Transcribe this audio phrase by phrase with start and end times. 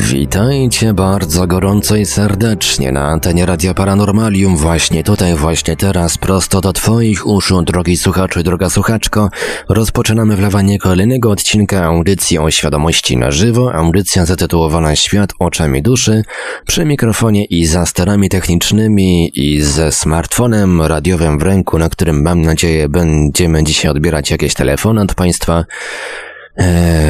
[0.00, 6.72] Witajcie bardzo gorąco i serdecznie na antenie Radia Paranormalium właśnie tutaj, właśnie teraz, prosto do
[6.72, 9.28] Twoich uszu, drogi słuchaczu droga słuchaczko.
[9.68, 16.22] Rozpoczynamy wlewanie kolejnego odcinka audycji o świadomości na żywo, audycja zatytułowana Świat oczami duszy,
[16.66, 22.42] przy mikrofonie i za sterami technicznymi i ze smartfonem radiowym w ręku, na którym mam
[22.42, 25.64] nadzieję będziemy dzisiaj odbierać jakieś telefony od Państwa.
[26.58, 27.08] Eee,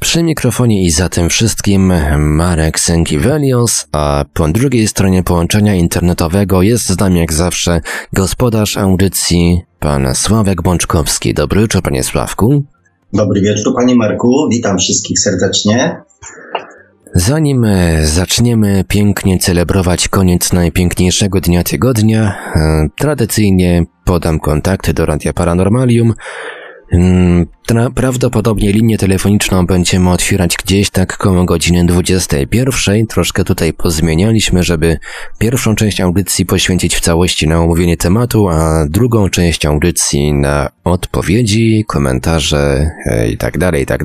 [0.00, 6.86] przy mikrofonie i za tym wszystkim Marek Sękiewelios, a po drugiej stronie połączenia internetowego jest
[6.86, 7.80] z nami jak zawsze
[8.12, 11.34] gospodarz audycji, pan Sławek Bączkowski.
[11.34, 12.64] Dobry wieczór, panie Sławku.
[13.12, 14.48] Dobry wieczór, panie Marku.
[14.50, 15.96] Witam wszystkich serdecznie.
[17.14, 25.32] Zanim e, zaczniemy pięknie celebrować koniec najpiękniejszego dnia tygodnia, e, tradycyjnie podam kontakty do Radia
[25.32, 26.14] Paranormalium
[27.94, 33.06] prawdopodobnie linię telefoniczną będziemy otwierać gdzieś tak koło godziny 21.
[33.06, 34.98] Troszkę tutaj pozmienialiśmy, żeby
[35.38, 41.84] pierwszą część audycji poświęcić w całości na omówienie tematu, a drugą część audycji na odpowiedzi,
[41.88, 43.58] komentarze e, i tak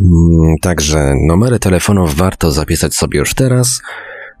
[0.00, 3.82] Mm, także numery telefonów warto zapisać sobie już teraz.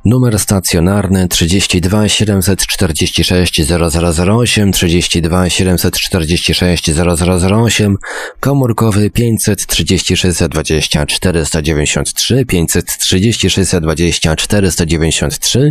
[0.06, 7.96] Numer stacjonarny 32 746 0008, 32 746 0008,
[8.40, 15.70] komórkowy 536 20 493, 536 20 493,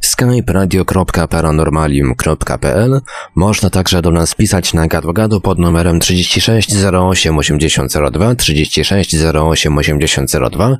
[0.00, 3.00] skype radio.paranormalium.pl.
[3.34, 10.78] Można także do nas pisać na gadu pod numerem 36 08 8002, 36 08 8002.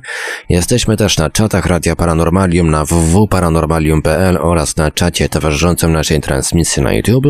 [0.49, 6.93] Jesteśmy też na czatach Radia Paranormalium na www.paranormalium.pl oraz na czacie towarzyszącym naszej transmisji na
[6.93, 7.25] YouTube.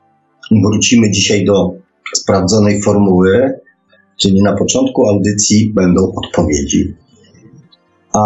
[0.64, 1.70] wrócimy dzisiaj do
[2.14, 3.52] sprawdzonej formuły,
[4.20, 6.94] czyli na początku audycji będą odpowiedzi.
[8.12, 8.20] A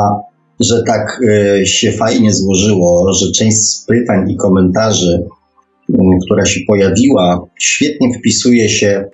[0.60, 5.24] że tak e, się fajnie złożyło, że część z pytań i komentarzy
[6.24, 9.04] która się pojawiła, świetnie wpisuje się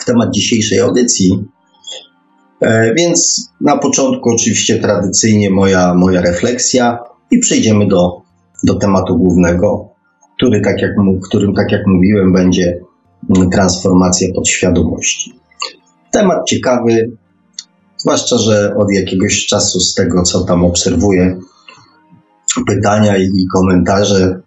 [0.00, 1.44] w temat dzisiejszej audycji.
[2.60, 6.98] E, więc na początku oczywiście tradycyjnie moja, moja refleksja
[7.30, 8.22] i przejdziemy do,
[8.64, 9.88] do tematu głównego,
[10.36, 10.90] który, tak jak,
[11.28, 12.80] którym, tak jak mówiłem, będzie
[13.52, 15.32] transformacja podświadomości.
[16.10, 17.10] Temat ciekawy,
[17.96, 21.38] zwłaszcza, że od jakiegoś czasu z tego, co tam obserwuję,
[22.66, 24.40] pytania i komentarze,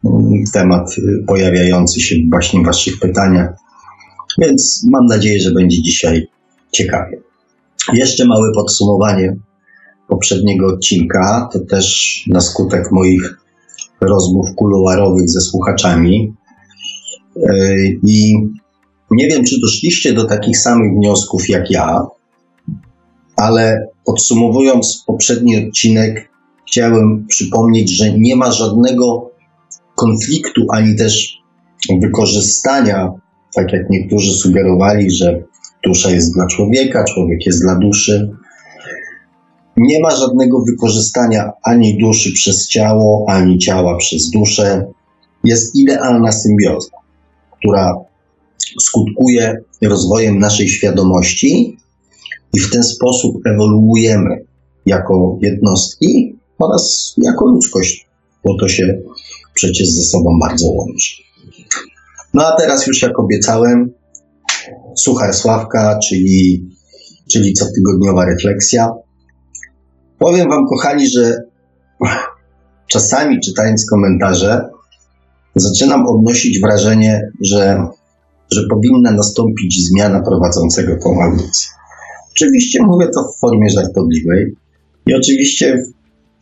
[0.53, 0.95] temat
[1.27, 3.49] pojawiający się właśnie w Waszych pytaniach.
[4.37, 6.27] Więc mam nadzieję, że będzie dzisiaj
[6.71, 7.21] ciekawie.
[7.93, 9.35] Jeszcze małe podsumowanie
[10.07, 11.49] poprzedniego odcinka.
[11.53, 13.37] To też na skutek moich
[14.01, 16.33] rozmów kuluarowych ze słuchaczami.
[18.07, 18.33] I
[19.11, 22.05] nie wiem, czy doszliście do takich samych wniosków jak ja,
[23.35, 26.29] ale podsumowując poprzedni odcinek,
[26.73, 29.31] chciałem przypomnieć, że nie ma żadnego
[29.95, 31.37] konfliktu ani też
[32.01, 33.11] wykorzystania,
[33.55, 35.43] tak jak niektórzy sugerowali, że
[35.83, 38.31] dusza jest dla człowieka, człowiek jest dla duszy.
[39.77, 44.85] Nie ma żadnego wykorzystania ani duszy przez ciało, ani ciała przez duszę.
[45.43, 46.97] Jest idealna symbioza,
[47.51, 47.95] która
[48.79, 51.77] skutkuje rozwojem naszej świadomości
[52.53, 54.45] i w ten sposób ewoluujemy
[54.85, 58.07] jako jednostki oraz jako ludzkość,
[58.45, 59.01] bo to się
[59.53, 61.23] przecież ze sobą bardzo łączy.
[62.33, 63.94] No a teraz już jak obiecałem,
[64.95, 66.69] Suchar Sławka, czyli,
[67.31, 68.94] czyli cotygodniowa refleksja.
[70.19, 71.38] Powiem Wam, kochani, że
[72.94, 74.69] czasami czytając komentarze,
[75.56, 77.88] zaczynam odnosić wrażenie, że,
[78.51, 81.71] że powinna nastąpić zmiana prowadzącego tą audycję.
[82.31, 84.56] Oczywiście mówię to w formie żartobliwej
[85.06, 85.83] i oczywiście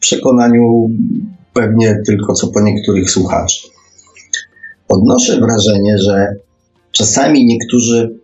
[0.02, 0.90] przekonaniu
[1.54, 3.68] pewnie tylko co po niektórych słuchaczy.
[4.90, 6.36] Odnoszę wrażenie, że
[6.92, 8.20] czasami niektórzy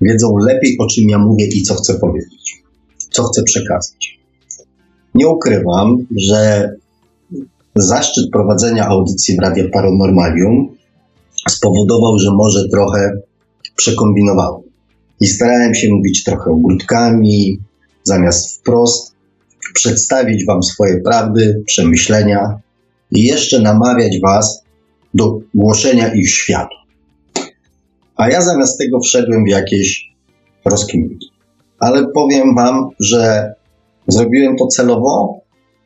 [0.00, 2.62] wiedzą lepiej, o czym ja mówię i co chcę powiedzieć,
[3.10, 4.18] co chcę przekazać.
[5.14, 6.70] Nie ukrywam, że
[7.74, 10.76] zaszczyt prowadzenia audycji w Radio Paranormalium
[11.48, 13.12] spowodował, że może trochę
[13.76, 14.62] przekombinowałem.
[15.20, 17.58] I starałem się mówić trochę ogródkami,
[18.02, 19.14] zamiast wprost,
[19.74, 22.60] przedstawić Wam swoje prawdy, przemyślenia
[23.12, 24.64] i jeszcze namawiać Was
[25.14, 26.76] do głoszenia ich światu.
[28.16, 30.12] A ja zamiast tego wszedłem w jakieś
[30.64, 31.30] rozkminki.
[31.78, 33.52] Ale powiem Wam, że
[34.08, 35.40] zrobiłem to celowo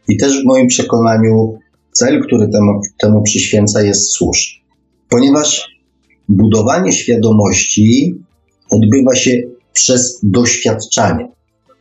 [0.08, 1.58] i też w moim przekonaniu
[1.93, 4.62] cel, który temu, temu przyświęca, jest słuszny.
[5.08, 5.79] Ponieważ
[6.29, 8.14] budowanie świadomości
[8.70, 9.40] odbywa się
[9.73, 11.29] przez doświadczanie,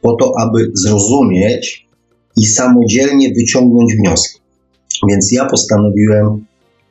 [0.01, 1.87] po to, aby zrozumieć
[2.37, 4.39] i samodzielnie wyciągnąć wnioski.
[5.09, 6.45] Więc ja postanowiłem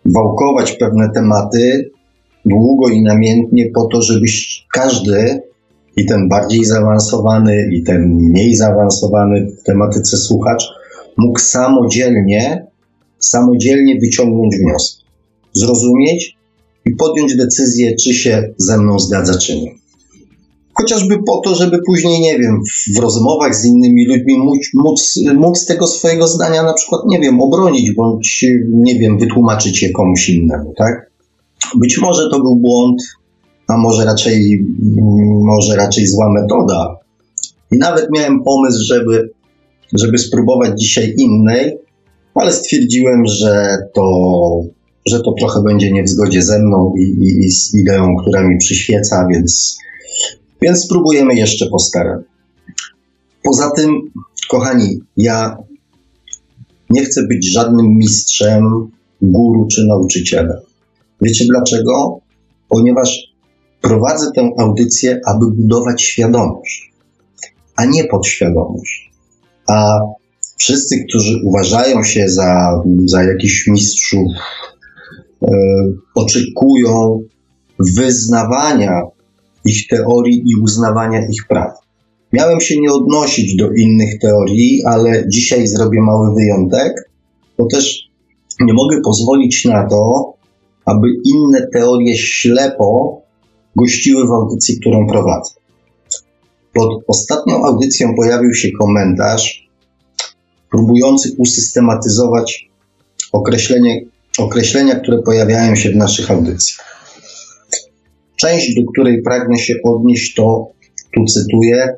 [0.05, 1.91] wałkować pewne tematy
[2.45, 5.41] długo i namiętnie po to, żebyś każdy,
[5.97, 10.65] i ten bardziej zaawansowany, i ten mniej zaawansowany w tematyce słuchacz,
[11.17, 12.67] mógł samodzielnie,
[13.19, 15.05] samodzielnie wyciągnąć wnioski,
[15.53, 16.37] zrozumieć
[16.87, 19.75] i podjąć decyzję, czy się ze mną zgadza, czy nie.
[20.81, 22.61] Chociażby po to, żeby później, nie wiem,
[22.97, 27.41] w rozmowach z innymi ludźmi móc, móc, móc tego swojego zdania na przykład, nie wiem,
[27.41, 31.11] obronić, bądź, nie wiem, wytłumaczyć je komuś innemu, tak?
[31.77, 33.03] Być może to był błąd,
[33.67, 34.67] a może raczej,
[35.43, 36.97] może raczej zła metoda.
[37.73, 39.31] I nawet miałem pomysł, żeby,
[39.93, 41.79] żeby spróbować dzisiaj innej,
[42.35, 44.05] ale stwierdziłem, że to,
[45.07, 48.49] że to trochę będzie nie w zgodzie ze mną i, i, i z ideą, która
[48.49, 49.79] mi przyświeca, więc,
[50.63, 52.23] więc spróbujemy jeszcze po staremu.
[53.43, 54.01] Poza tym,
[54.51, 55.57] kochani, ja
[56.91, 58.91] nie chcę być żadnym mistrzem,
[59.23, 60.59] guru czy nauczycielem.
[61.21, 62.21] Wiecie dlaczego?
[62.69, 63.35] Ponieważ
[63.81, 66.93] prowadzę tę audycję, aby budować świadomość,
[67.77, 69.11] a nie podświadomość.
[69.69, 69.99] A
[70.57, 74.27] wszyscy, którzy uważają się za, za jakichś mistrzów,
[75.43, 75.49] e,
[76.15, 77.21] oczekują
[77.79, 79.01] wyznawania
[79.65, 81.73] ich teorii i uznawania ich praw.
[82.33, 87.11] Miałem się nie odnosić do innych teorii, ale dzisiaj zrobię mały wyjątek,
[87.59, 88.11] bo też
[88.61, 90.33] nie mogę pozwolić na to,
[90.85, 93.21] aby inne teorie ślepo
[93.77, 95.51] gościły w audycji, którą prowadzę.
[96.75, 99.69] Pod ostatnią audycją pojawił się komentarz
[100.71, 102.71] próbujący usystematyzować
[104.39, 106.90] określenia, które pojawiają się w naszych audycjach.
[108.41, 110.69] Część, do której pragnę się odnieść, to,
[111.15, 111.89] tu cytuję,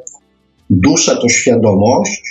[0.71, 2.23] dusza to świadomość,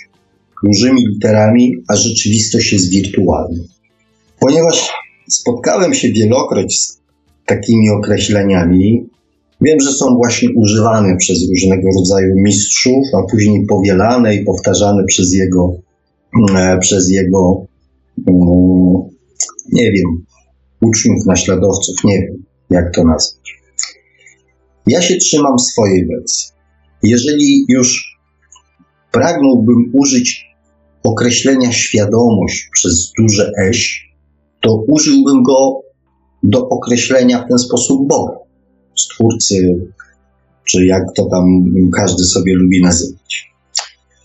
[0.63, 3.63] dużymi literami, a rzeczywistość jest wirtualna.
[4.39, 4.89] Ponieważ
[5.29, 6.99] spotkałem się wielokroć z
[7.45, 9.09] takimi określeniami.
[9.61, 15.33] Wiem, że są właśnie używane przez różnego rodzaju mistrzów, a później powielane i powtarzane przez
[15.33, 15.73] jego,
[16.55, 17.65] e, przez jego,
[18.27, 19.09] mm,
[19.71, 20.25] nie wiem,
[20.81, 23.40] uczniów, naśladowców, nie wiem, jak to nazwać.
[24.87, 26.51] Ja się trzymam swojej wersji.
[27.03, 28.17] Jeżeli już
[29.11, 30.45] pragnąłbym użyć
[31.03, 34.09] określenia świadomość przez duże eś,
[34.61, 35.81] to użyłbym go
[36.43, 38.37] do określenia w ten sposób Boga,
[38.97, 39.55] Stwórcy,
[40.65, 41.45] czy jak to tam
[41.95, 43.51] każdy sobie lubi nazywać.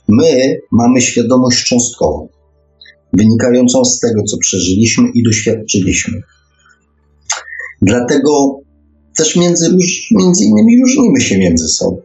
[0.09, 2.29] My mamy świadomość cząstkową,
[3.13, 6.21] wynikającą z tego, co przeżyliśmy i doświadczyliśmy.
[7.83, 8.61] Dlatego
[9.17, 9.77] też między,
[10.11, 12.01] między innymi różnimy się między sobą.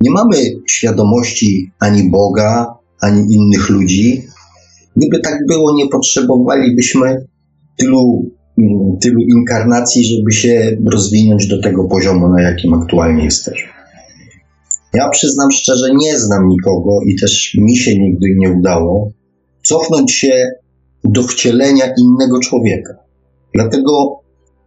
[0.00, 0.36] Nie mamy
[0.66, 2.66] świadomości ani Boga,
[3.00, 4.22] ani innych ludzi.
[4.96, 7.26] Gdyby tak było, nie potrzebowalibyśmy
[7.78, 13.68] tylu, mm, tylu inkarnacji, żeby się rozwinąć do tego poziomu, na jakim aktualnie jesteśmy.
[14.94, 19.10] Ja przyznam szczerze, nie znam nikogo i też mi się nigdy nie udało
[19.62, 20.50] cofnąć się
[21.04, 22.94] do wcielenia innego człowieka.
[23.54, 24.19] Dlatego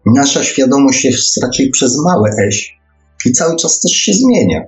[0.06, 2.78] nasza świadomość jest raczej przez małe eś
[3.26, 4.62] i cały czas też się zmienia.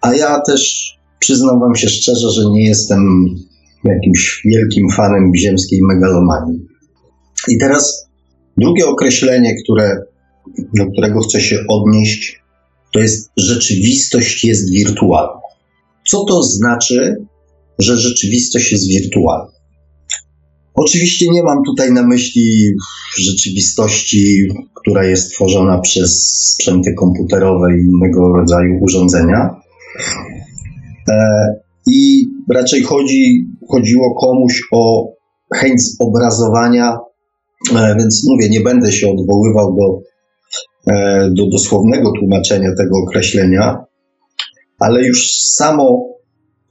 [0.00, 3.24] A ja też przyznam Wam się szczerze, że nie jestem
[3.84, 6.66] jakimś wielkim fanem ziemskiej megalomanii.
[7.48, 8.08] I teraz
[8.56, 10.02] drugie określenie, które,
[10.78, 12.40] do którego chcę się odnieść,
[12.92, 15.40] to jest rzeczywistość jest wirtualna.
[16.08, 17.16] Co to znaczy
[17.80, 19.52] że rzeczywistość jest wirtualna.
[20.74, 22.72] Oczywiście nie mam tutaj na myśli
[23.18, 26.10] rzeczywistości, która jest tworzona przez
[26.54, 29.50] sprzęty komputerowe i innego rodzaju urządzenia.
[31.10, 31.14] E,
[31.86, 32.24] I
[32.54, 35.12] raczej chodzi, chodziło komuś o
[35.54, 36.98] chęć zobrazowania,
[37.76, 40.00] e, więc mówię, nie będę się odwoływał do,
[40.92, 43.84] e, do dosłownego tłumaczenia tego określenia,
[44.78, 46.10] ale już samo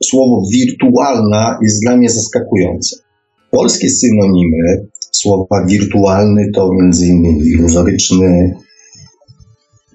[0.04, 3.09] słowo wirtualna jest dla mnie zaskakujące.
[3.52, 7.24] Polskie synonimy słowa wirtualny to m.in.
[7.26, 8.56] iluzoryczny,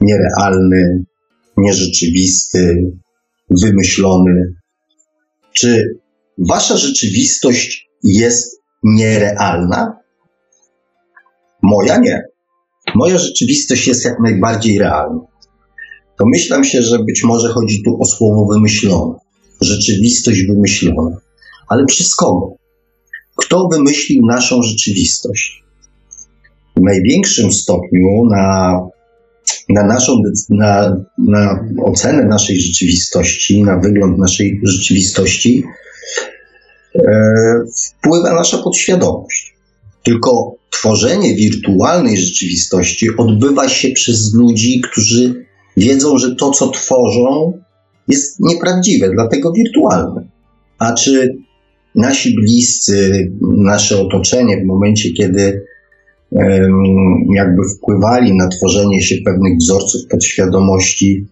[0.00, 1.04] nierealny,
[1.56, 2.92] nierzeczywisty,
[3.50, 4.54] wymyślony.
[5.52, 5.98] Czy
[6.38, 9.96] wasza rzeczywistość jest nierealna?
[11.62, 12.22] Moja nie.
[12.94, 15.20] Moja rzeczywistość jest jak najbardziej realna.
[16.18, 19.14] Domyślam się, że być może chodzi tu o słowo wymyślone,
[19.60, 21.16] rzeczywistość wymyślona.
[21.68, 22.63] Ale przez kogo?
[23.36, 25.64] Kto wymyślił naszą rzeczywistość?
[26.76, 28.78] W największym stopniu na,
[29.68, 30.16] na naszą
[30.50, 35.64] na, na ocenę naszej rzeczywistości, na wygląd naszej rzeczywistości
[36.94, 37.00] e,
[38.00, 39.54] wpływa nasza podświadomość.
[40.02, 45.44] Tylko tworzenie wirtualnej rzeczywistości odbywa się przez ludzi, którzy
[45.76, 47.52] wiedzą, że to, co tworzą,
[48.08, 50.28] jest nieprawdziwe, dlatego wirtualne.
[50.78, 51.36] A czy
[51.94, 55.64] nasi bliscy, nasze otoczenie w momencie, kiedy
[57.34, 61.26] jakby wpływali na tworzenie się pewnych wzorców podświadomości,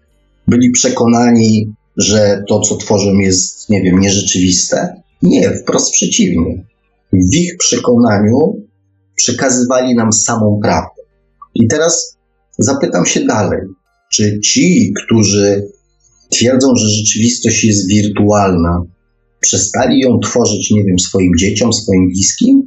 [0.48, 1.66] byli przekonani,
[1.96, 5.02] że to, co tworzą, jest, nie wiem, nierzeczywiste?
[5.22, 6.64] Nie, wprost przeciwnie.
[7.12, 8.66] W ich przekonaniu
[9.14, 11.02] przekazywali nam samą prawdę.
[11.54, 12.16] I teraz
[12.58, 13.60] zapytam się dalej,
[14.12, 15.68] czy ci, którzy
[16.30, 18.82] twierdzą, że rzeczywistość jest wirtualna,
[19.42, 22.62] przestali ją tworzyć, nie wiem, swoim dzieciom, swoim bliskim?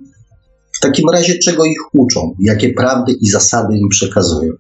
[0.74, 2.36] W takim razie czego ich uczą?
[2.40, 4.52] Jakie prawdy i zasady im przekazują?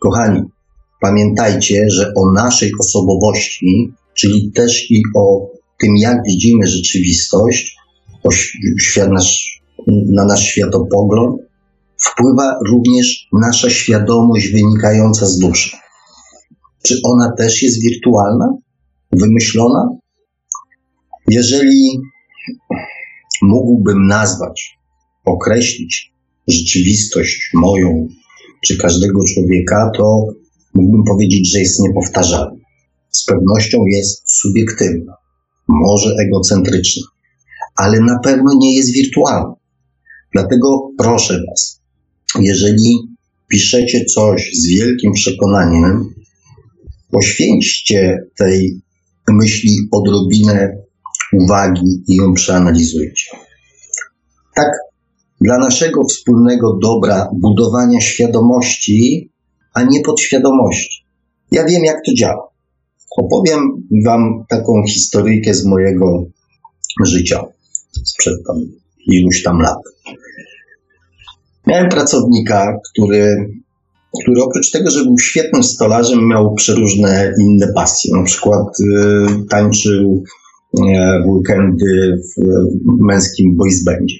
[0.00, 0.40] Kochani,
[1.00, 5.46] pamiętajcie, że o naszej osobowości, czyli też i o
[5.78, 7.76] tym, jak widzimy rzeczywistość,
[8.24, 8.30] o
[8.80, 11.40] świat nasz, na nasz światopogląd,
[11.98, 15.76] wpływa również nasza świadomość wynikająca z duszy.
[16.82, 18.48] Czy ona też jest wirtualna,
[19.12, 19.88] wymyślona?
[21.30, 21.90] Jeżeli
[23.42, 24.78] mógłbym nazwać,
[25.24, 26.12] określić
[26.48, 28.08] rzeczywistość moją
[28.64, 30.26] czy każdego człowieka, to
[30.74, 32.60] mógłbym powiedzieć, że jest niepowtarzalna.
[33.10, 35.12] Z pewnością jest subiektywna,
[35.68, 37.06] może egocentryczna,
[37.76, 39.54] ale na pewno nie jest wirtualna.
[40.32, 41.80] Dlatego proszę Was,
[42.40, 42.98] jeżeli
[43.48, 46.14] piszecie coś z wielkim przekonaniem,
[47.10, 48.80] poświęćcie tej
[49.28, 50.79] myśli odrobinę
[51.32, 53.30] uwagi i ją przeanalizujcie.
[54.54, 54.70] Tak,
[55.40, 59.30] dla naszego wspólnego dobra budowania świadomości,
[59.74, 61.04] a nie podświadomości.
[61.52, 62.50] Ja wiem, jak to działa.
[63.16, 63.60] Opowiem
[64.04, 66.24] Wam taką historyjkę z mojego
[67.04, 67.44] życia
[68.04, 68.56] sprzed tam
[69.06, 69.78] iluś tam lat.
[71.66, 73.50] Miałem pracownika, który,
[74.22, 78.16] który oprócz tego, że był świetnym stolarzem, miał przeróżne inne pasje.
[78.16, 80.24] Na przykład y, tańczył
[80.74, 82.42] w weekendy w
[83.04, 84.16] męskim boys bandzie.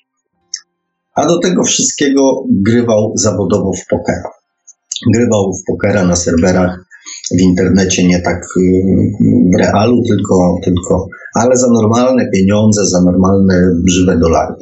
[1.14, 4.30] A do tego wszystkiego grywał zawodowo w pokera.
[5.14, 6.84] Grywał w pokera na serwerach
[7.30, 8.60] w internecie, nie tak y,
[9.54, 14.54] w realu, tylko, tylko ale za normalne pieniądze, za normalne żywe dolary.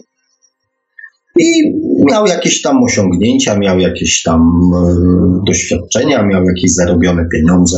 [1.38, 1.62] I
[2.10, 7.76] miał jakieś tam osiągnięcia, miał jakieś tam y, doświadczenia, miał jakieś zarobione pieniądze.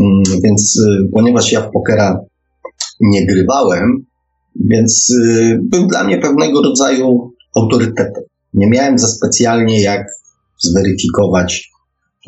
[0.00, 2.20] Mm, więc y, ponieważ ja w pokera
[3.00, 4.06] nie grywałem,
[4.60, 8.22] więc y, był dla mnie pewnego rodzaju autorytetem.
[8.54, 10.06] Nie miałem za specjalnie jak
[10.58, 11.70] zweryfikować,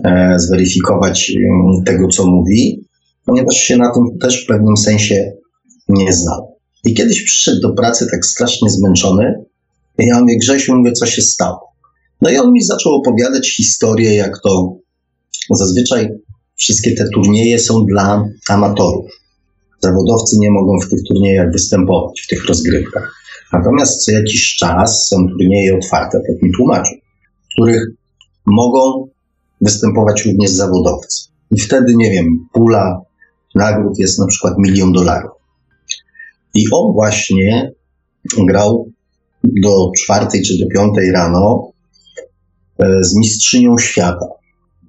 [0.04, 2.84] e, zweryfikować y, tego, co mówi,
[3.24, 5.32] ponieważ się na tym też w pewnym sensie
[5.88, 6.56] nie znał.
[6.84, 9.44] I kiedyś przyszedł do pracy tak strasznie zmęczony.
[9.98, 11.70] I ja mówię, Grzesiu, mówię, co się stało.
[12.20, 14.76] No i on mi zaczął opowiadać historię, jak to
[15.50, 16.08] zazwyczaj
[16.56, 19.19] wszystkie te turnieje są dla amatorów.
[19.80, 23.14] Zawodowcy nie mogą w tych turniejach występować, w tych rozgrywkach.
[23.52, 26.90] Natomiast co jakiś czas są turnieje otwarte, tak mi tłumaczą,
[27.42, 27.86] w których
[28.46, 29.08] mogą
[29.60, 31.28] występować również zawodowcy.
[31.50, 33.00] I wtedy, nie wiem, pula
[33.54, 35.32] nagród jest na przykład milion dolarów.
[36.54, 37.72] I on właśnie
[38.38, 38.90] grał
[39.44, 41.72] do czwartej czy do piątej rano
[42.78, 44.26] e, z mistrzynią świata.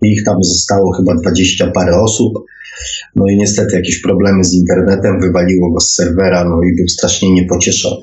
[0.02, 2.34] Ich tam zostało chyba dwadzieścia parę osób.
[3.16, 7.34] No i niestety jakieś problemy z internetem, wywaliło go z serwera, no i był strasznie
[7.34, 8.02] niepocieszony.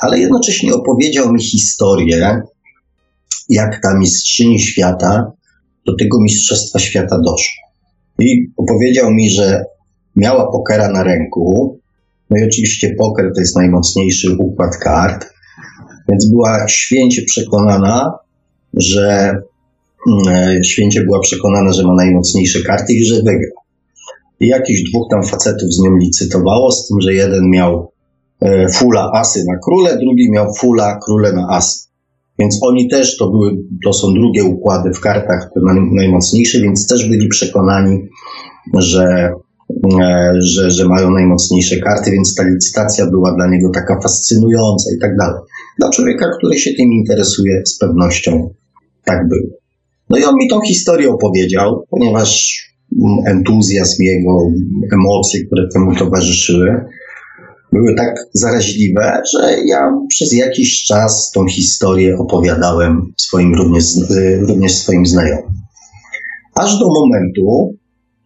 [0.00, 2.42] Ale jednocześnie opowiedział mi historię,
[3.48, 5.32] jak ta mistrzyni świata
[5.86, 7.62] do tego mistrzostwa świata doszła.
[8.18, 9.64] I opowiedział mi, że
[10.16, 11.78] miała pokera na ręku,
[12.30, 15.26] no i oczywiście poker to jest najmocniejszy układ kart,
[16.08, 18.12] więc była święcie przekonana,
[18.74, 19.34] że
[20.64, 23.60] święcie była przekonana, że ma najmocniejsze karty i że wygra.
[24.40, 27.92] I jakichś dwóch tam facetów z nią licytowało, z tym, że jeden miał
[28.40, 31.88] e, fula asy na króle, drugi miał fula króle na asy.
[32.38, 35.60] Więc oni też to były, to są drugie układy w kartach, te
[35.92, 38.08] najmocniejsze, więc też byli przekonani,
[38.78, 39.32] że,
[40.00, 45.00] e, że, że mają najmocniejsze karty, więc ta licytacja była dla niego taka fascynująca i
[45.00, 45.40] tak dalej.
[45.78, 48.54] Dla człowieka, który się tym interesuje, z pewnością
[49.04, 49.59] tak było.
[50.10, 52.60] No i on mi tą historię opowiedział, ponieważ
[53.26, 54.50] entuzjazm jego,
[54.92, 56.84] emocje, które temu towarzyszyły,
[57.72, 63.84] były tak zaraźliwe, że ja przez jakiś czas tą historię opowiadałem swoim również,
[64.40, 65.54] również swoim znajomym.
[66.54, 67.74] Aż do momentu,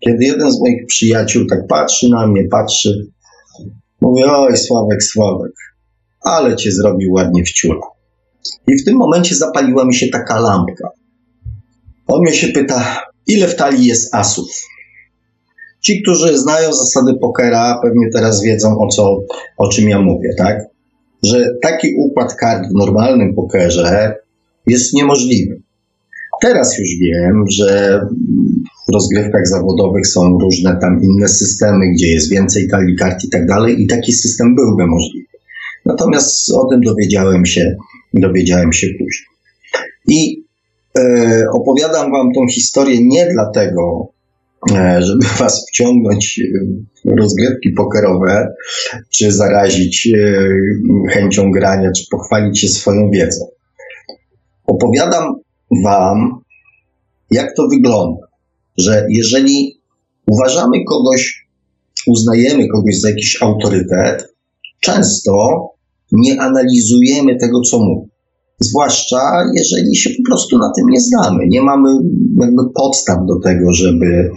[0.00, 3.06] kiedy jeden z moich przyjaciół tak patrzy na mnie, patrzy,
[4.00, 5.52] mówi, oj Sławek, Sławek,
[6.20, 7.86] ale cię zrobił ładnie w ciula.
[8.66, 10.90] I w tym momencie zapaliła mi się taka lampka.
[12.06, 14.48] On mnie się pyta, ile w talii jest asów?
[15.80, 19.20] Ci, którzy znają zasady pokera, pewnie teraz wiedzą o, co,
[19.56, 20.58] o czym ja mówię, tak?
[21.22, 24.14] Że taki układ kart w normalnym pokerze
[24.66, 25.60] jest niemożliwy.
[26.42, 28.00] Teraz już wiem, że
[28.88, 33.46] w rozgrywkach zawodowych są różne tam inne systemy, gdzie jest więcej talii kart i tak
[33.46, 35.26] dalej, i taki system byłby możliwy.
[35.84, 37.76] Natomiast o tym dowiedziałem się,
[38.14, 39.26] dowiedziałem się później.
[40.08, 40.43] I
[41.52, 44.14] opowiadam Wam tą historię nie dlatego,
[44.72, 46.40] E, żeby was wciągnąć
[47.04, 48.54] w rozgrywki pokerowe,
[49.10, 50.48] czy zarazić e,
[51.10, 53.46] chęcią grania, czy pochwalić się swoją wiedzą.
[54.66, 55.34] Opowiadam
[55.84, 56.40] wam,
[57.30, 58.26] jak to wygląda,
[58.78, 59.80] że jeżeli
[60.26, 61.46] uważamy kogoś,
[62.06, 64.34] uznajemy kogoś za jakiś autorytet,
[64.80, 65.32] często
[66.12, 68.13] nie analizujemy tego, co mówi.
[68.60, 69.20] Zwłaszcza
[69.56, 71.46] jeżeli się po prostu na tym nie znamy.
[71.48, 71.88] Nie mamy
[72.40, 74.30] jakby podstaw do tego, żeby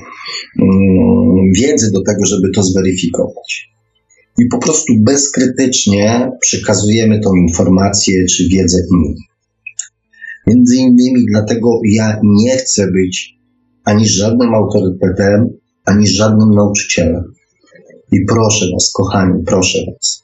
[0.59, 3.69] um, wiedzy do tego, żeby to zweryfikować.
[4.39, 9.15] I po prostu bezkrytycznie przekazujemy tą informację czy wiedzę innym.
[10.47, 13.37] Między innymi dlatego ja nie chcę być
[13.83, 15.49] ani żadnym autorytetem,
[15.85, 17.23] ani żadnym nauczycielem.
[18.11, 20.23] I proszę Was, kochani, proszę Was,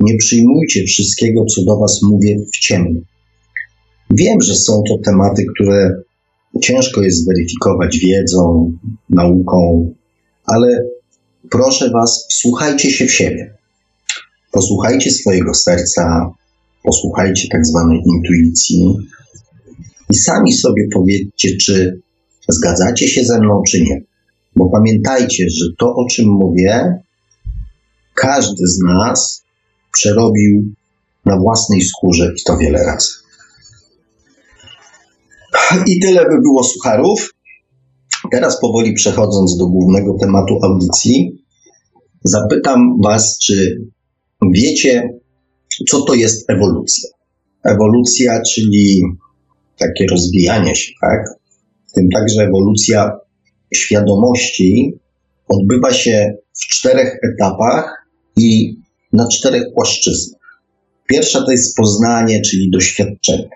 [0.00, 3.00] nie przyjmujcie wszystkiego, co do Was mówię w ciemno.
[4.10, 6.02] Wiem, że są to tematy, które
[6.62, 8.72] ciężko jest zweryfikować wiedzą,
[9.10, 9.90] nauką,
[10.46, 10.84] ale
[11.50, 13.54] proszę Was, słuchajcie się w siebie.
[14.52, 16.30] Posłuchajcie swojego serca,
[16.82, 18.96] posłuchajcie tak zwanej intuicji
[20.10, 22.00] i sami sobie powiedzcie, czy
[22.48, 24.00] zgadzacie się ze mną, czy nie.
[24.56, 27.02] Bo pamiętajcie, że to, o czym mówię,
[28.14, 29.42] każdy z nas
[29.92, 30.64] przerobił
[31.24, 33.19] na własnej skórze i to wiele razy.
[35.86, 37.34] I tyle by było sucharów.
[38.32, 41.44] Teraz powoli przechodząc do głównego tematu audycji,
[42.24, 43.80] zapytam Was, czy
[44.54, 45.08] wiecie,
[45.88, 47.10] co to jest ewolucja?
[47.64, 49.02] Ewolucja, czyli
[49.78, 51.20] takie rozwijanie się, tak?
[51.88, 53.10] W tym także ewolucja
[53.74, 54.92] świadomości
[55.48, 58.76] odbywa się w czterech etapach i
[59.12, 60.40] na czterech płaszczyznach.
[61.08, 63.50] Pierwsza to jest poznanie, czyli doświadczenie.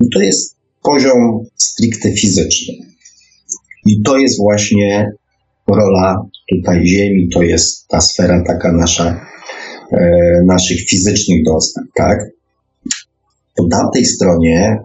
[0.00, 2.74] I to jest poziom stricte fizyczny.
[3.86, 5.12] I to jest właśnie
[5.66, 9.26] rola tutaj Ziemi, to jest ta sfera taka nasza,
[9.92, 12.18] e, naszych fizycznych doznań, tak?
[13.56, 14.78] Po tamtej stronie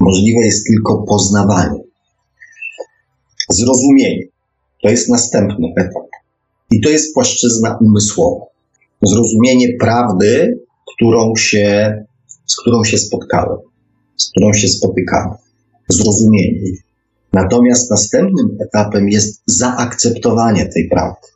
[0.00, 1.80] możliwe jest tylko poznawanie,
[3.50, 4.22] zrozumienie.
[4.82, 6.02] To jest następny etap.
[6.70, 8.44] I to jest płaszczyzna umysłowa.
[9.02, 10.60] Zrozumienie prawdy,
[10.94, 11.94] którą się,
[12.46, 13.58] z którą się spotkałem
[14.16, 15.34] z którą się spotykamy,
[15.88, 16.70] zrozumienie.
[17.32, 21.28] Natomiast następnym etapem jest zaakceptowanie tej prawdy.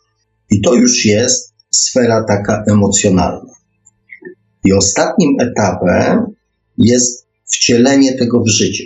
[0.51, 3.55] I to już jest sfera taka emocjonalna.
[4.65, 6.27] I ostatnim etapem
[6.79, 8.85] jest wcielenie tego w życie.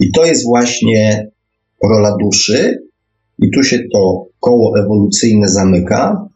[0.00, 1.30] I to jest właśnie
[1.82, 2.82] rola duszy,
[3.38, 6.28] i tu się to koło ewolucyjne zamyka,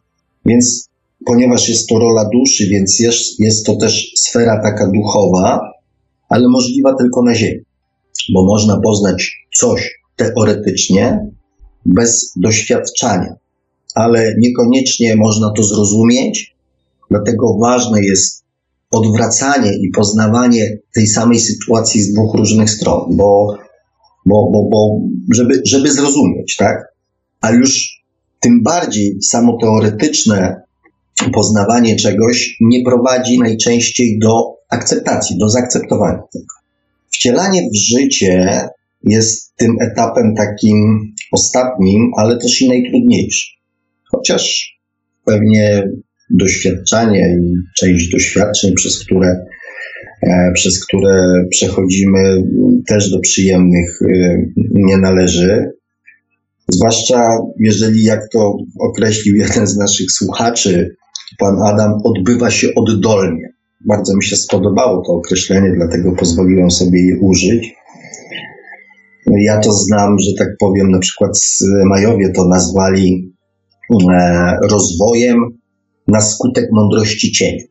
[0.45, 0.89] więc
[1.25, 5.59] ponieważ jest to rola duszy, więc jest, jest to też sfera taka duchowa,
[6.29, 7.61] ale możliwa tylko na Ziemi,
[8.33, 11.29] bo można poznać coś, teoretycznie,
[11.85, 13.35] bez doświadczania,
[13.95, 16.55] ale niekoniecznie można to zrozumieć,
[17.09, 18.43] dlatego ważne jest
[18.91, 23.57] odwracanie i poznawanie tej samej sytuacji z dwóch różnych stron, bo,
[24.25, 24.99] bo, bo, bo
[25.33, 26.77] żeby, żeby zrozumieć, tak?
[27.41, 28.01] A już
[28.39, 30.61] tym bardziej samo teoretyczne
[31.33, 36.53] poznawanie czegoś nie prowadzi najczęściej do akceptacji, do zaakceptowania tego.
[37.11, 38.61] Wcielanie w życie
[39.03, 41.01] jest tym etapem takim
[41.31, 43.57] ostatnim, ale też i najtrudniejszym.
[44.11, 44.73] Chociaż
[45.25, 45.83] pewnie
[46.29, 49.45] doświadczenie i część doświadczeń, przez które,
[50.27, 52.43] e, przez które przechodzimy,
[52.87, 54.37] też do przyjemnych e,
[54.73, 55.71] nie należy.
[56.69, 57.27] Zwłaszcza
[57.59, 60.95] jeżeli, jak to określił jeden z naszych słuchaczy,
[61.39, 63.56] pan Adam, odbywa się oddolnie.
[63.87, 67.75] Bardzo mi się spodobało to określenie, dlatego pozwoliłem sobie je użyć.
[69.25, 71.31] Ja to znam, że tak powiem, na przykład
[71.85, 73.33] Majowie to nazwali
[74.11, 75.37] e, rozwojem
[76.07, 77.63] na skutek mądrości cienia.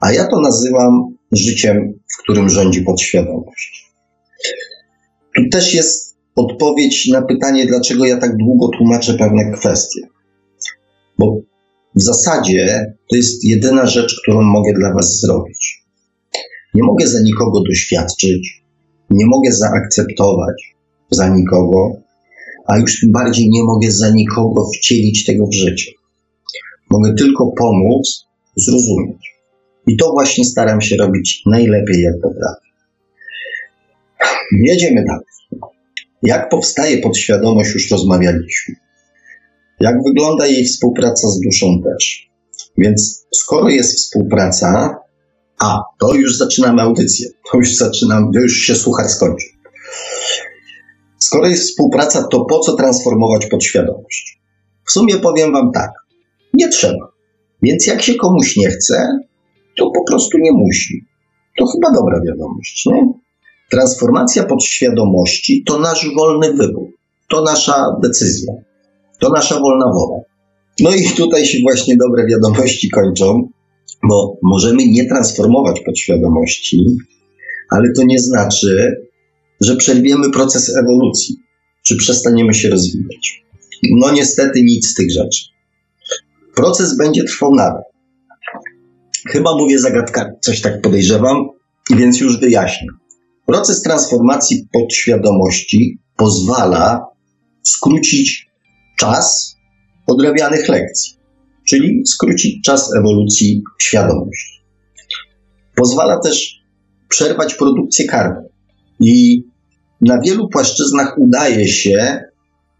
[0.00, 3.92] A ja to nazywam życiem, w którym rządzi podświadomość.
[5.36, 10.00] Tu też jest odpowiedź na pytanie, dlaczego ja tak długo tłumaczę pewne kwestie.
[11.18, 11.40] Bo
[11.94, 15.84] w zasadzie to jest jedyna rzecz, którą mogę dla Was zrobić.
[16.74, 18.64] Nie mogę za nikogo doświadczyć,
[19.10, 20.76] nie mogę zaakceptować
[21.10, 21.92] za nikogo,
[22.66, 25.92] a już tym bardziej nie mogę za nikogo wcielić tego w życie.
[26.90, 28.24] Mogę tylko pomóc
[28.56, 29.32] zrozumieć.
[29.86, 32.72] I to właśnie staram się robić najlepiej, jak potrafię.
[34.66, 35.24] Jedziemy dalej.
[36.22, 38.74] Jak powstaje podświadomość, już rozmawialiśmy.
[39.82, 42.30] Jak wygląda jej współpraca z duszą też.
[42.78, 44.98] Więc skoro jest współpraca,
[45.58, 49.46] a to już zaczynamy audycję, to już zaczynam, to już się słuchać skończy.
[51.18, 54.40] Skoro jest współpraca, to po co transformować podświadomość?
[54.86, 55.90] W sumie powiem Wam tak,
[56.54, 57.12] nie trzeba.
[57.62, 59.18] Więc jak się komuś nie chce,
[59.76, 61.04] to po prostu nie musi.
[61.58, 63.12] To chyba dobra wiadomość, nie?
[63.70, 66.88] Transformacja podświadomości to nasz wolny wybór,
[67.28, 68.52] to nasza decyzja.
[69.22, 70.20] To nasza wolna wola.
[70.80, 73.48] No i tutaj się właśnie dobre wiadomości kończą,
[74.08, 76.78] bo możemy nie transformować podświadomości,
[77.70, 78.96] ale to nie znaczy,
[79.60, 81.36] że przerwiemy proces ewolucji,
[81.86, 83.44] czy przestaniemy się rozwijać.
[83.90, 85.44] No niestety nic z tych rzeczy.
[86.54, 87.82] Proces będzie trwał nadal.
[89.28, 91.48] Chyba mówię zagadkami, coś tak podejrzewam,
[91.96, 92.88] więc już wyjaśnię.
[93.46, 97.06] Proces transformacji podświadomości pozwala
[97.62, 98.51] skrócić
[99.02, 99.56] czas
[100.06, 101.16] odrabianych lekcji,
[101.68, 104.62] czyli skrócić czas ewolucji świadomości.
[105.74, 106.62] Pozwala też
[107.08, 108.48] przerwać produkcję karmy
[109.00, 109.44] i
[110.00, 112.20] na wielu płaszczyznach udaje się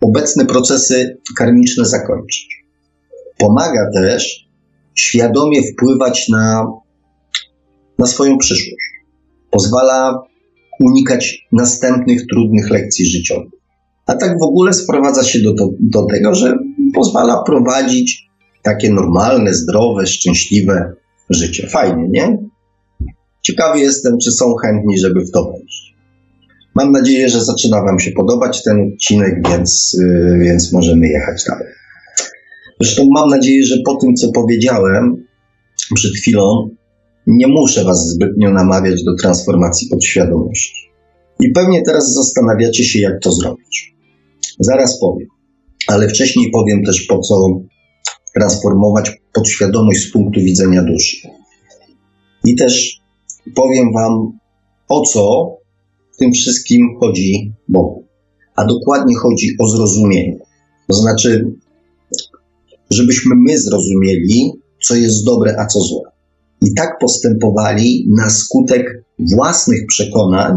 [0.00, 2.64] obecne procesy karmiczne zakończyć.
[3.38, 4.48] Pomaga też
[4.94, 6.66] świadomie wpływać na,
[7.98, 8.87] na swoją przyszłość.
[9.50, 10.18] Pozwala
[10.80, 13.52] unikać następnych trudnych lekcji życiowych
[14.12, 16.59] a tak w ogóle sprowadza się do, do, tego, że
[16.94, 18.29] pozwala prowadzić
[18.62, 20.92] takie normalne, zdrowe, szczęśliwe
[21.31, 21.66] życie.
[21.66, 22.38] Fajnie, nie?
[23.42, 25.94] Ciekawy jestem, czy są chętni, żeby w to wejść.
[26.75, 31.66] Mam nadzieję, że zaczyna Wam się podobać ten odcinek, więc, yy, więc możemy jechać dalej.
[32.81, 35.25] Zresztą mam nadzieję, że po tym, co powiedziałem
[35.94, 36.70] przed chwilą,
[37.27, 40.92] nie muszę Was zbytnio namawiać do transformacji podświadomości.
[41.40, 43.91] I pewnie teraz zastanawiacie się, jak to zrobić.
[44.61, 45.29] Zaraz powiem,
[45.88, 47.35] ale wcześniej powiem też, po co
[48.35, 51.29] transformować podświadomość z punktu widzenia duszy.
[52.45, 53.01] I też
[53.55, 54.38] powiem Wam,
[54.88, 55.57] o co
[56.15, 58.07] w tym wszystkim chodzi Bogu.
[58.57, 60.38] A dokładnie chodzi o zrozumienie.
[60.88, 61.53] To znaczy,
[62.91, 66.11] żebyśmy my zrozumieli, co jest dobre, a co złe.
[66.62, 69.05] I tak postępowali na skutek
[69.37, 70.53] własnych przekonań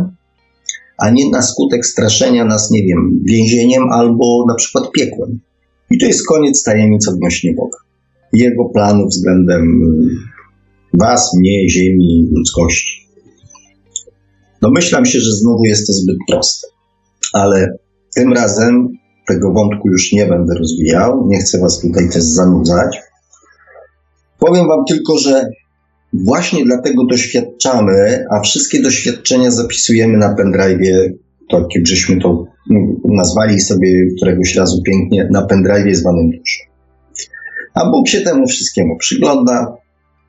[0.97, 5.39] a nie na skutek straszenia nas, nie wiem, więzieniem albo na przykład piekłem.
[5.91, 7.77] I to jest koniec tajemnic odnośnie Boga.
[8.33, 9.79] Jego planu względem
[10.93, 13.07] Was, mnie, Ziemi, ludzkości.
[14.61, 16.67] Domyślam się, że znowu jest to zbyt proste,
[17.33, 17.77] ale
[18.15, 18.87] tym razem
[19.27, 21.27] tego wątku już nie będę rozwijał.
[21.27, 22.97] Nie chcę Was tutaj też zanudzać.
[24.39, 25.49] Powiem Wam tylko, że
[26.23, 31.11] Właśnie dlatego doświadczamy, a wszystkie doświadczenia zapisujemy na pendrive,
[31.51, 32.45] tak jak żeśmy to
[33.05, 36.63] nazwali sobie któregoś razu pięknie, na pendrive zwanym duszą.
[37.73, 39.77] A Bóg się temu wszystkiemu przygląda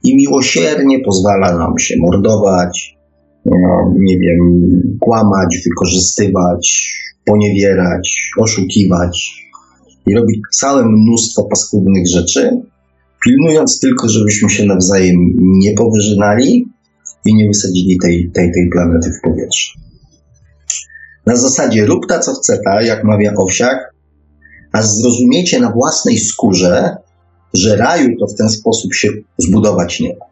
[0.04, 2.96] i miłosiernie pozwala nam się mordować,
[3.44, 4.70] no, nie wiem,
[5.00, 6.92] kłamać, wykorzystywać,
[7.24, 9.42] poniewierać, oszukiwać
[10.06, 12.60] i robić całe mnóstwo paskudnych rzeczy,
[13.24, 16.68] pilnując tylko, żebyśmy się nawzajem nie powyżynali
[17.24, 19.72] i nie wysadzili tej, tej, tej planety w powietrze.
[21.26, 23.94] Na zasadzie rób ta, co chce ta, jak mawia Owsiak,
[24.72, 26.96] aż zrozumiecie na własnej skórze,
[27.54, 30.26] że raju to w ten sposób się zbudować nie da.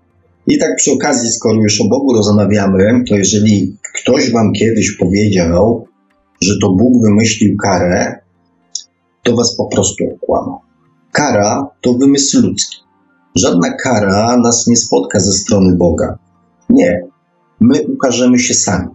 [0.47, 5.87] I tak przy okazji, skoro już o Bogu rozmawiamy, to jeżeli ktoś wam kiedyś powiedział,
[6.42, 8.18] że to Bóg wymyślił karę,
[9.23, 10.63] to was po prostu okłamał.
[11.14, 12.77] Kara to wymysł ludzki.
[13.35, 16.18] Żadna kara nas nie spotka ze strony Boga.
[16.70, 17.00] Nie.
[17.61, 18.88] My ukażemy się sami.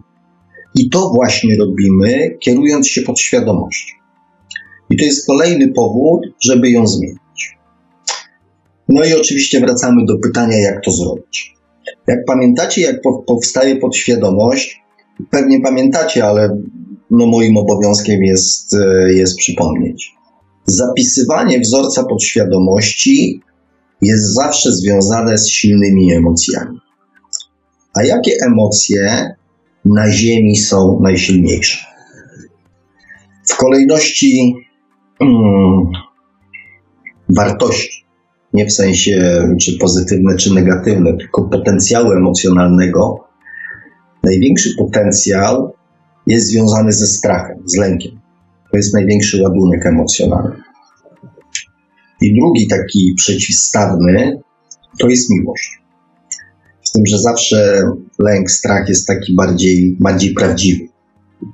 [0.74, 3.94] I to właśnie robimy, kierując się podświadomością.
[4.90, 7.58] I to jest kolejny powód, żeby ją zmienić.
[8.88, 11.54] No i oczywiście wracamy do pytania, jak to zrobić.
[12.06, 14.82] Jak pamiętacie, jak powstaje podświadomość,
[15.30, 16.58] pewnie pamiętacie, ale
[17.10, 20.19] no moim obowiązkiem jest, e, jest przypomnieć.
[20.70, 23.40] Zapisywanie wzorca podświadomości
[24.02, 26.78] jest zawsze związane z silnymi emocjami.
[27.94, 29.34] A jakie emocje
[29.84, 31.86] na Ziemi są najsilniejsze?
[33.44, 34.54] W kolejności
[35.18, 35.86] hmm,
[37.28, 38.04] wartości,
[38.52, 43.24] nie w sensie czy pozytywne, czy negatywne, tylko potencjału emocjonalnego,
[44.22, 45.72] największy potencjał
[46.26, 48.19] jest związany ze strachem, z lękiem.
[48.70, 50.56] To jest największy ładunek emocjonalny.
[52.20, 54.40] I drugi taki przeciwstawny
[54.98, 55.80] to jest miłość.
[56.82, 57.82] Z tym, że zawsze
[58.18, 60.88] lęk, strach jest taki bardziej, bardziej prawdziwy.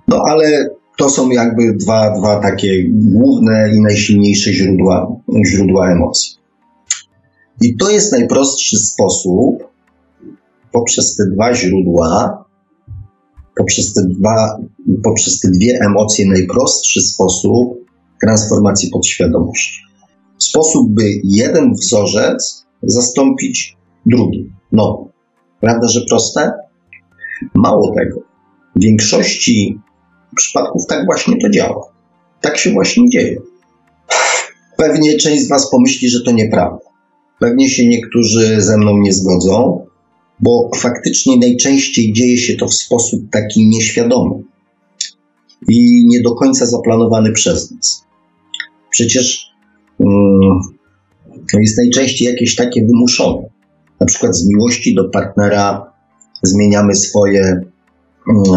[0.08, 6.36] No ale to są jakby dwa, dwa takie główne i najsilniejsze źródła, źródła emocji.
[7.60, 9.64] I to jest najprostszy sposób
[10.72, 12.44] poprzez te dwa źródła,
[13.56, 14.58] poprzez te, dwa,
[15.04, 17.86] poprzez te dwie emocje, najprostszy sposób
[18.20, 19.80] transformacji podświadomości.
[20.38, 25.04] Sposób, by jeden wzorzec zastąpić drugi, nowy.
[25.60, 26.52] Prawda, że proste?
[27.54, 28.20] Mało tego.
[28.76, 29.80] W większości
[30.36, 31.92] przypadków tak właśnie to działa.
[32.40, 33.40] Tak się właśnie dzieje.
[34.76, 36.86] Pewnie część z Was pomyśli, że to nieprawda.
[37.38, 39.85] Pewnie się niektórzy ze mną nie zgodzą,
[40.40, 44.42] bo faktycznie najczęściej dzieje się to w sposób taki nieświadomy
[45.68, 48.04] i nie do końca zaplanowany przez nas.
[48.90, 49.50] Przecież
[49.98, 50.60] um,
[51.60, 53.48] jest najczęściej jakieś takie wymuszone.
[54.00, 55.92] Na przykład z miłości do partnera
[56.42, 57.60] zmieniamy swoje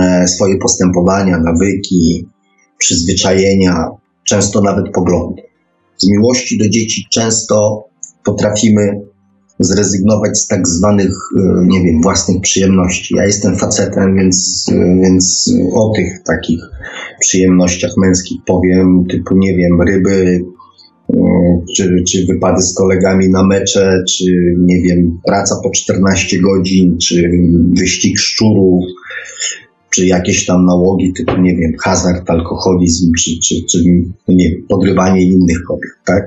[0.01, 2.27] E, swoje postępowania, nawyki,
[2.77, 3.89] przyzwyczajenia,
[4.23, 5.41] często nawet poglądy.
[5.97, 7.85] Z miłości do dzieci często
[8.23, 9.01] potrafimy
[9.59, 13.15] zrezygnować z tak zwanych, e, nie wiem, własnych przyjemności.
[13.15, 16.59] Ja jestem facetem, więc, e, więc o tych takich
[17.19, 20.41] przyjemnościach męskich powiem, typu, nie wiem, ryby,
[21.75, 27.31] czy, czy wypady z kolegami na mecze, czy, nie wiem, praca po 14 godzin, czy
[27.77, 28.83] wyścig szczurów,
[29.89, 33.83] czy jakieś tam nałogi typu, nie wiem, hazard, alkoholizm, czy, czy, czy
[34.27, 36.23] nie wiem, podrywanie innych kobiet, tak?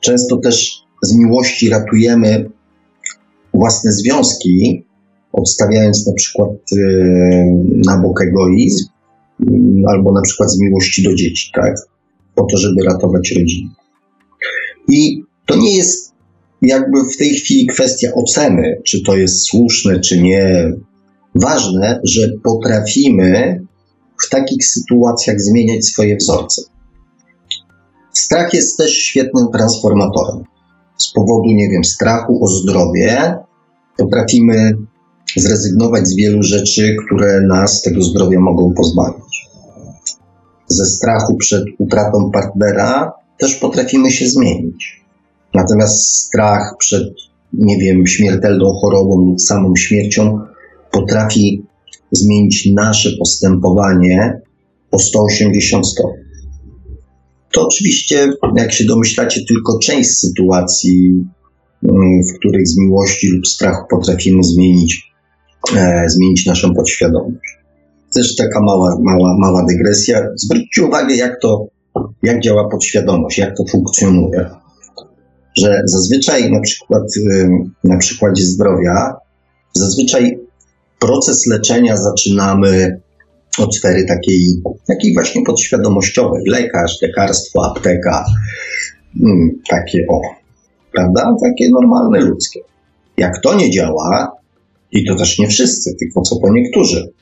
[0.00, 2.50] Często też z miłości ratujemy
[3.54, 4.84] własne związki,
[5.32, 6.80] odstawiając na przykład yy,
[7.86, 8.84] na bok egoizm,
[9.40, 11.74] yy, albo na przykład z miłości do dzieci, tak?
[12.34, 13.70] Po to, żeby ratować rodzinę.
[14.88, 16.12] I to nie jest
[16.62, 20.72] jakby w tej chwili kwestia oceny, czy to jest słuszne, czy nie,
[21.34, 23.60] Ważne, że potrafimy
[24.26, 26.62] w takich sytuacjach zmieniać swoje wzorce.
[28.12, 30.44] Strach jest też świetnym transformatorem.
[30.96, 33.34] Z powodu, nie wiem, strachu o zdrowie
[33.96, 34.76] potrafimy
[35.36, 39.48] zrezygnować z wielu rzeczy, które nas tego zdrowia mogą pozbawić.
[40.68, 45.04] Ze strachu przed utratą partnera też potrafimy się zmienić.
[45.54, 47.04] Natomiast strach przed,
[47.52, 50.40] nie wiem, śmiertelną chorobą lub samą śmiercią
[50.92, 51.62] potrafi
[52.12, 54.40] zmienić nasze postępowanie
[54.90, 56.23] o 180 stopni.
[57.54, 61.24] To oczywiście, jak się domyślacie, tylko część sytuacji,
[61.82, 65.12] mm, w których z miłości lub strachu potrafimy zmienić,
[65.76, 67.58] e, zmienić naszą podświadomość.
[68.14, 70.28] Też taka mała, mała, mała dygresja.
[70.36, 71.66] Zwróćcie uwagę, jak to,
[72.22, 74.50] jak działa podświadomość, jak to funkcjonuje.
[75.58, 77.02] Że zazwyczaj na przykład
[77.84, 79.14] na przykładzie zdrowia,
[79.74, 80.38] zazwyczaj
[80.98, 83.00] proces leczenia zaczynamy
[83.58, 86.42] od sfery takiej, takiej właśnie podświadomościowej.
[86.46, 88.24] Lekarz, lekarstwo, apteka,
[89.22, 90.20] mm, takie o,
[90.92, 91.34] prawda?
[91.42, 92.60] Takie normalne, ludzkie.
[93.16, 94.32] Jak to nie działa,
[94.92, 97.12] i to też nie wszyscy, tylko co po niektórzy,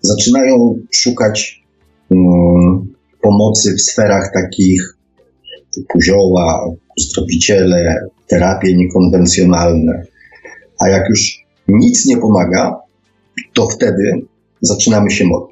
[0.00, 1.62] zaczynają szukać
[2.10, 4.96] um, pomocy w sferach takich
[5.74, 10.06] typu zioła, uzdrowiciele, terapie niekonwencjonalne.
[10.78, 12.80] A jak już nic nie pomaga,
[13.54, 14.26] to wtedy
[14.60, 15.51] zaczynamy się modlić.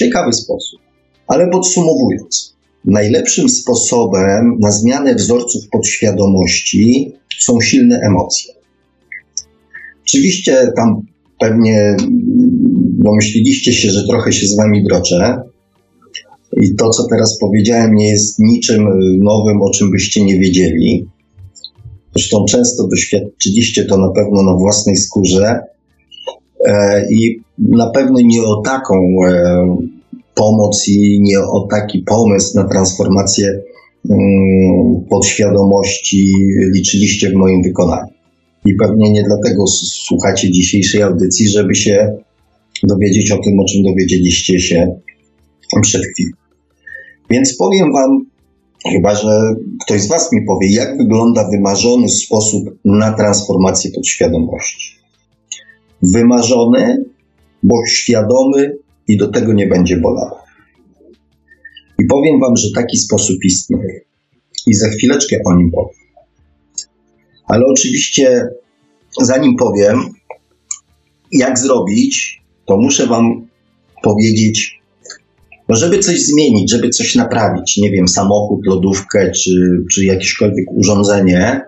[0.00, 0.80] Ciekawy sposób.
[1.26, 8.54] Ale podsumowując, najlepszym sposobem na zmianę wzorców podświadomości są silne emocje.
[10.02, 11.02] Oczywiście tam
[11.40, 11.96] pewnie
[12.98, 15.42] domyśliliście się, że trochę się z wami droczę.
[16.60, 18.84] I to, co teraz powiedziałem, nie jest niczym
[19.18, 21.06] nowym, o czym byście nie wiedzieli.
[22.16, 25.60] Zresztą często doświadczyliście to na pewno na własnej skórze.
[26.66, 28.94] E, I na pewno nie o taką
[29.26, 29.76] e,
[30.34, 33.60] pomoc i nie o taki pomysł na transformację
[34.10, 36.32] mm, podświadomości
[36.74, 38.12] liczyliście w moim wykonaniu.
[38.64, 39.64] I pewnie nie dlatego
[40.06, 42.16] słuchacie dzisiejszej audycji, żeby się
[42.82, 44.96] dowiedzieć o tym, o czym dowiedzieliście się
[45.82, 46.30] przed chwilą.
[47.30, 48.26] Więc powiem Wam,
[48.92, 54.89] chyba że ktoś z Was mi powie, jak wygląda wymarzony sposób na transformację podświadomości.
[56.02, 57.04] Wymarzony,
[57.62, 58.76] bo świadomy
[59.08, 60.40] i do tego nie będzie bolało.
[61.98, 64.00] I powiem Wam, że taki sposób istnieje.
[64.66, 66.00] I za chwileczkę o nim powiem.
[67.48, 68.48] Ale oczywiście,
[69.20, 70.00] zanim powiem,
[71.32, 73.48] jak zrobić, to muszę Wam
[74.02, 74.80] powiedzieć,
[75.68, 81.60] no żeby coś zmienić, żeby coś naprawić, nie wiem, samochód, lodówkę czy, czy jakiekolwiek urządzenie,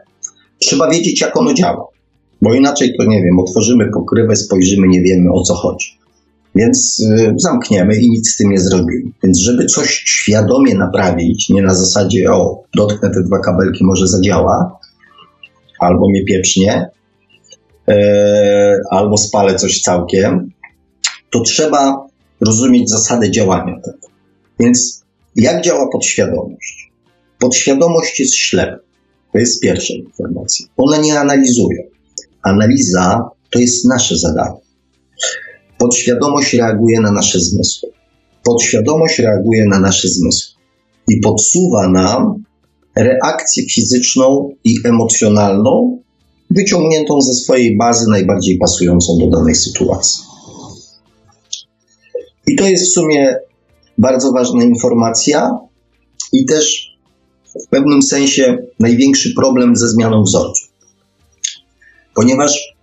[0.58, 1.91] trzeba wiedzieć, jak ono działa.
[2.42, 5.98] Bo inaczej to nie wiem, otworzymy pokrywę, spojrzymy, nie wiemy o co chodzi.
[6.54, 9.10] Więc y, zamkniemy i nic z tym nie zrobimy.
[9.22, 14.78] Więc żeby coś świadomie naprawić, nie na zasadzie, o, dotknę te dwa kabelki, może zadziała,
[15.80, 16.90] albo mnie pieprznie,
[17.88, 20.50] e, albo spalę coś całkiem,
[21.30, 22.06] to trzeba
[22.40, 24.08] rozumieć zasadę działania tego.
[24.60, 25.04] Więc
[25.36, 26.92] jak działa podświadomość?
[27.38, 28.78] Podświadomość jest ślepa.
[29.32, 30.66] To jest pierwsza informacja.
[30.76, 31.91] Ona nie analizuje.
[32.42, 34.60] Analiza to jest nasze zadanie.
[35.78, 37.88] Podświadomość reaguje na nasze zmysły.
[38.44, 40.62] Podświadomość reaguje na nasze zmysły
[41.08, 42.44] i podsuwa nam
[42.96, 46.02] reakcję fizyczną i emocjonalną,
[46.50, 50.22] wyciągniętą ze swojej bazy, najbardziej pasującą do danej sytuacji.
[52.46, 53.36] I to jest w sumie
[53.98, 55.50] bardzo ważna informacja
[56.32, 56.92] i też
[57.66, 60.61] w pewnym sensie największy problem ze zmianą wzorców.
[62.14, 62.74] Ponieważ,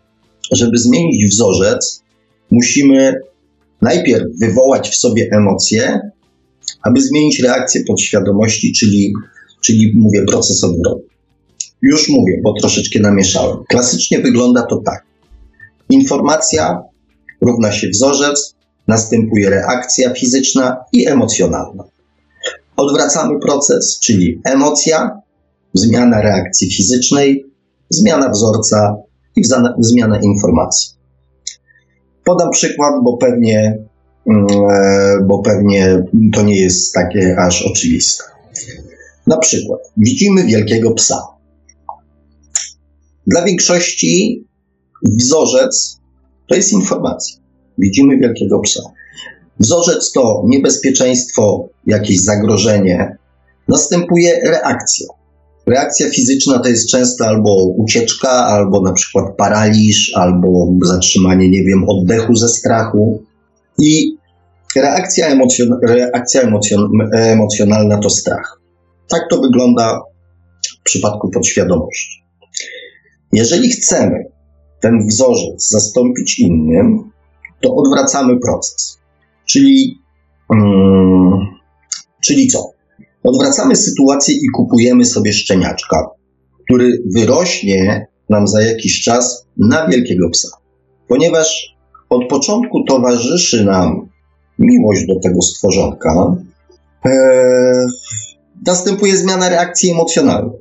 [0.52, 2.04] żeby zmienić wzorzec,
[2.52, 3.16] musimy
[3.82, 6.00] najpierw wywołać w sobie emocje,
[6.84, 9.14] aby zmienić reakcję podświadomości, czyli,
[9.62, 11.04] czyli mówię proces odwrotu.
[11.82, 13.58] Już mówię, bo troszeczkę namieszałem.
[13.70, 15.06] Klasycznie wygląda to tak.
[15.90, 16.84] Informacja
[17.42, 18.56] równa się wzorzec,
[18.88, 21.84] następuje reakcja fizyczna i emocjonalna.
[22.78, 25.22] Odwracamy proces, czyli emocja,
[25.74, 27.46] zmiana reakcji fizycznej,
[27.90, 28.96] zmiana wzorca
[29.36, 29.44] i
[29.80, 31.00] zmiana informacji.
[32.24, 33.78] Podam przykład, bo pewnie,
[34.28, 38.24] mm, e, bo pewnie to nie jest takie aż oczywiste.
[39.28, 41.22] Na przykład widzimy wielkiego psa.
[43.28, 44.44] Dla większości
[45.04, 45.98] wzorzec
[46.48, 47.40] to jest informacja.
[47.78, 48.82] Widzimy wielkiego psa.
[49.60, 53.18] Wzorzec to niebezpieczeństwo, jakieś zagrożenie.
[53.68, 55.08] Następuje reakcja.
[55.70, 61.90] Reakcja fizyczna to jest często albo ucieczka, albo na przykład paraliż, albo zatrzymanie, nie wiem,
[61.90, 63.24] oddechu ze strachu.
[63.82, 64.16] I
[64.76, 68.62] reakcja, emocjon reakcja emocjon emocjonalna to strach.
[69.10, 70.02] Tak to wygląda
[70.80, 72.24] w przypadku podświadomości.
[73.34, 74.26] Jeżeli chcemy
[74.82, 77.12] ten wzorzec zastąpić innym,
[77.62, 79.00] to odwracamy proces.
[79.46, 80.02] Czyli,
[80.50, 81.48] um,
[82.22, 82.79] czyli co?
[83.24, 86.10] Odwracamy sytuację i kupujemy sobie szczeniaczka,
[86.66, 90.48] który wyrośnie nam za jakiś czas na wielkiego psa.
[91.08, 91.76] Ponieważ
[92.10, 94.10] od początku towarzyszy nam
[94.60, 96.36] miłość do tego stworzonka,
[97.06, 97.12] e,
[98.66, 100.60] następuje zmiana reakcji emocjonalnej.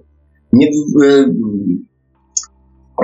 [0.53, 1.25] Nie, e,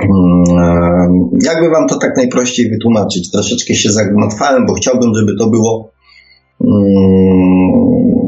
[0.03, 3.31] mm, jakby wam to tak najprościej wytłumaczyć?
[3.31, 5.91] Troszeczkę się zagmatwałem, bo chciałbym, żeby to było
[6.67, 8.24] mm,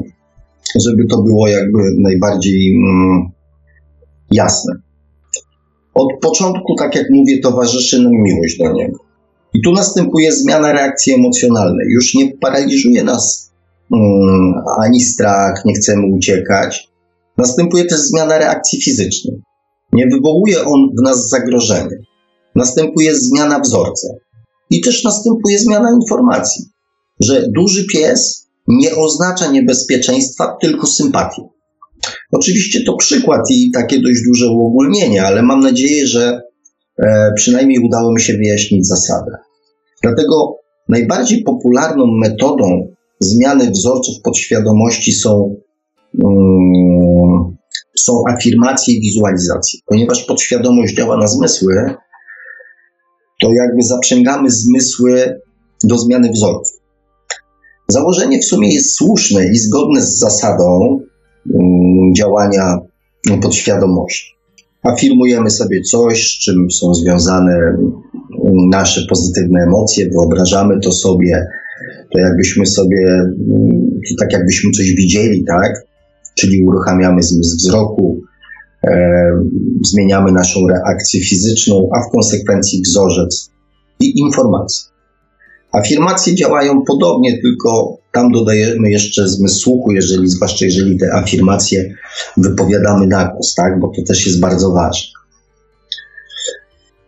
[0.80, 3.30] żeby to było jakby najbardziej mm,
[4.32, 4.74] jasne.
[5.94, 8.98] Od początku, tak jak mówię, towarzyszy nam miłość do niego.
[9.54, 11.88] I tu następuje zmiana reakcji emocjonalnej.
[11.90, 13.52] Już nie paraliżuje nas
[13.94, 16.90] mm, ani strach, nie chcemy uciekać.
[17.38, 19.42] Następuje też zmiana reakcji fizycznej.
[19.94, 21.98] Nie wywołuje on w nas zagrożenia.
[22.56, 24.08] Następuje zmiana wzorca.
[24.70, 26.66] I też następuje zmiana informacji,
[27.20, 31.42] że duży pies nie oznacza niebezpieczeństwa, tylko sympatię.
[32.32, 36.42] Oczywiście to przykład i takie dość duże uogólnienie, ale mam nadzieję, że
[37.00, 39.32] e, przynajmniej udało mi się wyjaśnić zasadę.
[40.04, 40.56] Dlatego
[40.90, 42.88] najbardziej popularną metodą
[43.20, 45.56] zmiany wzorców podświadomości są,
[46.24, 47.58] um,
[47.98, 49.80] są afirmacje i wizualizacje.
[49.86, 51.74] Ponieważ podświadomość działa na zmysły,
[53.42, 55.42] to jakby zaprzęgamy zmysły
[55.84, 56.77] do zmiany wzorców.
[57.90, 61.00] Założenie w sumie jest słuszne i zgodne z zasadą
[61.54, 62.78] um, działania
[63.42, 64.38] podświadomości.
[64.84, 71.48] Afirmujemy sobie coś, z czym są związane um, nasze pozytywne emocje, wyobrażamy to sobie,
[72.14, 73.24] to jakbyśmy sobie,
[74.10, 75.74] to tak jakbyśmy coś widzieli, tak?
[76.36, 78.22] Czyli uruchamiamy zmysł wzroku,
[78.84, 79.32] e,
[79.86, 83.50] zmieniamy naszą reakcję fizyczną, a w konsekwencji wzorzec
[84.00, 84.97] i informacje.
[85.72, 91.96] Afirmacje działają podobnie, tylko tam dodajemy jeszcze zmysł słuchu, jeżeli, zwłaszcza jeżeli te afirmacje
[92.38, 93.80] wypowiadamy na głos, tak?
[93.80, 95.12] Bo to też jest bardzo ważne.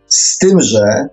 [0.08, 1.08] Z tym, że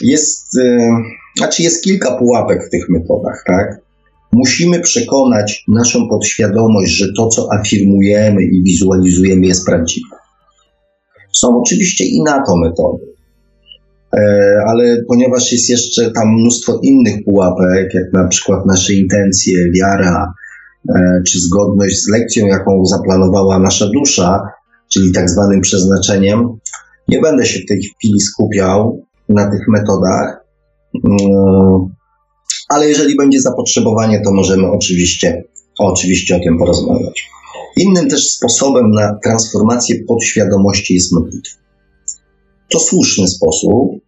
[0.00, 0.88] jest, e,
[1.36, 3.80] znaczy jest kilka pułapek w tych metodach, tak?
[4.32, 10.16] Musimy przekonać naszą podświadomość, że to, co afirmujemy i wizualizujemy, jest prawdziwe.
[11.32, 13.15] Są oczywiście i na to metody,
[14.66, 20.32] ale ponieważ jest jeszcze tam mnóstwo innych pułapek, jak na przykład nasze intencje, wiara,
[20.88, 24.40] e, czy zgodność z lekcją, jaką zaplanowała nasza dusza,
[24.92, 26.48] czyli tak zwanym przeznaczeniem,
[27.08, 30.44] nie będę się w tej chwili skupiał na tych metodach,
[31.04, 31.88] mm,
[32.68, 35.44] ale jeżeli będzie zapotrzebowanie, to możemy oczywiście,
[35.78, 37.30] oczywiście o tym porozmawiać.
[37.76, 41.58] Innym też sposobem na transformację podświadomości jest modlitwa.
[42.70, 44.05] To słuszny sposób,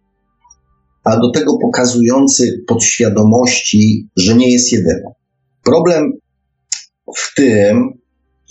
[1.03, 5.13] a do tego pokazujący podświadomości, że nie jest jedyną.
[5.63, 6.11] Problem
[7.17, 7.99] w tym,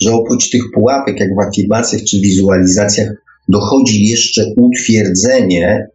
[0.01, 3.09] że oprócz tych pułapek, jak w afirmacjach czy wizualizacjach,
[3.49, 5.87] dochodzi jeszcze utwierdzenie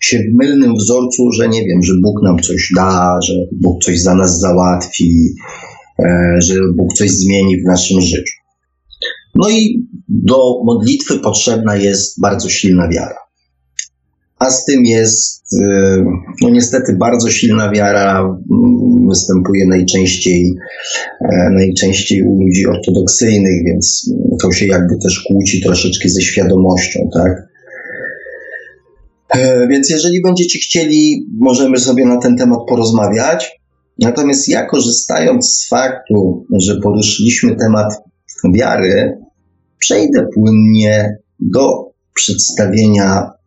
[0.00, 4.00] się w mylnym wzorcu, że nie wiem, że Bóg nam coś da, że Bóg coś
[4.00, 5.34] za nas załatwi,
[5.98, 8.34] e, że Bóg coś zmieni w naszym życiu.
[9.34, 13.27] No i do modlitwy potrzebna jest bardzo silna wiara.
[14.38, 16.04] A z tym jest, e,
[16.42, 20.54] no niestety, bardzo silna wiara mm, występuje najczęściej,
[21.32, 24.10] e, najczęściej u ludzi ortodoksyjnych, więc
[24.42, 27.48] to się jakby też kłóci troszeczkę ze świadomością, tak?
[29.34, 33.60] E, więc jeżeli będziecie chcieli, możemy sobie na ten temat porozmawiać.
[33.98, 37.94] Natomiast ja korzystając z faktu, że poruszyliśmy temat
[38.54, 39.18] wiary,
[39.78, 43.37] przejdę płynnie do przedstawienia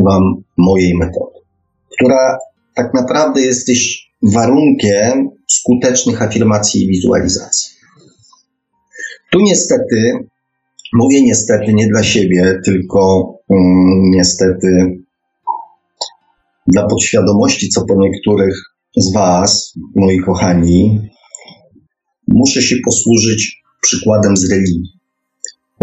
[0.00, 0.22] Wam
[0.58, 1.38] mojej metody,
[1.96, 2.38] która
[2.74, 3.68] tak naprawdę jest
[4.22, 7.74] warunkiem skutecznych afirmacji i wizualizacji.
[9.32, 10.12] Tu niestety,
[10.94, 14.98] mówię niestety nie dla siebie, tylko um, niestety
[16.66, 18.56] dla podświadomości, co po niektórych
[18.96, 21.00] z Was, moi kochani,
[22.28, 25.03] muszę się posłużyć przykładem z religii.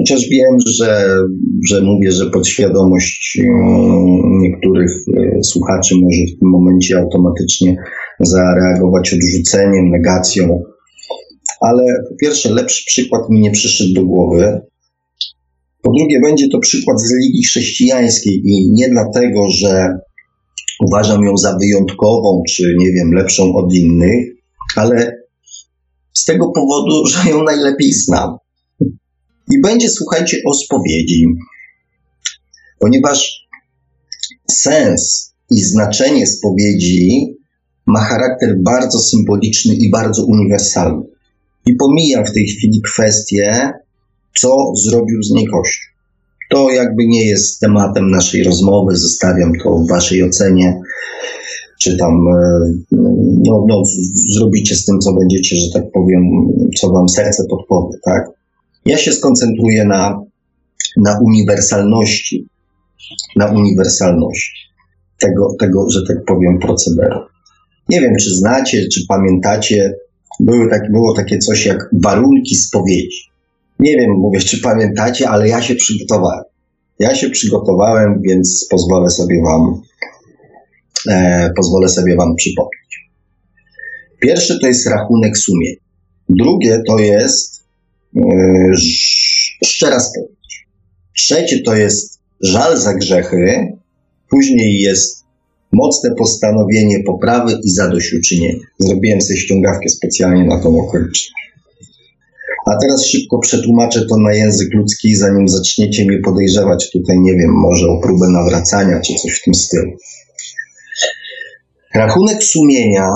[0.01, 1.15] Chociaż wiem, że,
[1.69, 7.75] że mówię, że podświadomość mm, niektórych e, słuchaczy może w tym momencie automatycznie
[8.19, 10.63] zareagować odrzuceniem, negacją,
[11.61, 14.61] ale po pierwsze, lepszy przykład mi nie przyszedł do głowy.
[15.81, 19.87] Po drugie, będzie to przykład z religii chrześcijańskiej i nie dlatego, że
[20.87, 24.25] uważam ją za wyjątkową, czy nie wiem, lepszą od innych,
[24.75, 25.11] ale
[26.13, 28.37] z tego powodu, że ją najlepiej znam.
[29.55, 31.25] I będzie, słuchajcie, o spowiedzi,
[32.79, 33.47] ponieważ
[34.51, 37.35] sens i znaczenie spowiedzi
[37.85, 41.03] ma charakter bardzo symboliczny i bardzo uniwersalny.
[41.65, 43.71] I pomijam w tej chwili kwestię,
[44.39, 45.91] co zrobił z niej Kościół.
[46.49, 50.81] To jakby nie jest tematem naszej rozmowy, zostawiam to w Waszej ocenie,
[51.81, 52.71] czy tam e,
[53.45, 53.83] no, no,
[54.35, 56.21] zrobicie z tym, co będziecie, że tak powiem,
[56.77, 58.40] co Wam serce podpowie, tak?
[58.85, 60.21] Ja się skoncentruję na,
[60.97, 62.47] na uniwersalności,
[63.35, 64.71] na uniwersalności
[65.19, 67.19] tego, tego, że tak powiem, procederu.
[67.89, 69.93] Nie wiem, czy znacie, czy pamiętacie,
[70.39, 73.31] były tak, było takie coś jak warunki spowiedzi.
[73.79, 76.43] Nie wiem, mówię, czy pamiętacie, ale ja się przygotowałem.
[76.99, 79.81] Ja się przygotowałem, więc pozwolę sobie Wam,
[81.07, 83.09] e, pozwolę sobie Wam przypomnieć.
[84.19, 85.75] Pierwszy to jest rachunek sumień.
[86.29, 87.60] Drugie to jest
[89.65, 90.67] szczera spowiedź.
[91.17, 93.77] Trzecie to jest żal za grzechy.
[94.29, 95.21] Później jest
[95.73, 98.65] Mocne postanowienie poprawy i zadośćuczynienia.
[98.79, 101.33] Zrobiłem sobie ściągawkę specjalnie na tą okoliczność.
[102.65, 107.51] A teraz szybko przetłumaczę to na język ludzki, zanim zaczniecie mnie podejrzewać tutaj, nie wiem,
[107.51, 109.91] może o próbę nawracania czy coś w tym stylu.
[111.95, 113.09] Rachunek sumienia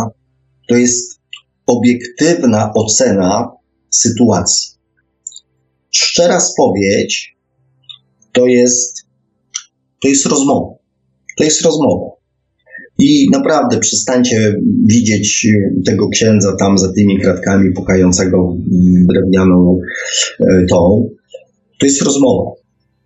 [0.69, 1.19] to jest
[1.67, 3.51] obiektywna ocena
[3.89, 4.74] sytuacji.
[5.97, 7.35] Szczera spowiedź
[8.33, 9.05] to jest,
[10.01, 10.75] to jest rozmowa.
[11.37, 12.15] To jest rozmowa.
[12.97, 15.47] I naprawdę przestańcie widzieć
[15.85, 18.57] tego księdza tam za tymi kratkami pukającego
[19.09, 19.79] drewnianą
[20.39, 21.09] e, tą.
[21.79, 22.51] To jest rozmowa.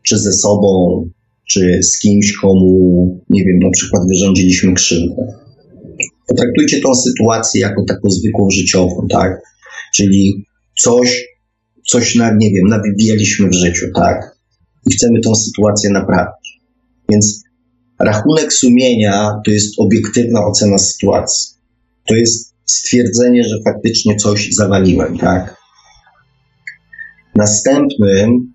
[0.04, 1.04] Czy ze sobą,
[1.50, 5.16] czy z kimś, komu, nie wiem, na przykład wyrządziliśmy krzywdę.
[6.28, 9.42] Potraktujcie tą sytuację jako taką zwykłą życiową, tak?
[9.96, 10.46] Czyli
[10.80, 11.26] coś,
[11.92, 14.38] coś na, nie wiem, nawybijaliśmy w życiu, tak?
[14.90, 16.60] I chcemy tą sytuację naprawić.
[17.10, 17.44] Więc
[18.00, 21.56] rachunek sumienia to jest obiektywna ocena sytuacji.
[22.08, 25.56] To jest stwierdzenie, że faktycznie coś zawaliłem, tak?
[27.36, 28.54] Następnym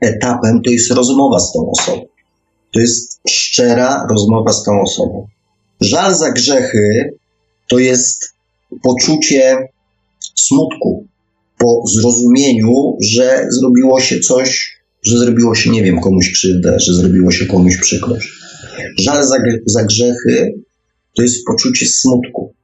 [0.00, 2.06] etapem to jest rozmowa z tą osobą.
[2.74, 5.26] To jest szczera rozmowa z tą osobą.
[5.80, 7.10] Żal za grzechy
[7.68, 8.34] to jest
[8.82, 9.58] poczucie
[10.36, 11.06] smutku
[11.62, 17.30] po zrozumieniu, że zrobiło się coś, że zrobiło się, nie wiem, komuś krzywdę, że zrobiło
[17.30, 18.28] się komuś przykrość.
[18.98, 19.36] Żal za,
[19.66, 20.54] za grzechy
[21.16, 22.54] to jest poczucie smutku.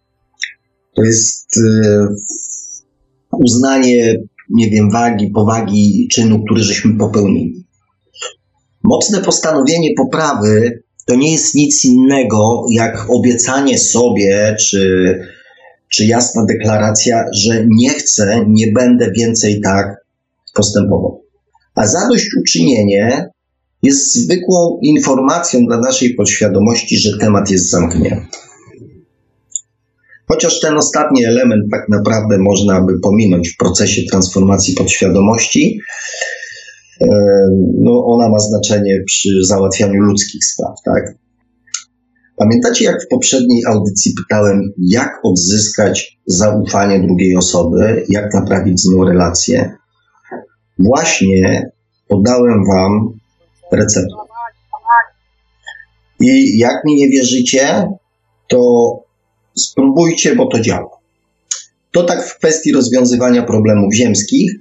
[0.96, 2.08] To jest yy,
[3.32, 4.16] uznanie,
[4.50, 7.64] nie wiem, wagi, powagi czynu, który żeśmy popełnili.
[8.84, 15.14] Mocne postanowienie poprawy to nie jest nic innego jak obiecanie sobie, czy,
[15.88, 19.86] czy jasna deklaracja, że nie chcę, nie będę więcej tak
[20.54, 21.24] postępował.
[21.74, 23.30] A zadośćuczynienie
[23.82, 28.26] jest zwykłą informacją dla naszej podświadomości, że temat jest zamknięty.
[30.28, 35.80] Chociaż ten ostatni element tak naprawdę można by pominąć w procesie transformacji podświadomości,
[37.80, 41.14] no ona ma znaczenie przy załatwianiu ludzkich spraw, tak?
[42.38, 49.04] Pamiętacie, jak w poprzedniej audycji pytałem, jak odzyskać zaufanie drugiej osoby, jak naprawić z nią
[49.04, 49.76] relację?
[50.78, 51.70] Właśnie
[52.08, 53.18] podałem Wam
[53.72, 54.14] receptę.
[56.20, 57.88] I jak mi nie wierzycie,
[58.48, 58.92] to
[59.56, 60.98] spróbujcie, bo to działa.
[61.92, 64.52] To tak w kwestii rozwiązywania problemów ziemskich,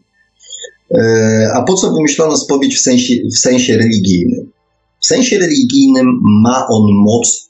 [0.92, 4.52] E, a po co wymyślono spowiedź w sensie, w sensie religijnym?
[5.02, 6.06] W sensie religijnym
[6.44, 7.47] ma on moc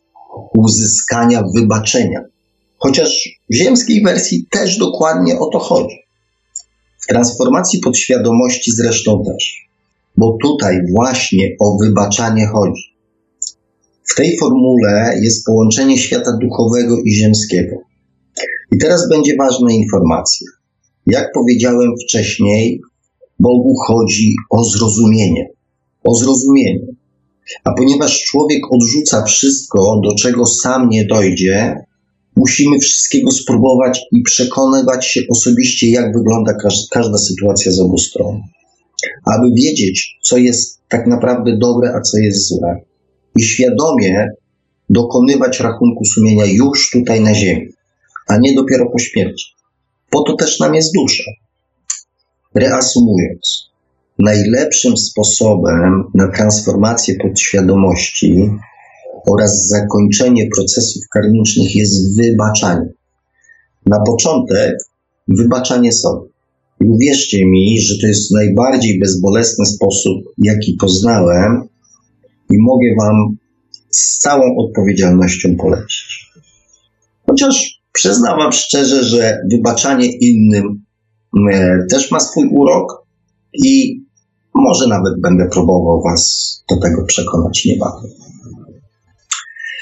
[0.58, 2.22] uzyskania wybaczenia.
[2.78, 5.96] Chociaż w ziemskiej wersji też dokładnie o to chodzi.
[7.00, 9.68] W transformacji podświadomości zresztą też.
[10.18, 12.84] Bo tutaj właśnie o wybaczanie chodzi.
[14.04, 17.76] W tej formule jest połączenie świata duchowego i ziemskiego.
[18.72, 20.48] I teraz będzie ważna informacja.
[21.06, 22.82] Jak powiedziałem wcześniej,
[23.40, 25.50] Bogu chodzi o zrozumienie.
[26.04, 26.88] O zrozumienie.
[27.64, 31.76] A ponieważ człowiek odrzuca wszystko, do czego sam nie dojdzie,
[32.36, 36.54] musimy wszystkiego spróbować i przekonywać się osobiście, jak wygląda
[36.92, 38.42] każda sytuacja z obu stron.
[39.26, 42.82] Aby wiedzieć, co jest tak naprawdę dobre, a co jest złe.
[43.36, 44.28] I świadomie
[44.90, 47.68] dokonywać rachunku sumienia już tutaj na ziemi,
[48.28, 49.46] a nie dopiero po śmierci.
[50.10, 51.24] Po to też nam jest dusza.
[52.56, 53.67] Reasumując,
[54.20, 58.50] najlepszym sposobem na transformację podświadomości
[59.30, 62.90] oraz zakończenie procesów karmicznych jest wybaczanie.
[63.86, 64.78] Na początek
[65.28, 66.30] wybaczanie sobie.
[66.82, 71.68] I uwierzcie mi, że to jest najbardziej bezbolesny sposób, jaki poznałem
[72.50, 73.38] i mogę Wam
[73.92, 76.32] z całą odpowiedzialnością polecić.
[77.30, 80.88] Chociaż przyznam Wam szczerze, że wybaczanie innym
[81.52, 83.06] E, też ma swój urok
[83.54, 84.02] i
[84.58, 86.24] może nawet będę próbował Was
[86.70, 88.12] do tego przekonać niebawem.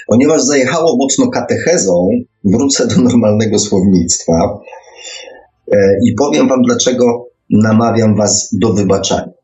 [0.08, 2.08] Ponieważ zajechało mocno katechezą,
[2.44, 4.60] wrócę do normalnego słownictwa
[5.72, 9.36] e, i powiem Wam, dlaczego namawiam Was do wybaczania.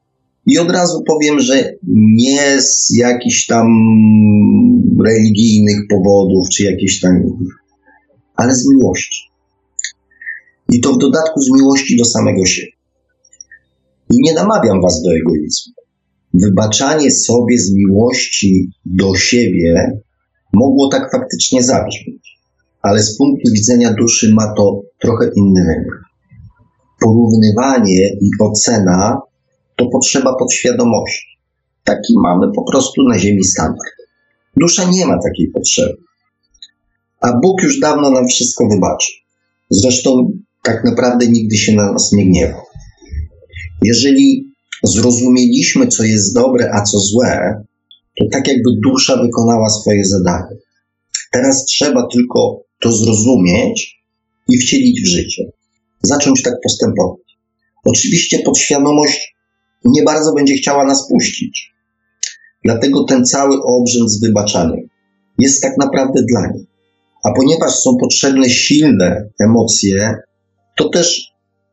[0.45, 3.67] I od razu powiem, że nie z jakichś tam
[5.05, 7.11] religijnych powodów, czy jakichś tam,
[8.35, 9.31] ale z miłości.
[10.71, 12.80] I to w dodatku z miłości do samego siebie.
[14.11, 15.73] I nie namawiam was do egoizmu.
[16.33, 19.91] Wybaczanie sobie z miłości do siebie
[20.53, 22.39] mogło tak faktycznie zabrzmieć,
[22.81, 25.99] ale z punktu widzenia duszy ma to trochę inny wymiar.
[27.01, 29.21] Porównywanie i ocena
[29.75, 31.37] to potrzeba podświadomości.
[31.83, 33.95] Taki mamy po prostu na Ziemi standard.
[34.57, 35.97] Dusza nie ma takiej potrzeby.
[37.21, 39.11] a Bóg już dawno nam wszystko wybaczy.
[39.69, 40.31] Zresztą
[40.63, 42.70] tak naprawdę nigdy się na nas nie gniewa.
[43.83, 44.53] Jeżeli
[44.83, 47.63] zrozumieliśmy, co jest dobre, a co złe,
[48.19, 50.55] to tak jakby dusza wykonała swoje zadanie.
[51.31, 54.01] Teraz trzeba tylko to zrozumieć
[54.49, 55.43] i wcielić w życie.
[56.01, 57.19] Zacząć tak postępować.
[57.85, 59.35] Oczywiście podświadomość
[59.85, 61.71] nie bardzo będzie chciała nas puścić.
[62.63, 64.87] Dlatego ten cały obrzęd z wybaczaniem
[65.39, 66.67] jest tak naprawdę dla niej.
[67.23, 70.15] A ponieważ są potrzebne silne emocje,
[70.77, 71.30] to też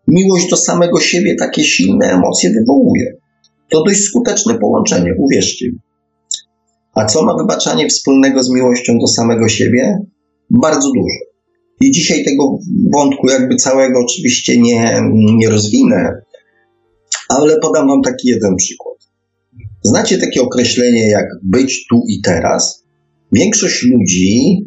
[0.09, 3.13] miłość do samego siebie takie silne emocje wywołuje.
[3.71, 5.79] To dość skuteczne połączenie, uwierzcie mi.
[6.95, 9.99] A co ma wybaczanie wspólnego z miłością do samego siebie?
[10.51, 11.29] Bardzo dużo.
[11.81, 12.59] I dzisiaj tego
[12.95, 16.13] wątku jakby całego oczywiście nie, nie rozwinę,
[17.29, 18.97] ale podam Wam taki jeden przykład.
[19.83, 22.85] Znacie takie określenie jak być tu i teraz?
[23.33, 24.59] Większość ludzi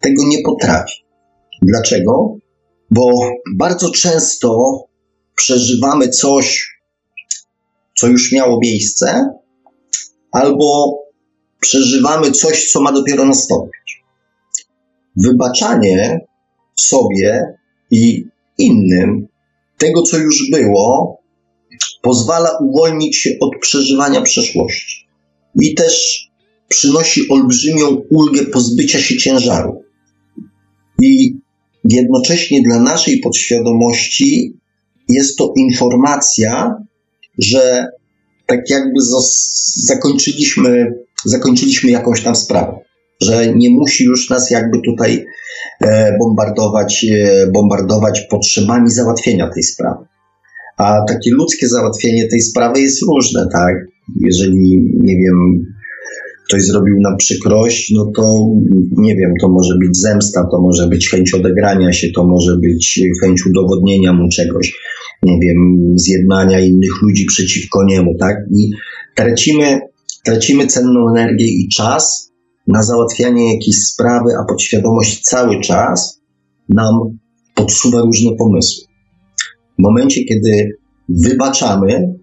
[0.00, 0.94] tego nie potrafi.
[1.62, 2.36] Dlaczego?
[2.90, 4.78] Bo bardzo często
[5.34, 6.78] przeżywamy coś,
[7.98, 9.28] co już miało miejsce,
[10.32, 10.98] albo
[11.60, 14.04] przeżywamy coś, co ma dopiero nastąpić.
[15.16, 16.20] Wybaczanie
[16.76, 17.54] sobie
[17.90, 18.24] i
[18.58, 19.28] innym
[19.78, 21.18] tego, co już było,
[22.02, 25.08] pozwala uwolnić się od przeżywania przeszłości
[25.60, 26.24] i też
[26.68, 29.82] przynosi olbrzymią ulgę pozbycia się ciężaru.
[31.02, 31.34] I
[31.84, 34.58] jednocześnie dla naszej podświadomości
[35.08, 36.74] jest to informacja,
[37.38, 37.86] że
[38.46, 39.00] tak jakby
[39.86, 42.78] zakończyliśmy, zakończyliśmy jakąś tam sprawę,
[43.22, 45.24] że nie musi już nas jakby tutaj
[45.80, 50.04] e, bombardować, e, bombardować potrzebami załatwienia tej sprawy.
[50.76, 53.74] A takie ludzkie załatwienie tej sprawy jest różne, tak?
[54.20, 55.66] Jeżeli, nie wiem,
[56.48, 58.46] ktoś zrobił nam przykrość, no to
[58.96, 63.00] nie wiem, to może być zemsta, to może być chęć odegrania się, to może być
[63.22, 64.72] chęć udowodnienia mu czegoś,
[65.22, 68.36] nie wiem, zjednania innych ludzi przeciwko niemu, tak?
[68.58, 68.70] I
[69.16, 69.80] tracimy,
[70.24, 72.32] tracimy cenną energię i czas
[72.66, 76.20] na załatwianie jakiejś sprawy, a podświadomość cały czas
[76.68, 76.94] nam
[77.54, 78.84] podsuwa różne pomysły.
[79.78, 80.68] W momencie, kiedy
[81.08, 82.14] wybaczamy,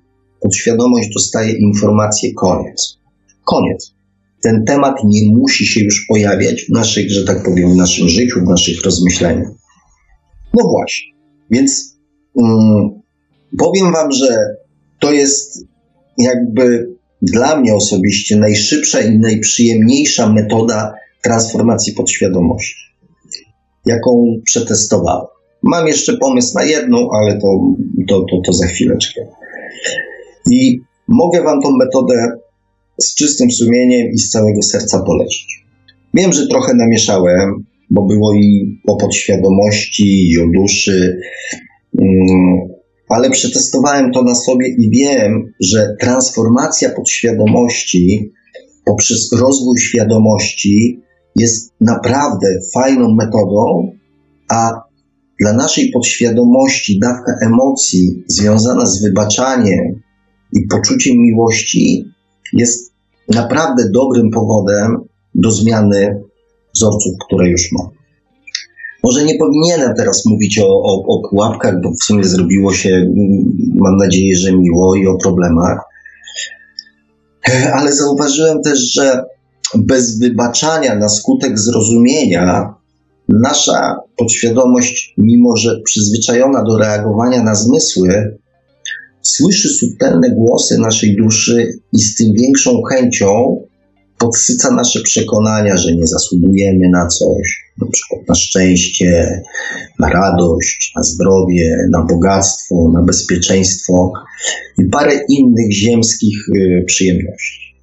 [0.42, 2.98] podświadomość dostaje informację koniec.
[3.46, 3.95] Koniec.
[4.46, 8.40] Ten temat nie musi się już pojawiać w naszych, że tak powiem, w naszym życiu,
[8.40, 9.52] w naszych rozmyśleniach.
[10.54, 11.12] No właśnie.
[11.52, 11.98] Więc
[12.34, 13.02] um,
[13.58, 14.38] powiem Wam, że
[15.00, 15.66] to jest
[16.18, 20.94] jakby dla mnie osobiście najszybsza i najprzyjemniejsza metoda
[21.24, 22.86] transformacji podświadomości,
[23.86, 25.28] jaką przetestowałem.
[25.64, 27.48] Mam jeszcze pomysł na jedną, ale to,
[28.08, 29.22] to, to, to za chwileczkę.
[30.52, 32.45] I mogę Wam tą metodę
[33.02, 35.66] z czystym sumieniem i z całego serca polecić.
[36.14, 41.20] Wiem, że trochę namieszałem, bo było i o podświadomości, i o duszy,
[42.00, 42.76] mm,
[43.10, 48.32] ale przetestowałem to na sobie i wiem, że transformacja podświadomości
[48.86, 51.00] poprzez rozwój świadomości
[51.36, 53.92] jest naprawdę fajną metodą,
[54.50, 54.72] a
[55.40, 60.02] dla naszej podświadomości dawka emocji związana z wybaczaniem
[60.54, 62.06] i poczuciem miłości
[62.54, 62.94] jest
[63.34, 64.98] naprawdę dobrym powodem
[65.36, 66.24] do zmiany
[66.76, 67.88] wzorców, które już mam.
[69.04, 73.12] Może nie powinienem teraz mówić o, o, o pułapkach, bo w sumie zrobiło się,
[73.74, 75.80] mam nadzieję, że miło i o problemach,
[77.74, 79.24] ale zauważyłem też, że
[79.76, 82.74] bez wybaczania na skutek zrozumienia
[83.30, 88.38] nasza podświadomość, mimo że przyzwyczajona do reagowania na zmysły,
[89.28, 93.62] słyszy subtelne głosy naszej duszy i z tym większą chęcią
[94.18, 99.42] podsyca nasze przekonania, że nie zasługujemy na coś, na przykład na szczęście,
[100.00, 104.14] na radość, na zdrowie, na bogactwo, na bezpieczeństwo
[104.78, 107.76] i parę innych ziemskich y, przyjemności.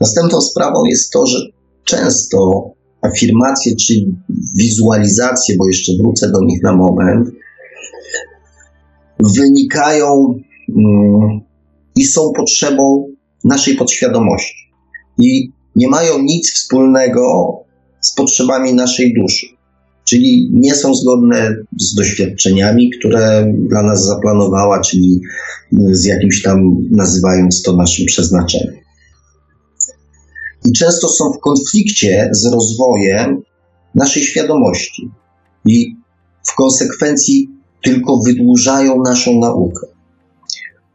[0.00, 1.38] Następną sprawą jest to, że
[1.84, 2.70] często
[3.02, 3.94] afirmacje czy
[4.56, 7.28] wizualizacje, bo jeszcze wrócę do nich na moment,
[9.36, 10.40] wynikają
[11.96, 13.06] i są potrzebą
[13.44, 14.72] naszej podświadomości.
[15.18, 17.52] I nie mają nic wspólnego
[18.00, 19.46] z potrzebami naszej duszy.
[20.08, 25.20] Czyli nie są zgodne z doświadczeniami, które dla nas zaplanowała, czyli
[25.72, 28.80] z jakimś tam nazywając to naszym przeznaczeniem
[30.66, 33.42] i często są w konflikcie z rozwojem
[33.94, 35.10] naszej świadomości
[35.64, 35.96] i
[36.46, 37.48] w konsekwencji
[37.82, 39.86] tylko wydłużają naszą naukę.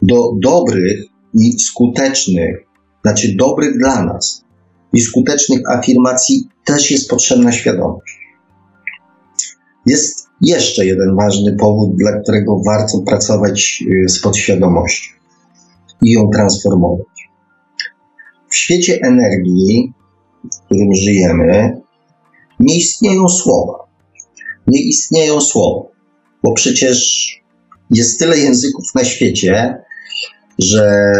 [0.07, 1.03] Do dobrych
[1.33, 2.57] i skutecznych,
[3.03, 4.43] znaczy dobrych dla nas
[4.93, 8.19] i skutecznych afirmacji też jest potrzebna świadomość.
[9.85, 15.11] jest jeszcze jeden ważny powód, dla którego warto pracować y, z podświadomością
[16.01, 17.05] i ją transformować.
[18.49, 19.93] W świecie energii,
[20.53, 21.81] w którym żyjemy,
[22.59, 23.73] nie istnieją słowa.
[24.67, 25.87] Nie istnieją słowa,
[26.43, 27.25] bo przecież
[27.91, 29.84] jest tyle języków na świecie,
[30.59, 31.11] że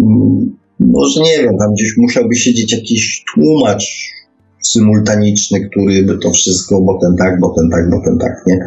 [0.00, 4.14] mm, może nie wiem, tam gdzieś musiałby siedzieć jakiś tłumacz
[4.62, 8.58] symultaniczny, który by to wszystko, bo ten tak, bo ten tak, bo ten tak, nie?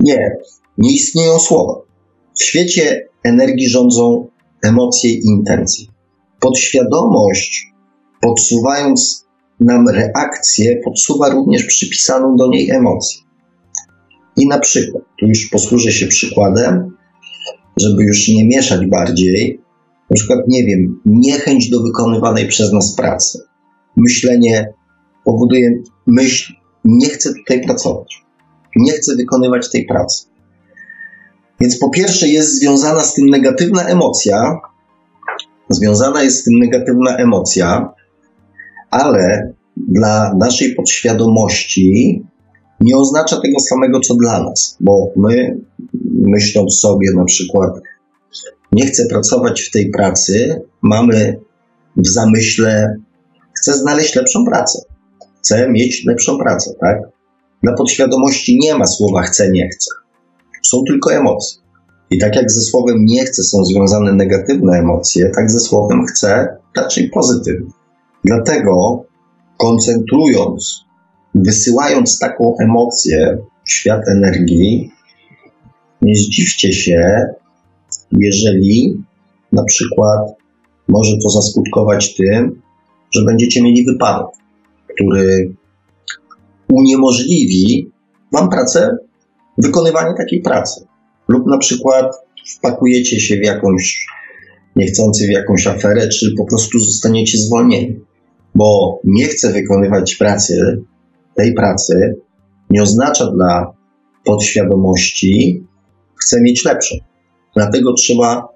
[0.00, 0.36] Nie,
[0.78, 1.80] nie istnieją słowa.
[2.34, 4.26] W świecie energii rządzą
[4.62, 5.86] emocje i intencje.
[6.40, 7.72] Podświadomość,
[8.20, 9.26] podsuwając
[9.60, 13.22] nam reakcję, podsuwa również przypisaną do niej emocję.
[14.36, 16.96] I na przykład, tu już posłużę się przykładem,
[17.80, 19.60] żeby już nie mieszać bardziej,
[20.10, 23.38] na przykład, nie wiem, niechęć do wykonywanej przez nas pracy.
[23.96, 24.72] Myślenie
[25.24, 26.52] powoduje myśl,
[26.84, 28.24] nie chcę tutaj pracować,
[28.76, 30.26] nie chcę wykonywać tej pracy.
[31.60, 34.60] Więc po pierwsze jest związana z tym negatywna emocja,
[35.68, 37.92] związana jest z tym negatywna emocja,
[38.90, 42.22] ale dla naszej podświadomości
[42.80, 45.60] nie oznacza tego samego, co dla nas, bo my,
[46.22, 47.80] myśląc sobie na przykład,
[48.72, 51.40] nie chcę pracować w tej pracy, mamy
[51.96, 52.96] w zamyśle,
[53.58, 54.78] chcę znaleźć lepszą pracę,
[55.38, 56.98] chcę mieć lepszą pracę, tak?
[57.62, 59.90] Dla podświadomości nie ma słowa chcę, nie chcę.
[60.62, 61.62] Są tylko emocje.
[62.10, 66.56] I tak jak ze słowem nie chcę są związane negatywne emocje, tak ze słowem chcę
[66.76, 67.70] raczej pozytywne.
[68.24, 69.04] Dlatego
[69.58, 70.84] koncentrując,
[71.34, 74.90] wysyłając taką emocję w świat energii,
[76.04, 77.26] nie zdziwcie się,
[78.12, 79.02] jeżeli
[79.52, 80.20] na przykład
[80.88, 82.62] może to zaskutkować tym,
[83.10, 84.26] że będziecie mieli wypadek,
[84.94, 85.54] który
[86.68, 87.94] uniemożliwi
[88.32, 88.96] Wam pracę,
[89.58, 90.86] wykonywanie takiej pracy.
[91.28, 92.14] Lub na przykład
[92.56, 94.06] wpakujecie się w jakąś,
[94.76, 98.00] niechcący w jakąś aferę, czy po prostu zostaniecie zwolnieni.
[98.54, 100.82] Bo nie chcę wykonywać pracy,
[101.34, 102.14] tej pracy,
[102.70, 103.72] nie oznacza dla
[104.24, 105.64] podświadomości,
[106.24, 106.94] chcę mieć lepszą.
[107.54, 108.48] Dlatego trzeba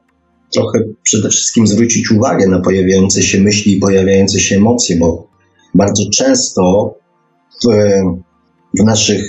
[0.53, 5.27] trochę przede wszystkim zwrócić uwagę na pojawiające się myśli i pojawiające się emocje, bo
[5.75, 6.95] bardzo często
[7.65, 7.69] w,
[8.81, 9.23] w naszych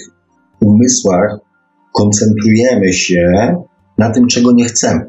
[0.60, 1.38] umysłach
[1.94, 3.56] koncentrujemy się
[3.98, 5.08] na tym, czego nie chcemy.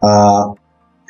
[0.00, 0.42] A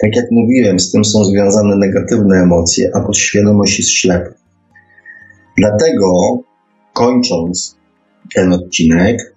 [0.02, 4.30] tak jak mówiłem, z tym są związane negatywne emocje, a podświadomość jest ślepa.
[5.58, 6.38] Dlatego,
[6.92, 7.76] kończąc
[8.34, 9.35] ten odcinek,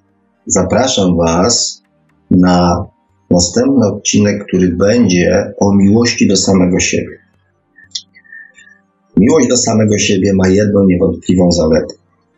[0.50, 1.82] zapraszam Was
[2.32, 2.86] na
[3.32, 7.20] następny odcinek, który będzie o miłości do samego siebie.
[9.18, 11.94] Miłość do samego siebie ma jedną niewątpliwą zaletę.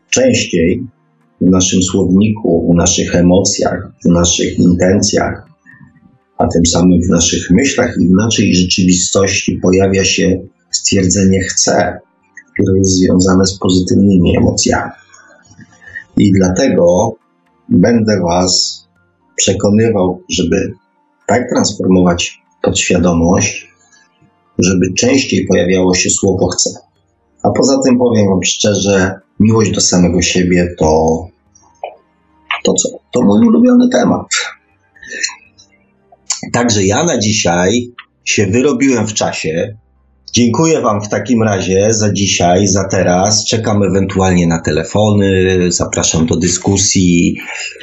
[0.09, 0.83] Częściej
[1.41, 5.47] w naszym słowniku, w naszych emocjach, w naszych intencjach,
[6.37, 10.41] a tym samym w naszych myślach i w naszej rzeczywistości pojawia się
[10.71, 11.99] stwierdzenie chcę,
[12.53, 14.91] które jest związane z pozytywnymi emocjami.
[16.17, 17.15] I dlatego
[17.71, 18.83] będę Was
[19.35, 20.73] przekonywał, żeby
[21.27, 23.71] tak transformować podświadomość,
[24.59, 26.69] żeby częściej pojawiało się słowo chcę.
[27.43, 31.27] A poza tym powiem Wam szczerze, miłość do samego siebie to,
[32.63, 32.89] to co?
[33.11, 34.27] To mój ulubiony temat.
[36.53, 37.91] Także ja na dzisiaj
[38.25, 39.77] się wyrobiłem w czasie.
[40.33, 43.45] Dziękuję Wam w takim razie za dzisiaj, za teraz.
[43.45, 47.37] Czekam ewentualnie na telefony, zapraszam do dyskusji.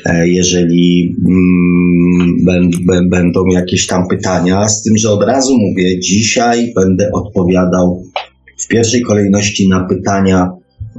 [0.07, 7.11] E, jeżeli mm, będą jakieś tam pytania, z tym, że od razu mówię, dzisiaj będę
[7.13, 8.03] odpowiadał
[8.65, 10.51] w pierwszej kolejności na pytania,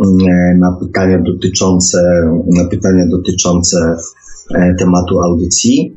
[0.05, 1.97] mm, na pytania dotyczące,
[2.47, 3.77] na pytania dotyczące
[4.55, 5.93] e, tematu audycji.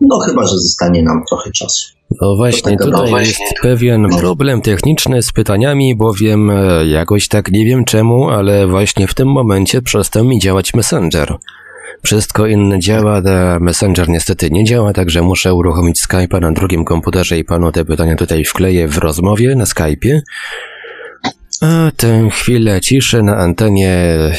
[0.00, 1.94] No chyba, że zostanie nam trochę czasu.
[2.20, 7.64] No właśnie, tutaj no jest pewien problem techniczny z pytaniami, bowiem e, jakoś tak nie
[7.64, 11.36] wiem czemu, ale właśnie w tym momencie przestał mi działać Messenger.
[12.02, 17.38] Wszystko inne działa, a Messenger niestety nie działa, także muszę uruchomić Skype'a na drugim komputerze
[17.38, 20.20] i panu te pytania tutaj wkleję w rozmowie na Skype'ie.
[21.60, 24.34] A tę chwilę ciszy na antenie e,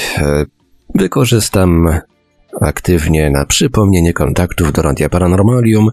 [0.96, 1.90] wykorzystam
[2.62, 5.90] aktywnie na przypomnienie kontaktów do Radia Paranormalium.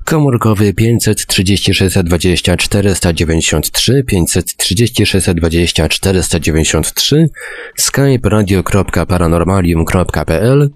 [0.04, 7.28] komórkowy 536 20 493, 536 20 493,
[7.76, 10.70] skype radio.paranormalium.pl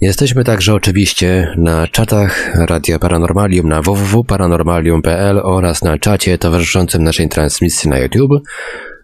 [0.00, 7.90] Jesteśmy także oczywiście na czatach Radia Paranormalium na www.paranormalium.pl oraz na czacie towarzyszącym naszej transmisji
[7.90, 8.42] na YouTube.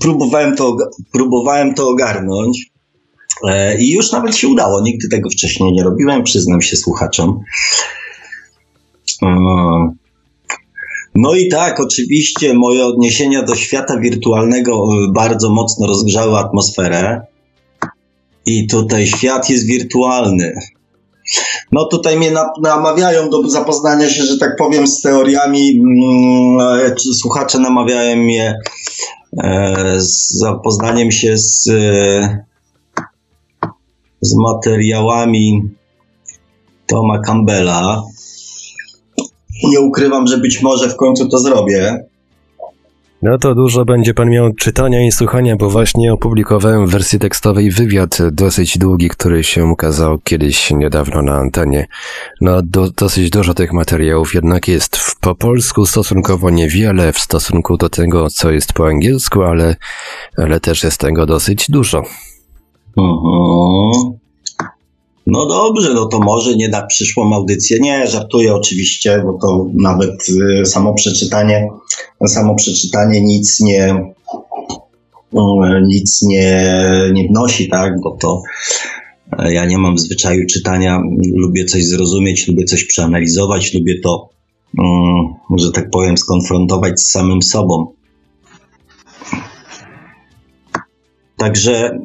[0.00, 0.76] Próbowałem, to,
[1.12, 2.72] próbowałem to ogarnąć
[3.48, 4.80] e, i już nawet się udało.
[4.80, 7.40] Nigdy tego wcześniej nie robiłem, przyznam się słuchaczom.
[11.14, 17.20] No i tak, oczywiście moje odniesienia do świata wirtualnego e, bardzo mocno rozgrzały atmosferę.
[18.46, 20.54] I tutaj świat jest wirtualny.
[21.72, 25.80] No tutaj mnie namawiają do zapoznania się, że tak powiem, z teoriami.
[25.80, 28.58] Mm, e, słuchacze namawiają mnie
[29.42, 31.70] e, z zapoznaniem się z,
[34.20, 35.62] z materiałami
[36.86, 38.02] Toma Campbella
[39.68, 42.04] nie ukrywam, że być może w końcu to zrobię.
[43.24, 47.70] No to dużo będzie pan miał czytania i słuchania, bo właśnie opublikowałem w wersji tekstowej
[47.70, 51.86] wywiad dosyć długi, który się ukazał kiedyś niedawno na antenie.
[52.40, 57.76] No do, dosyć dużo tych materiałów jednak jest w, po polsku stosunkowo niewiele w stosunku
[57.76, 59.76] do tego, co jest po angielsku, ale,
[60.36, 62.02] ale też jest tego dosyć dużo.
[62.96, 64.23] Mhm.
[65.26, 67.78] No dobrze, no to może nie na przyszłą audycję.
[67.80, 70.28] Nie, żartuję oczywiście, bo to nawet
[70.60, 71.68] y, samo przeczytanie,
[72.26, 73.94] samo przeczytanie nic nie,
[75.34, 76.70] y, nic nie,
[77.12, 78.42] nie wnosi, tak, bo to
[79.46, 81.00] y, ja nie mam zwyczaju czytania,
[81.34, 84.28] lubię coś zrozumieć, lubię coś przeanalizować, lubię to,
[85.56, 87.86] że tak powiem, skonfrontować z samym sobą.
[91.36, 91.98] Także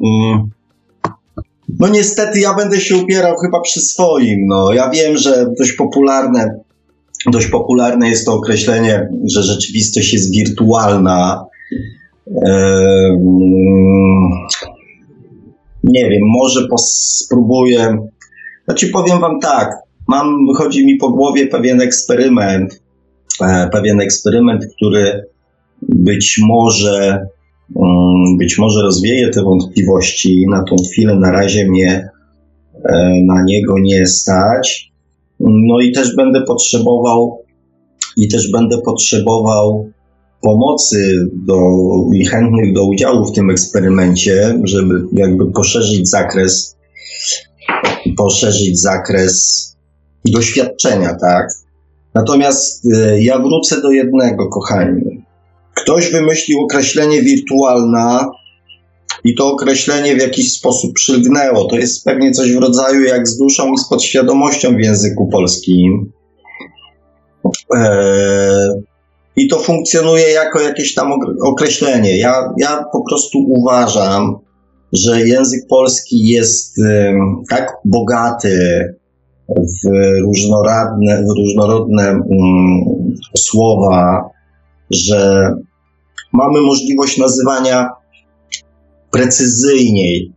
[1.78, 4.46] no niestety ja będę się upierał chyba przy swoim.
[4.46, 6.60] No, ja wiem, że dość popularne,
[7.32, 11.44] dość popularne jest to określenie, że rzeczywistość jest wirtualna.
[15.84, 17.98] nie wiem, może spróbuję.
[18.64, 19.70] Znaczy powiem wam tak,
[20.08, 22.82] mam, chodzi mi po głowie pewien eksperyment,
[23.42, 25.24] e, pewien eksperyment, który
[25.82, 27.26] być może
[28.38, 30.46] być może rozwieje te wątpliwości.
[30.50, 32.08] Na tą chwilę na razie mnie
[32.84, 34.92] e, na niego nie stać.
[35.40, 37.44] No i też będę potrzebował
[38.16, 39.90] i też będę potrzebował
[40.42, 41.58] pomocy do,
[42.14, 46.76] i chętnych do udziału w tym eksperymencie, żeby jakby poszerzyć zakres,
[48.16, 49.66] poszerzyć zakres
[50.24, 51.46] doświadczenia, tak?
[52.14, 55.19] Natomiast e, ja wrócę do jednego, kochani.
[55.82, 58.30] Ktoś wymyślił określenie wirtualna
[59.24, 61.64] i to określenie w jakiś sposób przylgnęło.
[61.64, 66.12] To jest pewnie coś w rodzaju jak z duszą i z podświadomością w języku polskim.
[67.76, 68.82] Eee,
[69.36, 71.12] I to funkcjonuje jako jakieś tam
[71.44, 72.18] określenie.
[72.18, 74.36] Ja, ja po prostu uważam,
[74.92, 76.76] że język polski jest
[77.50, 78.84] tak bogaty
[79.48, 79.88] w
[80.22, 84.30] różnorodne, w różnorodne um, słowa,
[84.90, 85.50] że
[86.32, 87.88] mamy możliwość nazywania
[89.10, 90.32] precyzyjniej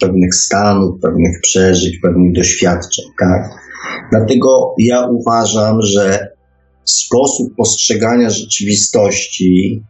[0.00, 3.50] pewnych stanów, pewnych przeżyć, pewnych doświadczeń, tak?
[4.12, 6.28] Dlatego ja uważam, że
[6.84, 9.82] sposób postrzegania rzeczywistości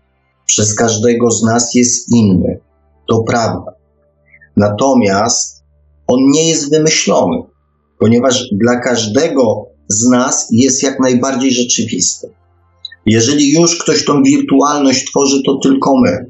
[0.47, 2.61] przez każdego z nas jest inny.
[3.09, 3.73] To prawda.
[4.57, 5.65] Natomiast
[6.07, 7.37] on nie jest wymyślony,
[7.99, 12.29] ponieważ dla każdego z nas jest jak najbardziej rzeczywisty.
[13.07, 16.27] Jeżeli już ktoś tą wirtualność tworzy, to tylko my.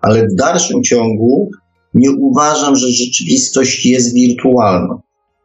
[0.00, 1.50] Ale w dalszym ciągu
[1.94, 4.98] nie uważam, że rzeczywistość jest wirtualna.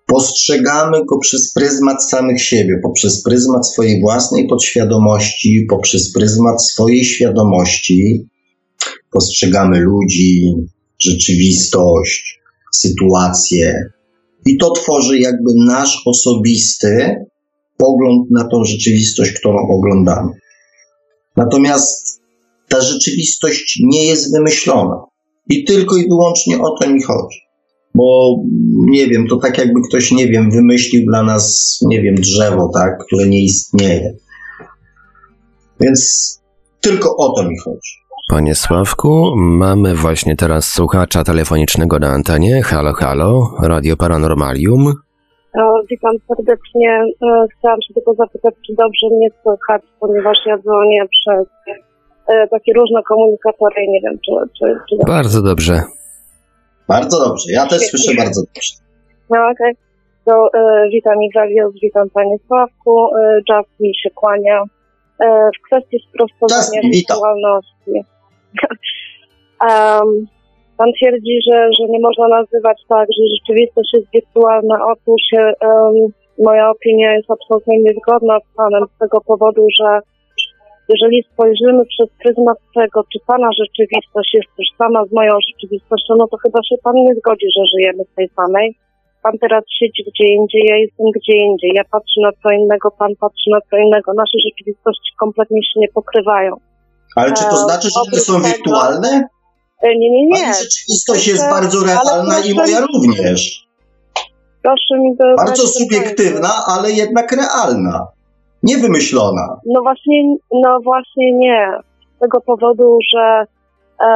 [0.07, 8.27] Postrzegamy go przez pryzmat samych siebie, poprzez pryzmat swojej własnej podświadomości, poprzez pryzmat swojej świadomości.
[9.11, 10.53] Postrzegamy ludzi,
[10.99, 12.39] rzeczywistość,
[12.73, 13.83] sytuacje.
[14.45, 17.15] I to tworzy jakby nasz osobisty
[17.77, 20.31] pogląd na tą rzeczywistość, którą oglądamy.
[21.37, 22.21] Natomiast
[22.69, 25.03] ta rzeczywistość nie jest wymyślona.
[25.49, 27.41] I tylko i wyłącznie o to mi chodzi.
[27.95, 28.35] Bo
[28.85, 33.05] nie wiem, to tak jakby ktoś, nie wiem, wymyślił dla nas, nie wiem, drzewo, tak,
[33.05, 34.13] które nie istnieje.
[35.79, 36.41] Więc
[36.81, 38.01] tylko o to mi chodzi.
[38.29, 42.61] Panie Sławku, mamy właśnie teraz słuchacza telefonicznego na antenie.
[42.61, 44.93] Halo, halo, Radio Paranormalium.
[45.57, 46.89] E, Witam serdecznie.
[47.23, 51.47] E, Chciałam się tylko zapytać, czy dobrze mnie słychać, ponieważ ja dzwonię przez
[52.27, 55.13] e, takie różne komunikatory i nie wiem, czy, czy, czy dobrze.
[55.13, 55.83] Bardzo dobrze.
[56.87, 57.51] Bardzo dobrze.
[57.51, 58.73] Ja też słyszę bardzo dobrze.
[59.29, 59.73] No okej.
[60.25, 63.15] To e, witam Iwelios, witam Panie Sławku.
[63.15, 64.63] E, Justin się kłania.
[65.19, 67.17] E, w kwestii sprostowania Justin, witam.
[70.81, 74.75] pan twierdzi, że, że nie można nazywać tak, że rzeczywistość jest wirtualna.
[74.93, 75.95] Otóż em,
[76.47, 79.89] moja opinia jest absolutnie niezgodna z Panem z tego powodu, że
[80.93, 86.37] jeżeli spojrzymy przez pryzmat tego, czy Pana rzeczywistość jest tożsama z moją rzeczywistością, no to
[86.43, 88.67] chyba się Pan nie zgodzi, że żyjemy w tej samej.
[89.23, 91.71] Pan teraz siedzi gdzie indziej, ja jestem gdzie indziej.
[91.79, 94.13] Ja patrzę na co innego, Pan patrzy na co innego.
[94.13, 96.51] Nasze rzeczywistości kompletnie się nie pokrywają.
[97.15, 99.11] Ale czy to E, znaczy, że one oprócz są wirtualne?
[99.81, 100.29] E, Nie, nie, nie.
[100.29, 103.67] Moja rzeczywistość jest bardzo ale realna i moja również.
[104.63, 108.07] Proszę mi do Bardzo subiektywna, ale jednak realna.
[108.63, 109.59] Niewymyślona.
[109.65, 111.67] No właśnie, no właśnie nie.
[112.15, 113.45] Z tego powodu, że
[114.01, 114.07] e,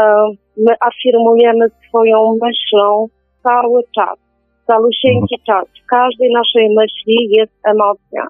[0.57, 3.07] my afirmujemy swoją myślą
[3.43, 4.17] cały czas,
[4.67, 5.65] calusieńki czas.
[5.83, 8.27] W każdej naszej myśli jest emocja.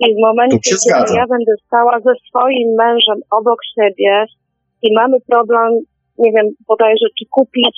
[0.00, 4.24] I w momencie, kiedy ja będę stała ze swoim mężem obok siebie
[4.82, 5.68] i mamy problem,
[6.18, 7.76] nie wiem, bodajże czy kupić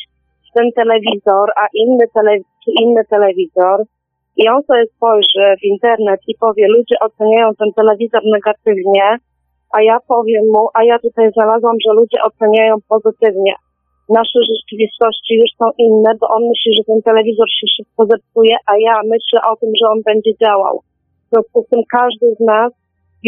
[0.55, 2.33] ten telewizor, a inny, tele,
[2.65, 3.79] czy inny telewizor,
[4.41, 9.07] i on sobie spojrzy w internet i powie, ludzie oceniają ten telewizor negatywnie,
[9.77, 13.55] a ja powiem mu, a ja tutaj znalazłam, że ludzie oceniają pozytywnie.
[14.09, 18.73] Nasze rzeczywistości już są inne, bo on myśli, że ten telewizor się szybko zepsuje, a
[18.87, 20.75] ja myślę o tym, że on będzie działał.
[21.27, 22.73] W związku z tym każdy z nas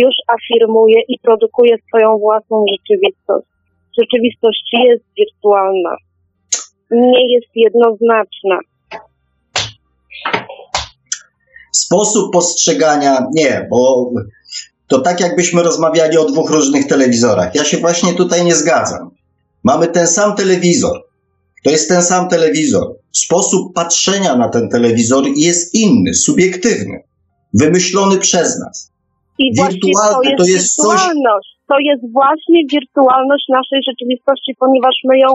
[0.03, 3.50] już afirmuje i produkuje swoją własną rzeczywistość.
[3.99, 5.97] Rzeczywistość jest wirtualna.
[6.91, 8.59] Nie jest jednoznaczna.
[11.73, 14.11] Sposób postrzegania nie, bo
[14.89, 17.55] to tak jakbyśmy rozmawiali o dwóch różnych telewizorach.
[17.55, 19.11] Ja się właśnie tutaj nie zgadzam.
[19.65, 21.03] Mamy ten sam telewizor.
[21.65, 22.97] To jest ten sam telewizor.
[23.13, 27.03] Sposób patrzenia na ten telewizor jest inny, subiektywny,
[27.55, 28.93] wymyślony przez nas.
[29.39, 31.11] I właśnie to jest, to jest coś-.
[31.71, 35.29] To jest właśnie wirtualność naszej rzeczywistości, ponieważ my ją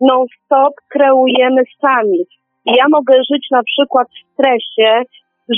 [0.00, 2.20] non-stop kreujemy sami.
[2.66, 5.02] Ja mogę żyć na przykład w stresie,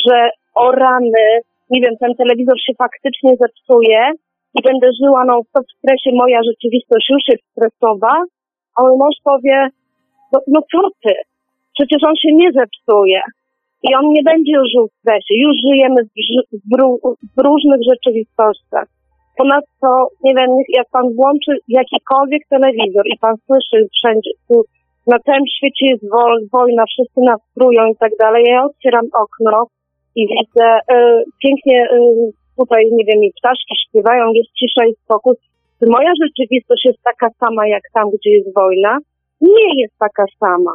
[0.06, 1.24] że o rany,
[1.70, 4.12] nie wiem, ten telewizor się faktycznie zepsuje
[4.54, 8.14] i będę żyła non-stop w stresie, moja rzeczywistość już jest stresowa,
[8.76, 9.68] a mój mąż powie,
[10.32, 11.14] no, no co ty?
[11.74, 13.20] Przecież on się nie zepsuje.
[13.82, 15.34] I on nie będzie już żył w stresie.
[15.44, 16.10] Już żyjemy w,
[16.70, 16.72] w,
[17.36, 18.88] w różnych rzeczywistościach.
[19.36, 19.88] Ponadto,
[20.24, 24.64] nie wiem, jak pan włączy jakikolwiek telewizor i pan słyszy wszędzie, tu
[25.06, 26.04] na całym świecie jest
[26.52, 28.44] wojna, wszyscy nas trują i tak dalej.
[28.48, 29.66] Ja otwieram okno
[30.16, 31.98] i widzę e, pięknie e,
[32.58, 35.34] tutaj, nie wiem, i ptaszki śpiewają, jest cisza i spokój.
[35.78, 38.98] Czy moja rzeczywistość jest taka sama jak tam, gdzie jest wojna?
[39.40, 40.74] Nie jest taka sama.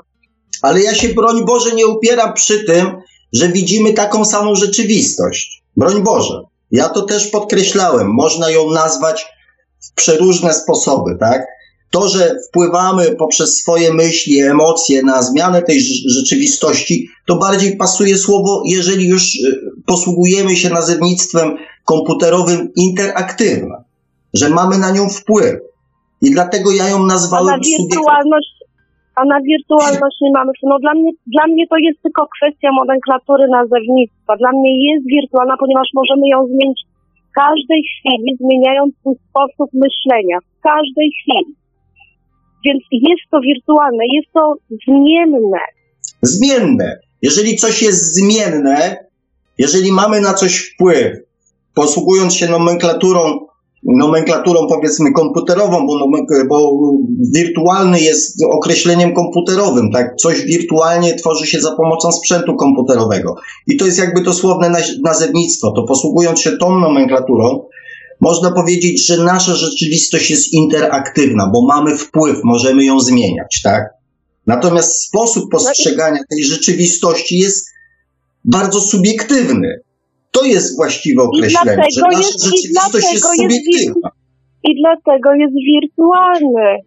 [0.61, 2.85] Ale ja się, broń Boże, nie upieram przy tym,
[3.33, 5.63] że widzimy taką samą rzeczywistość.
[5.77, 6.41] Broń Boże.
[6.72, 8.07] Ja to też podkreślałem.
[8.13, 9.26] Można ją nazwać
[9.80, 11.45] w przeróżne sposoby, tak?
[11.91, 18.18] To, że wpływamy poprzez swoje myśli, emocje na zmianę tej rz- rzeczywistości, to bardziej pasuje
[18.18, 23.84] słowo, jeżeli już y, posługujemy się nazewnictwem komputerowym interaktywna,
[24.34, 25.55] że mamy na nią wpływ.
[26.22, 28.47] I dlatego ja ją A na nazwałem wirtualność,
[29.18, 30.51] a na wirtualność nie mamy.
[30.72, 34.32] No dla mnie, dla mnie to jest tylko kwestia nomenklatury nazewnictwa.
[34.41, 36.80] Dla mnie jest wirtualna, ponieważ możemy ją zmienić
[37.28, 40.38] w każdej chwili, zmieniając swój sposób myślenia.
[40.57, 41.51] W każdej chwili.
[42.65, 44.43] Więc jest to wirtualne, jest to
[44.86, 45.63] zmienne.
[46.22, 46.89] zmienne.
[47.22, 48.78] Jeżeli coś jest zmienne,
[49.57, 51.07] jeżeli mamy na coś wpływ,
[51.74, 53.47] posługując się nomenklaturą,
[53.95, 55.93] nomenklaturą powiedzmy komputerową, bo,
[56.49, 56.71] bo
[57.33, 60.15] wirtualny jest określeniem komputerowym, tak?
[60.15, 63.35] Coś wirtualnie tworzy się za pomocą sprzętu komputerowego.
[63.67, 65.71] I to jest jakby dosłowne naz- nazewnictwo.
[65.71, 67.59] To posługując się tą nomenklaturą,
[68.21, 73.83] można powiedzieć, że nasza rzeczywistość jest interaktywna, bo mamy wpływ, możemy ją zmieniać, tak?
[74.47, 77.67] Natomiast sposób postrzegania tej rzeczywistości jest
[78.45, 79.86] bardzo subiektywny.
[80.39, 84.09] To jest właściwe określenie, dlatego że nasza jest- i dlatego jest subiektywna.
[84.63, 86.77] I dlatego jest wirtualny.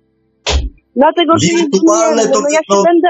[0.97, 3.09] Dlatego, że Wirtualne to No ja się no- będę...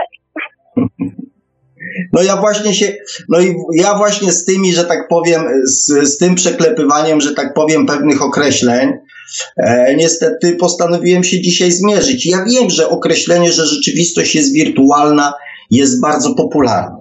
[2.12, 2.96] No ja właśnie się,
[3.28, 7.54] no i ja właśnie z tymi, że tak powiem, z, z tym przeklepywaniem, że tak
[7.54, 8.92] powiem, pewnych określeń,
[9.56, 12.26] E, niestety postanowiłem się dzisiaj zmierzyć.
[12.26, 15.32] Ja wiem, że określenie, że rzeczywistość jest wirtualna,
[15.70, 16.99] jest bardzo popularne.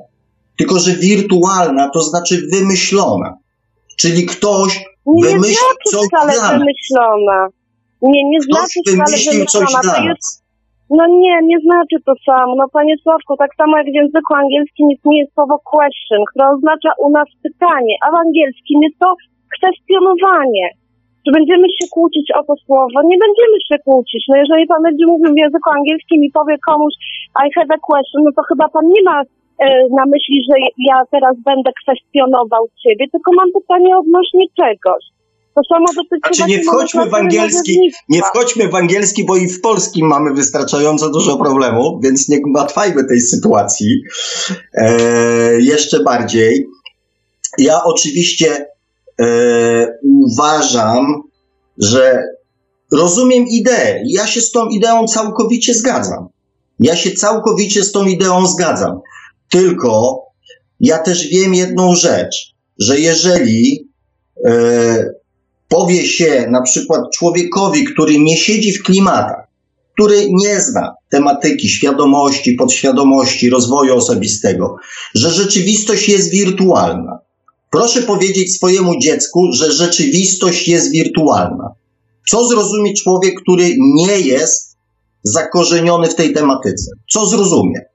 [0.59, 3.29] Tylko, że wirtualna to znaczy wymyślona.
[4.01, 4.71] Czyli ktoś
[5.05, 7.37] Nie wymyślił znaczy coś wcale dla wymyślona.
[8.01, 9.95] Nie, nie Ktoś znaczy wcale coś wymyślona.
[9.95, 10.49] To jest.
[10.97, 12.51] No nie, nie znaczy to samo.
[12.59, 17.07] No panie Sławku, tak samo jak w języku angielskim istnieje słowo question, które oznacza u
[17.17, 19.09] nas pytanie, a w angielskim jest to
[19.55, 20.65] kwestionowanie.
[21.23, 22.97] Czy będziemy się kłócić o to słowo?
[23.11, 24.21] Nie będziemy się kłócić.
[24.29, 26.93] No jeżeli pan będzie mówił w języku angielskim i powie komuś
[27.45, 29.17] I have a question, no to chyba pan nie ma
[29.97, 30.55] na myśli, że
[30.89, 35.03] ja teraz będę kwestionował ciebie, tylko mam pytanie odnośnie czegoś.
[35.55, 39.61] To samo dotyczy Znaczy, nie wchodźmy w angielski, nie wchodźmy w angielski, bo i w
[39.61, 44.01] polskim mamy wystarczająco dużo problemów, więc nie gmatwajmy tej sytuacji
[44.73, 46.67] e, jeszcze bardziej.
[47.57, 48.65] Ja oczywiście
[49.19, 49.25] e,
[50.03, 51.23] uważam,
[51.77, 52.23] że
[52.91, 54.03] rozumiem ideę.
[54.05, 56.27] Ja się z tą ideą całkowicie zgadzam.
[56.79, 58.99] Ja się całkowicie z tą ideą zgadzam.
[59.49, 60.21] Tylko
[60.79, 63.89] ja też wiem jedną rzecz, że jeżeli
[64.45, 65.09] e,
[65.67, 69.47] powie się na przykład człowiekowi, który nie siedzi w klimatach,
[69.93, 74.75] który nie zna tematyki świadomości, podświadomości, rozwoju osobistego,
[75.15, 77.19] że rzeczywistość jest wirtualna.
[77.71, 81.69] Proszę powiedzieć swojemu dziecku, że rzeczywistość jest wirtualna.
[82.29, 84.77] Co zrozumie człowiek, który nie jest
[85.23, 86.91] zakorzeniony w tej tematyce?
[87.11, 87.88] Co zrozumie?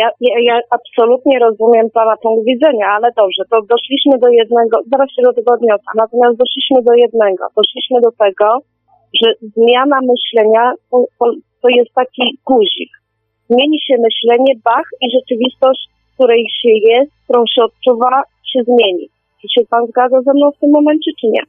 [0.00, 5.08] Ja, ja, ja absolutnie rozumiem Pana punkt widzenia, ale dobrze, to doszliśmy do jednego, zaraz
[5.14, 8.46] się do tego odniosę, natomiast doszliśmy do jednego, doszliśmy do tego,
[9.20, 10.96] że zmiana myślenia to,
[11.62, 12.90] to, jest taki guzik.
[13.50, 18.22] Zmieni się myślenie, bach i rzeczywistość, w której się jest, którą się odczuwa,
[18.52, 19.06] się zmieni.
[19.40, 21.42] Czy się Pan zgadza ze mną w tym momencie, czy nie?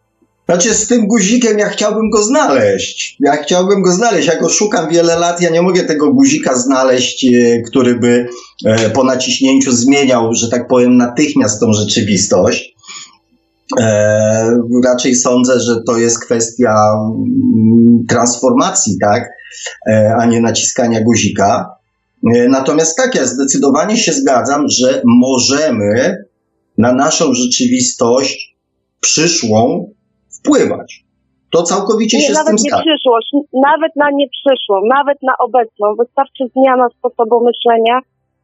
[0.46, 3.18] Znaczy, z tym guzikiem ja chciałbym go znaleźć.
[3.20, 4.28] Ja chciałbym go znaleźć.
[4.28, 5.42] Ja go szukam wiele lat.
[5.42, 8.28] Ja nie mogę tego guzika znaleźć, e, który by
[8.66, 12.76] e, po naciśnięciu zmieniał, że tak powiem, natychmiast tą rzeczywistość.
[13.80, 19.30] E, raczej sądzę, że to jest kwestia mm, transformacji, tak,
[20.20, 21.70] a nie naciskania guzika.
[22.50, 26.18] Natomiast tak, ja zdecydowanie się zgadzam, że możemy
[26.78, 28.56] na naszą rzeczywistość
[29.02, 29.90] przyszłą
[30.46, 30.90] wpływać.
[31.54, 32.84] To całkowicie Nie, się z nawet tym nie zgadzam.
[32.86, 33.30] przyszłość,
[33.70, 35.86] nawet na nieprzyszłą, nawet na obecną.
[36.00, 38.00] Wystarczy zmiana sposobu myślenia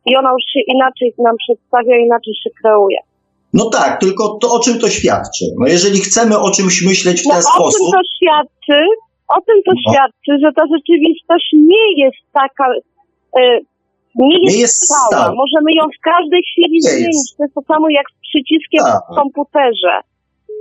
[0.06, 2.98] i ona już się inaczej nam przedstawia, inaczej się kreuje.
[3.54, 5.46] No tak, tylko to o czym to świadczy?
[5.60, 8.80] No jeżeli chcemy o czymś myśleć w No ten o tym sposób, to świadczy,
[9.38, 9.82] o tym to No.
[9.86, 12.66] świadczy, że ta rzeczywistość nie jest taka,
[13.40, 13.42] e,
[14.16, 15.08] nie jest, nie jest stała.
[15.08, 15.36] stała.
[15.44, 17.28] Możemy ją w każdej chwili Nie zmienić.
[17.38, 19.02] To jest to samo jak z przyciskiem Tak.
[19.12, 19.94] w komputerze.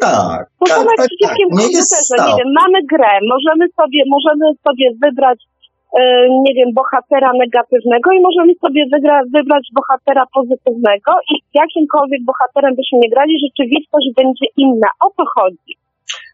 [0.00, 1.56] Tak, tak, tak, przyciskiem tak.
[1.56, 2.10] w Nie jest.
[2.28, 5.38] Nie wiem, mamy grę, możemy sobie, możemy sobie wybrać
[5.98, 6.00] e,
[6.44, 12.96] nie wiem, bohatera negatywnego i możemy sobie wygra, wybrać bohatera pozytywnego i jakimkolwiek bohaterem byśmy
[13.02, 14.88] nie grali, rzeczywistość będzie inna.
[15.06, 15.72] O to chodzi.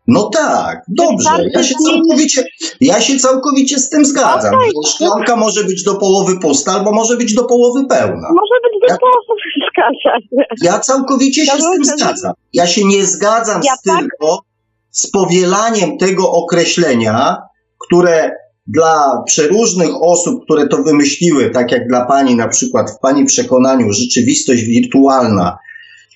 [0.08, 1.30] No tak, dobrze.
[1.54, 2.44] Ja się, całkowicie,
[2.80, 4.54] ja się całkowicie z tym zgadzam.
[4.54, 8.28] Że Szklanka może być do połowy pusta, albo może być do połowy pełna.
[8.28, 9.26] Może być do Ja- połowy
[9.70, 10.46] zgadzam.
[10.62, 12.32] Ja całkowicie się z tym zgadzam.
[12.52, 14.42] Ja się nie zgadzam Ja z tylko
[14.90, 17.36] z powielaniem tego określenia,
[17.78, 18.30] które
[18.66, 23.92] dla przeróżnych osób, które to wymyśliły, tak jak dla pani na przykład w pani przekonaniu
[23.92, 25.58] rzeczywistość wirtualna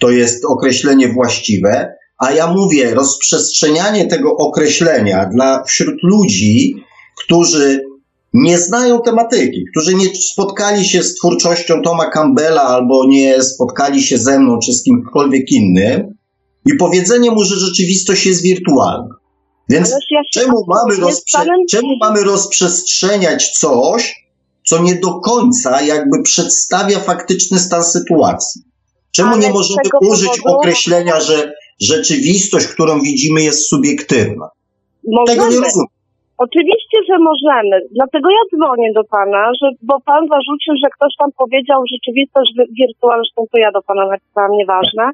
[0.01, 6.75] to jest określenie właściwe, a ja mówię rozprzestrzenianie tego określenia dla wśród ludzi,
[7.25, 7.81] którzy
[8.33, 14.19] nie znają tematyki, którzy nie spotkali się z twórczością Toma Campbella albo nie spotkali się
[14.19, 16.15] ze mną czy z kimkolwiek innym
[16.67, 19.15] i powiedzenie mu, że rzeczywistość jest wirtualna.
[19.69, 24.15] Więc ja czemu mamy, rozprze- czemu mamy rozprzestrzeniać coś,
[24.67, 28.63] co nie do końca jakby przedstawia faktyczny stan sytuacji?
[29.13, 34.47] Czemu nie możemy użyć powodu- określenia, że rzeczywistość, którą widzimy, jest subiektywna?
[35.27, 35.67] Tego nie Możemy.
[35.67, 35.87] rozumiem.
[36.47, 37.77] Oczywiście, że możemy.
[37.99, 42.73] Dlatego ja dzwonię do pana, że, bo pan zarzucił, że ktoś tam powiedział rzeczywistość wi-
[42.79, 45.05] wirtualna, zresztą to ja do pana napisałam, nieważne,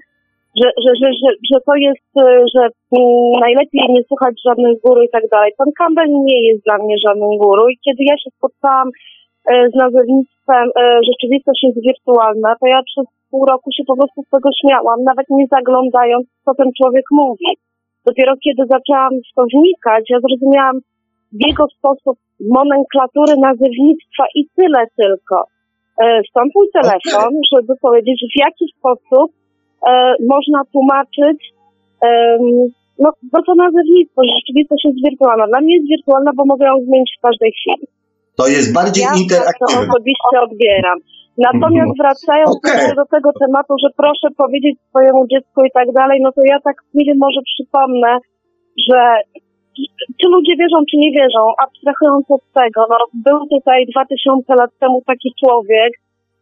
[0.60, 2.24] że, że, że, że, że to jest, e,
[2.54, 2.62] że
[2.96, 5.50] mm, najlepiej nie słuchać żadnych guru i tak dalej.
[5.58, 8.88] Pan Campbell nie jest dla mnie żadnym guru i kiedy ja się spotkałam
[9.50, 14.22] e, z nazewnictwem e, rzeczywistość jest wirtualna, to ja przez pół roku się po prostu
[14.22, 17.50] z tego śmiałam, nawet nie zaglądając, co ten człowiek mówi.
[18.06, 20.76] Dopiero kiedy zaczęłam w to wnikać, ja zrozumiałam
[21.38, 22.16] w jego sposób
[22.58, 25.36] nomenklatury nazewnictwa i tyle tylko.
[26.02, 29.28] E, Stąd mój telefon, żeby powiedzieć, w jaki sposób
[29.88, 31.38] e, można tłumaczyć
[32.98, 35.46] no, no to nazewnictwo, że rzeczywistość jest wirtualna.
[35.46, 37.86] Dla mnie jest wirtualna, bo mogę ją zmienić w każdej chwili.
[38.38, 39.80] To jest bardziej Ja tak to interaktywne.
[39.86, 40.98] osobiście odbieram.
[41.38, 42.00] Natomiast Mhm.
[42.00, 46.40] wracając jeszcze do tego tematu, że proszę powiedzieć swojemu dziecku i tak dalej, no to
[46.52, 48.12] ja tak wiem, może przypomnę,
[48.88, 49.00] że
[50.20, 52.96] czy ludzie wierzą, czy nie wierzą, abstrahując od tego, no
[53.28, 55.90] był tutaj 2000 lat temu taki człowiek,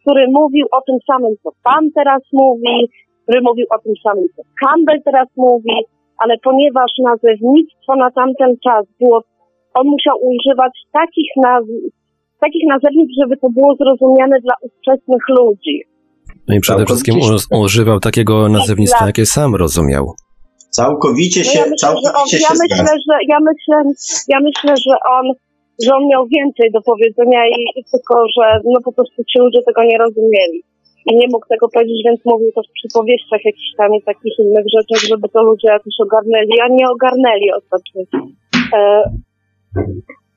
[0.01, 2.77] który mówił o tym samym, co pan teraz mówi,
[3.23, 5.77] który mówił o tym samym, co Campbell teraz mówi,
[6.19, 9.23] ale ponieważ nazewnictwo na tamten czas było,
[9.75, 11.71] on musiał używać takich nazw,
[12.45, 15.77] takich nazewnictw, żeby to było zrozumiane dla ówczesnych ludzi.
[16.49, 20.05] No i przede Całkowicie wszystkim używał takiego nazewnictwa, jakie sam rozumiał.
[20.79, 23.77] Całkowicie No się, ja myślę, że on, całkowicie ja się myślę, że ja myślę,
[24.35, 25.27] ja myślę, że on,
[25.85, 29.61] że on miał więcej do powiedzenia i i tylko, że no po prostu ci ludzie
[29.69, 30.59] tego nie rozumieli.
[31.09, 34.67] I nie mógł tego powiedzieć, więc mówił to w przypowieściach jakichś tam i takich innych
[34.77, 38.01] rzeczach, żeby to ludzie jakoś ogarnęli, a nie ogarnęli ostatnio.
[38.79, 38.81] E,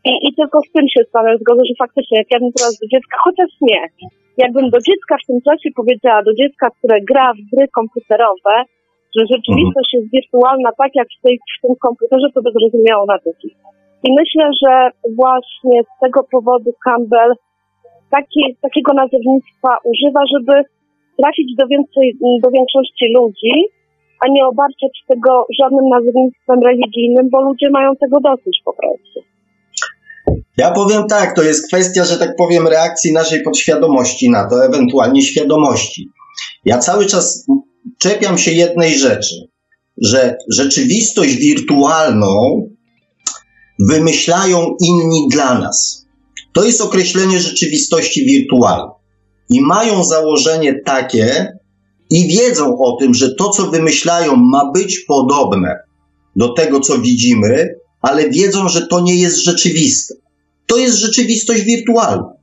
[0.08, 2.74] i, I tylko z tym się z panem zgodzę, że faktycznie jak ja bym teraz
[2.82, 3.82] do dziecka, chociaż nie,
[4.44, 8.56] jakbym do dziecka w tym czasie powiedziała, do dziecka, które gra w gry komputerowe,
[9.16, 13.20] że rzeczywistość jest wirtualna tak jak w, tej, w tym komputerze, to by zrozumiało na
[13.26, 13.50] tyki.
[14.08, 14.74] I myślę, że
[15.22, 17.34] właśnie z tego powodu Campbell
[18.12, 20.54] taki, takiego nazewnictwa używa, żeby
[21.20, 22.06] trafić do, więcej,
[22.44, 23.54] do większości ludzi,
[24.22, 29.37] a nie obarczać tego żadnym nazewnictwem religijnym, bo ludzie mają tego dosyć po prostu.
[30.58, 35.24] Ja powiem tak, to jest kwestia, że tak powiem, reakcji naszej podświadomości na to, ewentualnie
[35.24, 36.10] świadomości.
[36.66, 37.46] Ja cały czas
[37.98, 39.36] czepiam się jednej rzeczy,
[39.98, 42.62] że rzeczywistość wirtualną
[43.80, 46.06] wymyślają inni dla nas.
[46.54, 48.96] To jest określenie rzeczywistości wirtualnej.
[49.50, 51.58] I mają założenie takie
[52.10, 55.76] i wiedzą o tym, że to, co wymyślają, ma być podobne
[56.36, 57.70] do tego, co widzimy,
[58.02, 60.14] ale wiedzą, że to nie jest rzeczywiste.
[60.68, 62.34] To jest rzeczywistość wirtualna.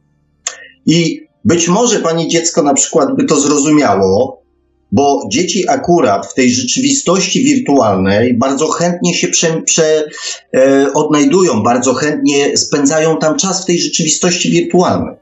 [0.86, 4.44] I być może pani dziecko na przykład by to zrozumiało,
[4.92, 10.08] bo dzieci akurat w tej rzeczywistości wirtualnej bardzo chętnie się prze, prze,
[10.56, 15.14] e, odnajdują, bardzo chętnie spędzają tam czas w tej rzeczywistości wirtualnej.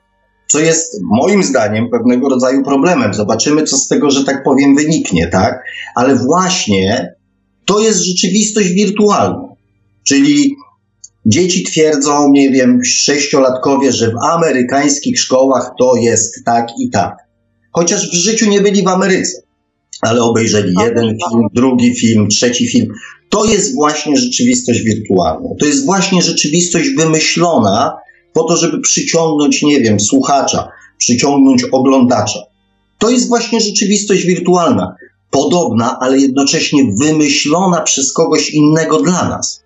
[0.52, 3.14] Co jest moim zdaniem pewnego rodzaju problemem.
[3.14, 5.62] Zobaczymy, co z tego, że tak powiem, wyniknie, tak?
[5.94, 7.14] Ale właśnie
[7.64, 9.48] to jest rzeczywistość wirtualna.
[10.04, 10.56] Czyli
[11.26, 17.16] Dzieci twierdzą, nie wiem, sześciolatkowie, że w amerykańskich szkołach to jest tak i tak.
[17.72, 19.42] Chociaż w życiu nie byli w Ameryce,
[20.00, 22.86] ale obejrzeli jeden film, drugi film, trzeci film.
[23.30, 25.48] To jest właśnie rzeczywistość wirtualna.
[25.60, 27.96] To jest właśnie rzeczywistość wymyślona
[28.32, 30.68] po to, żeby przyciągnąć, nie wiem, słuchacza,
[30.98, 32.38] przyciągnąć oglądacza.
[32.98, 34.96] To jest właśnie rzeczywistość wirtualna.
[35.30, 39.62] Podobna, ale jednocześnie wymyślona przez kogoś innego dla nas.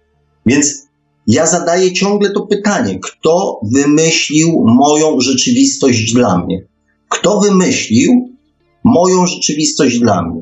[0.47, 0.86] Więc
[1.27, 6.65] ja zadaję ciągle to pytanie: kto wymyślił moją rzeczywistość dla mnie?
[7.09, 8.29] Kto wymyślił
[8.85, 10.41] moją rzeczywistość dla mnie?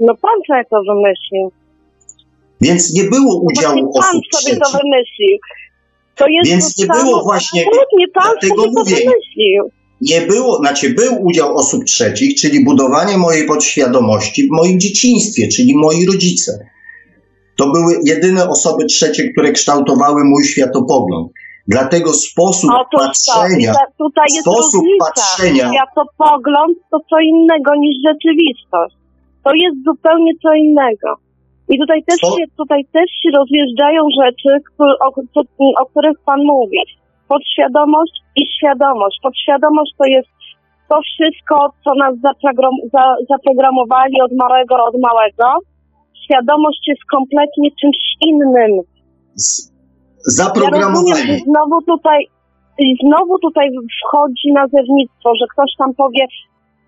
[0.00, 1.50] No pan sobie to wymyślił.
[2.60, 4.80] Więc nie było udziału Właśnie osób pan sobie to trzecich.
[4.84, 5.38] wymyślił.
[6.16, 8.96] To jest Więc to nie samo- było właśnie- Absolutnie, pan dlatego sobie to mówię.
[8.96, 9.70] wymyślił.
[10.00, 15.74] Nie było, znaczy był udział osób trzecich, czyli budowanie mojej podświadomości w moim dzieciństwie, czyli
[15.76, 16.66] moi rodzice.
[17.58, 21.28] To były jedyne osoby trzecie, które kształtowały mój światopogląd.
[21.74, 25.04] Dlatego sposób Otóż patrzenia, to, tutaj- jest sposób różnica.
[25.06, 28.94] patrzenia Światopogląd to co innego niż rzeczywistość.
[29.44, 31.08] To jest zupełnie co innego.
[31.72, 32.30] I tutaj też, Co?
[32.36, 35.08] się, tutaj też się rozjeżdżają rzeczy, o,
[35.82, 36.78] o których Pan mówi.
[37.28, 39.16] Podświadomość i świadomość.
[39.22, 40.28] Podświadomość to jest
[40.88, 45.46] to wszystko, co nas zaprogram- za, zaprogramowali od małego, od małego.
[46.28, 47.98] Świadomość jest kompletnie czymś
[48.28, 48.52] innym.
[48.56, 49.68] Ja rozumiem,
[50.40, 51.26] zaprogramowani.
[51.26, 52.20] że znowu tutaj,
[52.78, 53.66] i znowu tutaj
[54.00, 56.24] wchodzi nazewnictwo, że ktoś tam powie,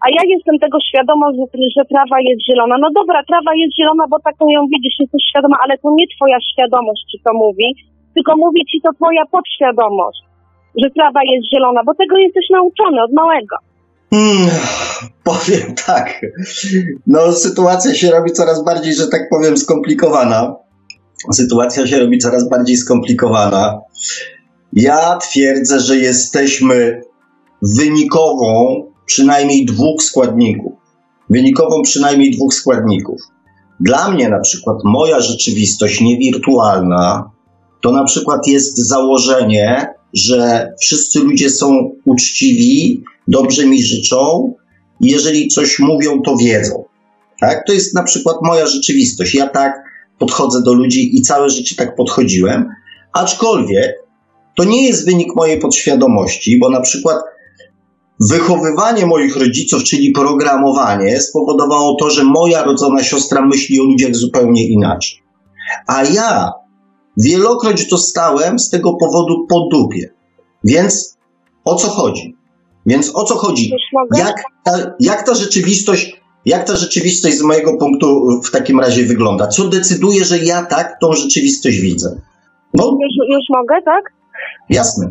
[0.04, 1.44] a ja jestem tego świadoma, że,
[1.76, 2.76] że trawa jest zielona.
[2.84, 6.38] No dobra, trawa jest zielona, bo taką ją widzisz, jesteś świadoma, ale to nie twoja
[6.52, 7.68] świadomość ci to mówi,
[8.14, 10.20] tylko mówi ci to twoja podświadomość,
[10.80, 13.56] że trawa jest zielona, bo tego jesteś nauczony od małego.
[14.10, 14.50] Hmm,
[15.24, 16.20] powiem tak.
[17.06, 20.56] No, sytuacja się robi coraz bardziej, że tak powiem, skomplikowana.
[21.32, 23.80] Sytuacja się robi coraz bardziej skomplikowana.
[24.72, 27.00] Ja twierdzę, że jesteśmy
[27.62, 30.72] wynikową przynajmniej dwóch składników.
[31.30, 33.20] Wynikową przynajmniej dwóch składników.
[33.80, 37.30] Dla mnie na przykład moja rzeczywistość niewirtualna
[37.80, 44.54] to na przykład jest założenie, że wszyscy ludzie są uczciwi, dobrze mi życzą
[45.00, 46.84] jeżeli coś mówią, to wiedzą.
[47.40, 47.66] Tak?
[47.66, 49.34] To jest na przykład moja rzeczywistość.
[49.34, 49.82] Ja tak
[50.18, 52.68] podchodzę do ludzi i całe życie tak podchodziłem,
[53.12, 53.92] aczkolwiek
[54.56, 57.16] to nie jest wynik mojej podświadomości, bo na przykład
[58.30, 64.68] wychowywanie moich rodziców, czyli programowanie, spowodowało to, że moja rodzona siostra myśli o ludziach zupełnie
[64.68, 65.18] inaczej.
[65.86, 66.52] A ja
[67.16, 70.14] wielokroć dostałem z tego powodu po dupie.
[70.64, 71.18] Więc
[71.64, 72.39] o co chodzi?
[72.86, 73.72] Więc o co chodzi?
[74.18, 79.46] Jak ta, jak ta rzeczywistość, jak ta rzeczywistość z mojego punktu w takim razie wygląda?
[79.46, 82.20] Co decyduje, że ja tak tą rzeczywistość widzę?
[82.74, 84.12] No, już, już mogę, tak?
[84.70, 85.10] Jasne.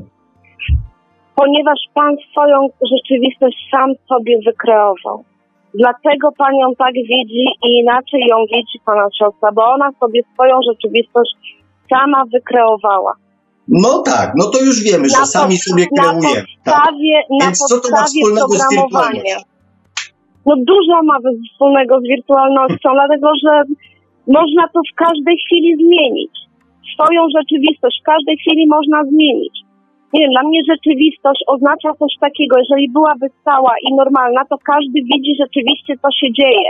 [1.35, 5.23] Ponieważ Pan swoją rzeczywistość sam sobie wykreował.
[5.73, 10.59] Dlatego Pan ją tak widzi i inaczej ją widzi Pana siostra, bo ona sobie swoją
[10.69, 11.35] rzeczywistość
[11.89, 13.13] sama wykreowała.
[13.69, 16.21] No tak, no to już wiemy, że sami sobie kreujemy.
[16.21, 16.45] Na tak?
[16.45, 17.29] podstawie, tak?
[17.39, 19.37] na Więc co to ma wspólnego z wirtualnością?
[20.45, 21.17] No dużo ma
[21.53, 23.53] wspólnego z wirtualnością, dlatego że
[24.37, 26.33] można to w każdej chwili zmienić.
[26.93, 29.55] Swoją rzeczywistość w każdej chwili można zmienić.
[30.13, 34.97] Nie wiem, dla mnie rzeczywistość oznacza coś takiego, jeżeli byłaby stała i normalna, to każdy
[35.11, 36.69] widzi rzeczywiście, co się dzieje.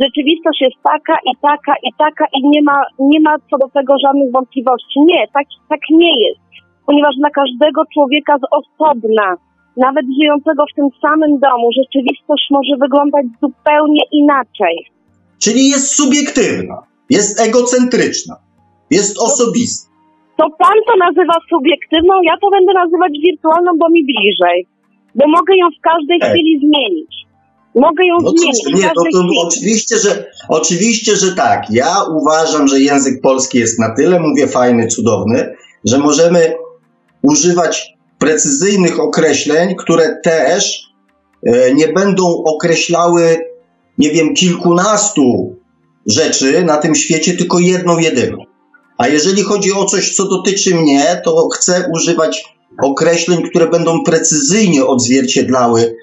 [0.00, 3.92] Rzeczywistość jest taka i taka i taka i nie ma, nie ma co do tego
[4.04, 5.00] żadnych wątpliwości.
[5.00, 6.40] Nie, tak, tak nie jest.
[6.86, 9.36] Ponieważ dla każdego człowieka z osobna,
[9.76, 14.76] nawet żyjącego w tym samym domu, rzeczywistość może wyglądać zupełnie inaczej.
[15.42, 16.76] Czyli jest subiektywna,
[17.10, 18.34] jest egocentryczna,
[18.90, 19.92] jest osobista.
[20.36, 24.66] To pan to nazywa subiektywną, ja to będę nazywać wirtualną, bo mi bliżej.
[25.14, 26.30] Bo mogę ją w każdej Ej.
[26.30, 27.12] chwili zmienić.
[27.74, 28.82] Mogę ją no zmienić.
[28.82, 31.70] Nie, no to oczywiście, że oczywiście, że tak.
[31.70, 35.54] Ja uważam, że język polski jest na tyle, mówię, fajny, cudowny,
[35.84, 36.54] że możemy
[37.22, 40.92] używać precyzyjnych określeń, które też
[41.46, 43.38] e, nie będą określały,
[43.98, 45.56] nie wiem, kilkunastu
[46.06, 48.36] rzeczy na tym świecie, tylko jedną jedyną.
[48.98, 52.44] A jeżeli chodzi o coś, co dotyczy mnie, to chcę używać
[52.82, 55.96] określeń, które będą precyzyjnie odzwierciedlały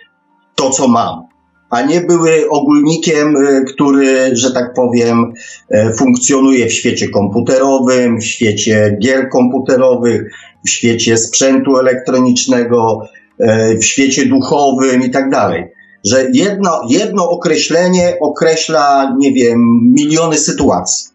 [0.55, 1.28] to, co mam,
[1.69, 5.33] a nie były ogólnikiem, y, który, że tak powiem,
[5.71, 10.31] y, funkcjonuje w świecie komputerowym, w świecie gier komputerowych,
[10.65, 13.01] w świecie sprzętu elektronicznego,
[13.39, 15.65] y, w świecie duchowym i tak dalej.
[16.05, 19.59] Że jedno, jedno określenie określa, nie wiem,
[19.95, 21.09] miliony sytuacji.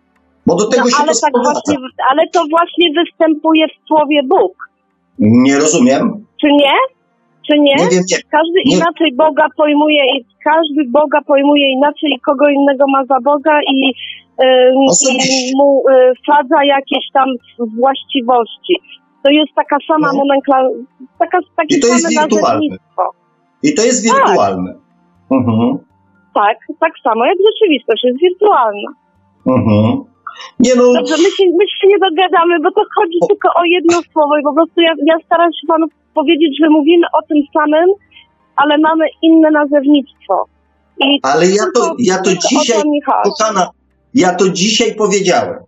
[0.46, 1.76] Bo do tego no, się ale to tak właśnie,
[2.10, 4.52] Ale to właśnie występuje w słowie Bóg.
[5.18, 6.26] Nie rozumiem.
[6.40, 6.93] Czy nie?
[7.46, 7.74] Czy nie?
[7.74, 8.18] nie, wiem, nie.
[8.30, 8.76] Każdy nie.
[8.76, 13.94] inaczej Boga pojmuje i każdy Boga pojmuje inaczej i kogo innego ma za Boga i,
[14.42, 14.72] yy,
[15.24, 17.28] i mu yy, wsadza jakieś tam
[17.80, 18.74] właściwości.
[19.24, 20.18] To jest taka sama no.
[20.18, 20.84] nomenklatura,
[21.18, 22.76] taka, takie I to jest wirtualne.
[23.62, 24.16] I to jest tak.
[24.16, 24.72] wirtualne.
[24.72, 24.84] Tak.
[25.38, 25.78] Mhm.
[26.34, 28.90] tak, tak samo jak rzeczywistość jest wirtualna.
[29.46, 30.13] Mhm.
[30.60, 30.92] Nie no.
[30.92, 33.26] Dobrze, my się, my się nie dogadamy, bo to chodzi o...
[33.26, 37.06] tylko o jedno słowo i po prostu ja, ja staram się panu powiedzieć, że mówimy
[37.18, 37.88] o tym samym,
[38.56, 40.34] ale mamy inne nazewnictwo.
[41.00, 42.82] I ale ja to, ja to dzisiaj,
[43.24, 43.70] kochana,
[44.14, 45.58] ja to dzisiaj powiedziałem.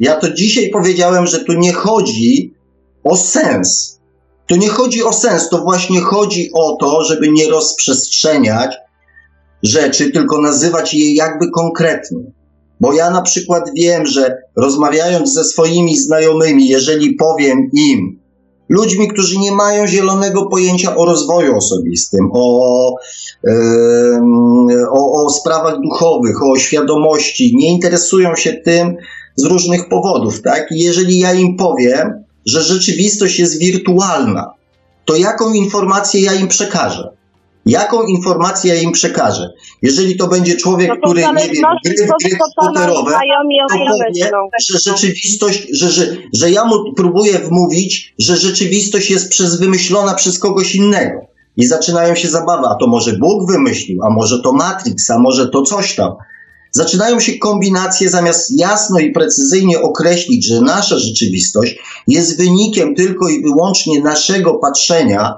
[0.00, 2.54] Ja to dzisiaj powiedziałem, że tu nie chodzi
[3.04, 4.00] o sens.
[4.46, 8.76] Tu nie chodzi o sens, to właśnie chodzi o to, żeby nie rozprzestrzeniać
[9.62, 12.18] rzeczy, tylko nazywać je jakby konkretnie.
[12.80, 18.18] Bo ja na przykład wiem, że rozmawiając ze swoimi znajomymi, jeżeli powiem im,
[18.68, 22.94] ludźmi, którzy nie mają zielonego pojęcia o rozwoju osobistym, o,
[23.44, 23.52] yy,
[24.90, 28.96] o, o sprawach duchowych, o świadomości, nie interesują się tym
[29.36, 30.66] z różnych powodów, tak?
[30.70, 34.54] Jeżeli ja im powiem, że rzeczywistość jest wirtualna,
[35.04, 37.17] to jaką informację ja im przekażę?
[37.68, 39.50] Jaką informację ja im przekażę?
[39.82, 43.18] Jeżeli to będzie człowiek, no to który, nie wiem, gry, gry komputerowe, to
[43.78, 44.30] powie,
[44.70, 50.38] że rzeczywistość, że, że, że ja mu próbuję wmówić, że rzeczywistość jest przez, wymyślona przez
[50.38, 51.20] kogoś innego.
[51.56, 55.48] I zaczynają się zabawy, a to może Bóg wymyślił, a może to Matrix, a może
[55.48, 56.12] to coś tam.
[56.70, 63.42] Zaczynają się kombinacje, zamiast jasno i precyzyjnie określić, że nasza rzeczywistość jest wynikiem tylko i
[63.42, 65.34] wyłącznie naszego patrzenia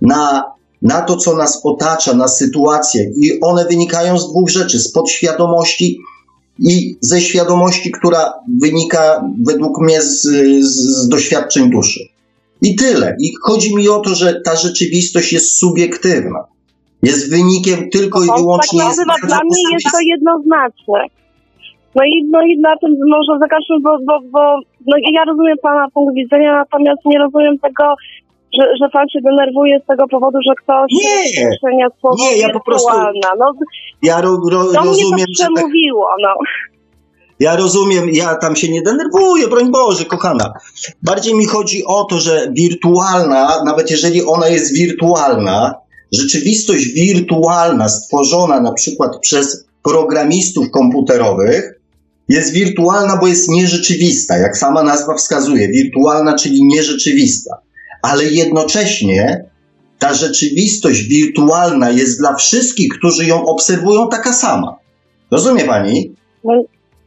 [0.00, 0.54] na
[0.84, 3.10] na to, co nas otacza, na sytuację.
[3.16, 5.98] I one wynikają z dwóch rzeczy: z podświadomości
[6.58, 10.22] i ze świadomości, która wynika według mnie z,
[10.60, 12.00] z, z doświadczeń duszy.
[12.62, 13.16] I tyle.
[13.20, 16.44] I chodzi mi o to, że ta rzeczywistość jest subiektywna.
[17.02, 18.78] Jest wynikiem tylko i wyłącznie.
[18.78, 21.00] Tak nazywa, dla mnie jest to jednoznaczne.
[21.94, 24.40] No i, no i na tym może zakażmy, bo, bo, bo
[24.86, 27.84] no ja rozumiem Pana punkt widzenia, natomiast nie rozumiem tego,
[28.58, 31.24] że, że pan się denerwuje z tego powodu, że ktoś nie,
[32.16, 32.92] nie, ja po prostu,
[33.38, 33.52] no,
[34.02, 36.34] ja ro, ro, do rozumiem, mnie to przemówiło, tak, no.
[37.40, 40.52] Ja rozumiem, ja tam się nie denerwuję, broń Boże, kochana.
[41.02, 45.74] Bardziej mi chodzi o to, że wirtualna, nawet jeżeli ona jest wirtualna,
[46.12, 51.80] rzeczywistość wirtualna stworzona na przykład przez programistów komputerowych
[52.28, 55.68] jest wirtualna, bo jest nierzeczywista, jak sama nazwa wskazuje.
[55.68, 57.58] Wirtualna, czyli nierzeczywista.
[58.04, 59.44] Ale jednocześnie
[59.98, 64.76] ta rzeczywistość wirtualna jest dla wszystkich, którzy ją obserwują, taka sama.
[65.30, 66.12] Rozumie pani?
[66.44, 66.52] No,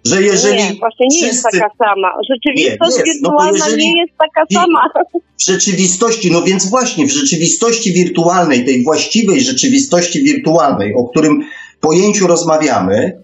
[0.05, 0.55] że jeżeli.
[0.55, 1.27] Nie, właśnie nie wszyscy...
[1.27, 2.11] jest taka sama.
[2.33, 4.89] Rzeczywistość Nie, jest, no wirtualna jeżeli- nie jest taka sama.
[5.37, 11.43] w rzeczywistości, no więc właśnie w rzeczywistości wirtualnej, tej właściwej rzeczywistości wirtualnej, o którym
[11.81, 13.23] pojęciu rozmawiamy,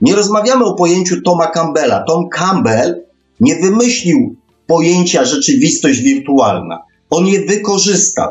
[0.00, 2.04] nie rozmawiamy o pojęciu Toma Campbella.
[2.08, 3.04] Tom Campbell
[3.40, 4.36] nie wymyślił
[4.66, 6.82] pojęcia rzeczywistość wirtualna.
[7.14, 8.30] On je wykorzystał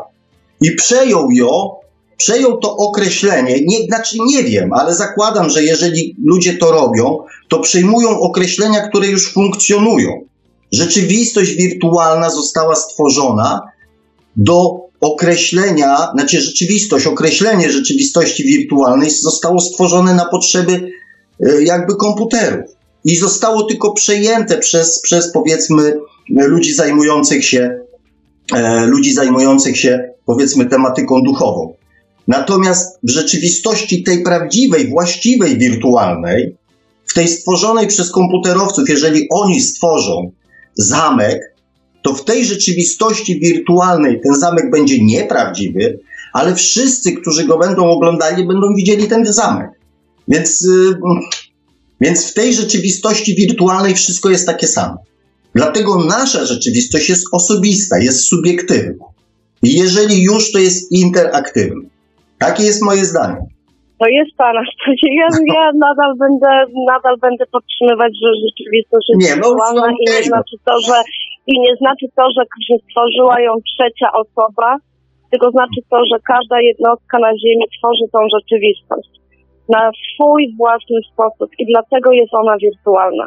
[0.60, 1.70] i przejął ją,
[2.16, 7.58] przejął to określenie, nie, znaczy nie wiem, ale zakładam, że jeżeli ludzie to robią, to
[7.58, 10.10] przyjmują określenia, które już funkcjonują.
[10.72, 13.60] Rzeczywistość wirtualna została stworzona
[14.36, 20.90] do określenia, znaczy rzeczywistość, określenie rzeczywistości wirtualnej zostało stworzone na potrzeby
[21.40, 22.70] e, jakby komputerów
[23.04, 25.98] i zostało tylko przejęte przez, przez powiedzmy
[26.30, 27.83] ludzi zajmujących się
[28.86, 31.74] ludzi zajmujących się powiedzmy tematyką duchową.
[32.28, 36.56] Natomiast w rzeczywistości tej prawdziwej, właściwej, wirtualnej,
[37.06, 40.30] w tej stworzonej przez komputerowców, jeżeli oni stworzą
[40.74, 41.40] zamek,
[42.02, 45.98] to w tej rzeczywistości wirtualnej ten zamek będzie nieprawdziwy,
[46.32, 49.70] ale wszyscy, którzy go będą oglądali, będą widzieli ten zamek.
[50.28, 50.98] Więc, y,
[52.00, 54.96] więc w tej rzeczywistości wirtualnej wszystko jest takie samo.
[55.54, 59.04] Dlatego nasza rzeczywistość jest osobista, jest subiektywna.
[59.62, 61.88] I jeżeli już, to jest interaktywna.
[62.38, 63.40] Takie jest moje zdanie.
[64.00, 65.10] To jest pana zdanie.
[65.20, 66.52] Ja, ja nadal będę,
[66.92, 70.26] nadal będę podtrzymywać, że rzeczywistość jest Nie, no, wirtualna i nie no.
[70.26, 70.96] znaczy to, że
[71.52, 72.42] i nie znaczy to, że
[72.88, 74.76] stworzyła ją trzecia osoba,
[75.30, 79.10] tylko znaczy to, że każda jednostka na Ziemi tworzy tą rzeczywistość
[79.68, 83.26] na swój własny sposób i dlatego jest ona wirtualna.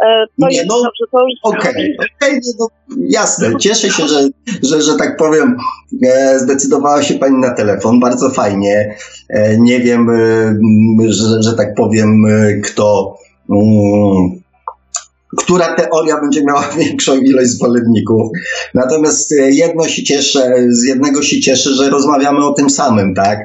[0.00, 2.66] E, To Nie, no, dobrze, to już Okej, okej, no,
[3.08, 3.56] jasne.
[3.60, 4.28] Cieszę się, że,
[4.62, 5.56] że, że tak powiem,
[6.02, 8.00] e, zdecydowała się Pani na telefon.
[8.00, 8.96] Bardzo fajnie.
[9.28, 13.16] E, nie wiem, e, że, że tak powiem, e, kto.
[13.50, 14.44] mm,
[15.36, 18.30] która teoria będzie miała większą ilość zwolenników.
[18.74, 23.38] Natomiast e, jedno się cieszę, z jednego się cieszę, że rozmawiamy o tym samym, tak?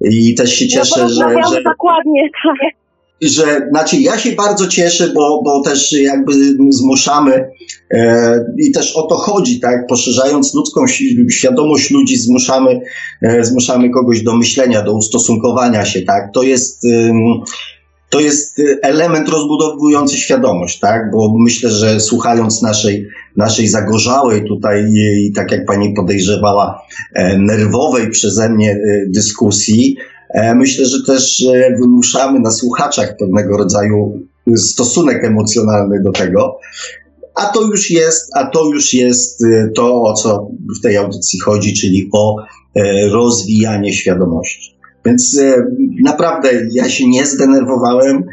[0.00, 2.87] I też się no, cieszę, że, porozmawiamy że, dokładnie, tak.
[3.22, 6.32] Że znaczy ja się bardzo cieszę, bo, bo też jakby
[6.70, 7.50] zmuszamy
[7.90, 10.84] e, i też o to chodzi, tak, poszerzając ludzką
[11.30, 12.80] świadomość ludzi, zmuszamy,
[13.22, 17.42] e, zmuszamy kogoś do myślenia, do ustosunkowania się, tak, to jest ym,
[18.10, 21.10] to jest element rozbudowujący świadomość, tak?
[21.12, 26.82] Bo myślę, że słuchając naszej, naszej zagorzałej tutaj i, tak jak pani podejrzewała,
[27.14, 28.78] e, nerwowej przeze mnie e,
[29.08, 34.20] dyskusji, e, myślę, że też e, wymuszamy na słuchaczach pewnego rodzaju
[34.56, 36.58] stosunek emocjonalny do tego.
[37.34, 41.40] A to już jest, a to już jest e, to, o co w tej audycji
[41.40, 42.36] chodzi, czyli o
[42.76, 44.78] e, rozwijanie świadomości.
[45.06, 45.66] Więc e,
[46.02, 48.24] naprawdę ja się nie zdenerwowałem.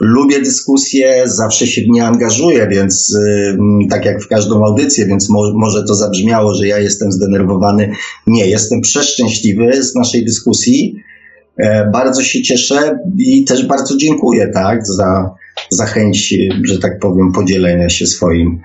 [0.00, 3.56] Lubię dyskusje, zawsze się w nie angażuję, więc e,
[3.90, 7.92] tak jak w każdą audycję, więc mo, może to zabrzmiało, że ja jestem zdenerwowany.
[8.26, 10.96] Nie, jestem przeszczęśliwy z naszej dyskusji.
[11.58, 15.34] E, bardzo się cieszę i też bardzo dziękuję tak, za,
[15.70, 16.34] za chęć,
[16.64, 18.60] że tak powiem, podzielenia się swoim,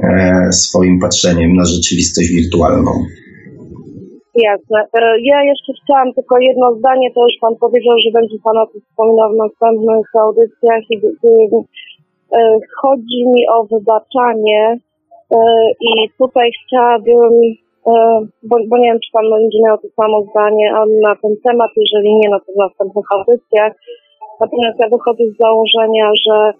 [0.00, 2.90] e, swoim patrzeniem na rzeczywistość wirtualną.
[4.34, 4.78] Jasne.
[4.94, 8.66] E, Ja jeszcze chciałam tylko jedno zdanie, to już Pan powiedział, że będzie Pan o
[8.66, 10.96] tym wspominał w następnych audycjach i
[12.82, 14.78] chodzi mi o wybaczanie
[15.80, 17.32] i tutaj chciałabym,
[18.48, 22.14] bo, bo nie wiem, czy Pan będzie miał to samo zdanie na ten temat, jeżeli
[22.14, 23.72] nie, no to w następnych audycjach.
[24.40, 26.52] Natomiast ja wychodzę z założenia, że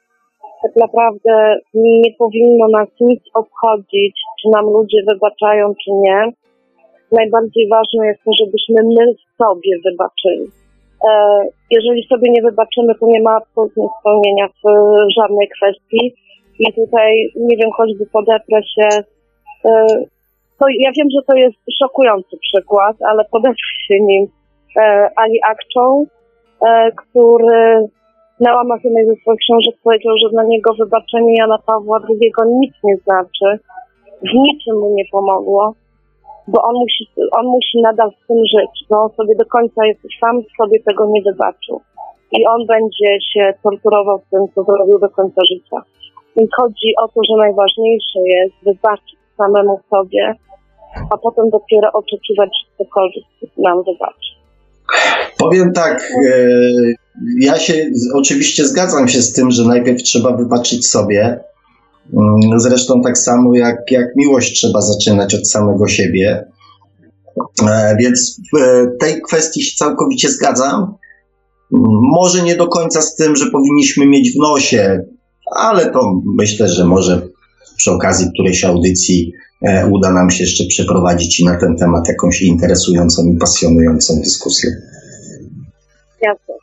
[0.62, 6.32] tak naprawdę nie powinno nas nic obchodzić, czy nam ludzie wybaczają, czy nie
[7.12, 9.04] najbardziej ważne jest to, żebyśmy my
[9.38, 10.46] sobie wybaczyli.
[11.08, 11.10] E,
[11.70, 16.14] jeżeli sobie nie wybaczymy, to nie ma absolutnie spełnienia w e, żadnej kwestii.
[16.58, 18.88] I tutaj, nie wiem, choćby podeprę się.
[20.58, 24.26] To ja wiem, że to jest szokujący przykład, ale podeprę się nim
[24.76, 26.06] e, Ali Akczą,
[26.66, 27.88] e, który
[28.40, 32.74] na łamach jednej ze swoich książek powiedział, że dla niego wybaczenie Jana Pawła II nic
[32.84, 33.64] nie znaczy.
[34.22, 35.74] W niczym mu nie pomogło
[36.48, 37.04] bo on musi,
[37.38, 41.06] on musi nadal z tym żyć, bo on sobie do końca jest sam sobie tego
[41.06, 41.80] nie wybaczył.
[42.32, 45.78] i on będzie się torturował w tym, co zrobił do końca życia.
[46.36, 50.34] I chodzi o to, że najważniejsze jest wybaczyć samemu sobie,
[51.10, 53.24] a potem dopiero oczekiwać, że ktokolwiek
[53.58, 54.34] nam wybaczy.
[55.38, 56.48] Powiem tak, e,
[57.40, 61.40] ja się oczywiście zgadzam się z tym, że najpierw trzeba wybaczyć sobie.
[62.12, 66.44] Mm, zresztą tak samo jak, jak miłość trzeba zaczynać od samego siebie.
[67.68, 68.58] E, więc w
[69.00, 70.82] tej kwestii się całkowicie zgadzam.
[70.82, 70.94] Mm,
[72.14, 75.04] może nie do końca z tym, że powinniśmy mieć w nosie,
[75.56, 77.22] ale to myślę, że może
[77.76, 79.32] przy okazji którejś audycji
[79.62, 84.70] e, uda nam się jeszcze przeprowadzić i na ten temat jakąś interesującą i pasjonującą dyskusję.
[86.22, 86.54] Jasne.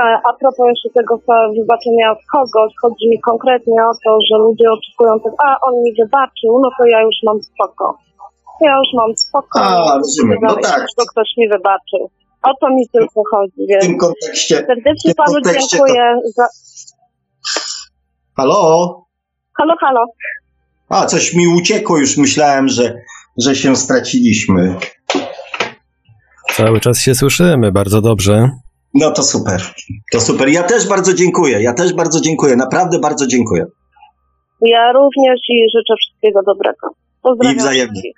[0.00, 1.20] A, a propos jeszcze tego
[1.58, 5.92] wybaczenia od kogoś, chodzi mi konkretnie o to, że ludzie oczekują tego, a on mi
[6.02, 7.98] wybaczył, no to ja już mam spoko.
[8.60, 9.60] Ja już mam spoko.
[9.60, 10.86] A, rozumiem, no tak.
[10.96, 12.10] To ktoś mi wybaczył.
[12.42, 14.56] O to mi tylko chodzi, więc W tym kontekście.
[14.56, 15.36] serdecznie w tym panu
[15.70, 16.46] dziękuję za...
[18.36, 19.07] Halo?
[19.58, 20.04] Halo, halo.
[20.88, 22.94] A, coś mi uciekło, już myślałem, że,
[23.38, 24.76] że się straciliśmy.
[26.52, 28.50] Cały czas się słyszymy, bardzo dobrze.
[28.94, 29.62] No to super.
[30.12, 30.48] To super.
[30.48, 31.62] Ja też bardzo dziękuję.
[31.62, 32.56] Ja też bardzo dziękuję.
[32.56, 33.64] Naprawdę bardzo dziękuję.
[34.60, 36.88] Ja również i życzę wszystkiego dobrego.
[37.22, 37.92] Pozdrawiam I wzajemnie.
[37.92, 38.14] wszystkich.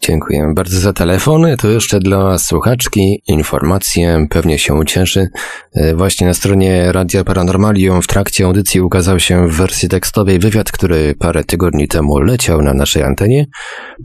[0.00, 1.46] Dziękujemy bardzo za telefon.
[1.58, 5.28] To jeszcze dla słuchaczki informacje, pewnie się ucieszy.
[5.74, 10.72] E, Właśnie na stronie Radia Paranormalium w trakcie audycji ukazał się w wersji tekstowej wywiad,
[10.72, 13.46] który parę tygodni temu leciał na naszej antenie.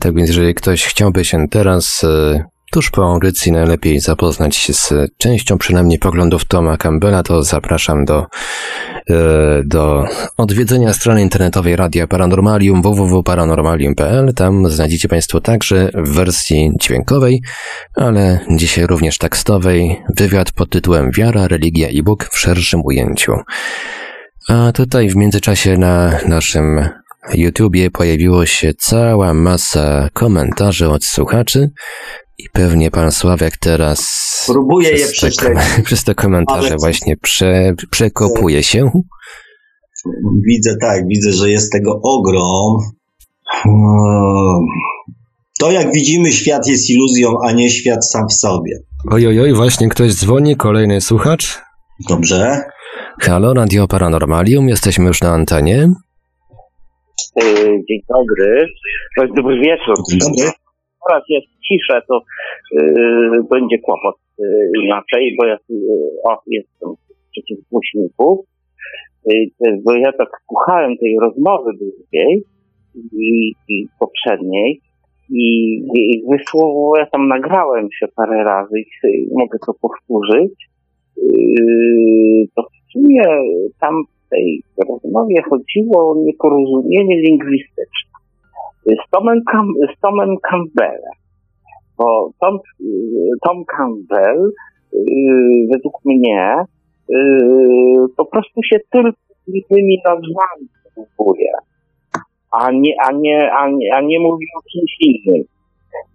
[0.00, 4.92] Tak więc, jeżeli ktoś chciałby się teraz e, tuż po audycji najlepiej zapoznać się z
[5.18, 8.26] częścią przynajmniej poglądów Toma Campbella, to zapraszam do,
[9.10, 10.04] e, do
[10.36, 14.34] odwiedzenia strony internetowej Radia Paranormalium www.paranormalium.pl.
[14.34, 17.42] Tam znajdziecie Państwo także w wersji dźwiękowej,
[17.94, 23.32] ale dzisiaj również tekstowej wywiad pod tytułem Wiara, religia i Bóg w szerszym ujęciu.
[24.48, 26.88] A tutaj w międzyczasie na naszym
[27.34, 31.70] YouTubie pojawiło się cała masa komentarzy od słuchaczy
[32.38, 34.02] i pewnie pan Sławek teraz
[34.46, 35.84] Próbuję je przez te, prześledzić.
[35.86, 38.90] przez te komentarze Ale- właśnie prze, przekopuje się.
[40.48, 42.76] Widzę tak, widzę, że jest tego ogrom.
[45.60, 48.78] To jak widzimy, świat jest iluzją, a nie świat sam w sobie.
[49.10, 51.58] Oj, oj, właśnie ktoś dzwoni, kolejny słuchacz.
[52.08, 52.62] Dobrze?
[53.20, 55.82] Halo, Radio Paranormalium, jesteśmy już na antenie.
[57.42, 57.44] Y,
[57.88, 58.66] Dzień dobry.
[59.16, 59.94] To jest dobry wieczór.
[60.10, 60.50] Dzień dobry.
[61.08, 62.22] Teraz jest ciszę, to
[62.80, 64.44] y, będzie kłopot y,
[64.84, 65.74] inaczej, bo ja y,
[66.24, 66.90] o, jestem
[67.30, 68.46] przeciw głośniku.
[69.32, 72.42] Y, y, bo ja tak słuchałem tej rozmowy drugiej
[73.12, 74.80] i, i poprzedniej
[75.30, 80.52] i, i wysłowo ja tam nagrałem się parę razy i mogę to powtórzyć.
[81.18, 83.22] Y, to w sumie
[83.80, 83.94] tam
[84.26, 88.11] w tej rozmowie chodziło o nieporozumienie lingwistyczne
[88.86, 91.16] z Tomem, Cam- z Tomem Campbellem.
[91.98, 92.84] Bo Tom, y,
[93.46, 94.52] Tom Campbell
[94.94, 96.54] y, według mnie
[97.10, 97.14] y,
[98.16, 99.22] po prostu się tylko
[99.68, 101.52] tymi nazwami posługuje,
[102.50, 105.44] a nie, a nie, a nie, a nie mówi o czymś innym.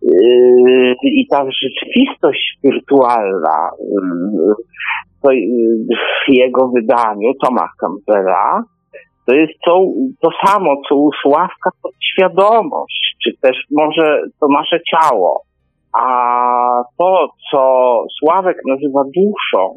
[0.01, 4.53] Yy, I ta rzeczywistość wirtualna yy,
[5.21, 5.85] to, yy,
[6.25, 8.63] w jego wydaniu Toma Campbella
[9.27, 9.85] to jest to,
[10.21, 15.41] to samo, co u Sławka podświadomość, czy też może to nasze ciało.
[15.93, 17.61] A to, co
[18.19, 19.75] Sławek nazywa duszą,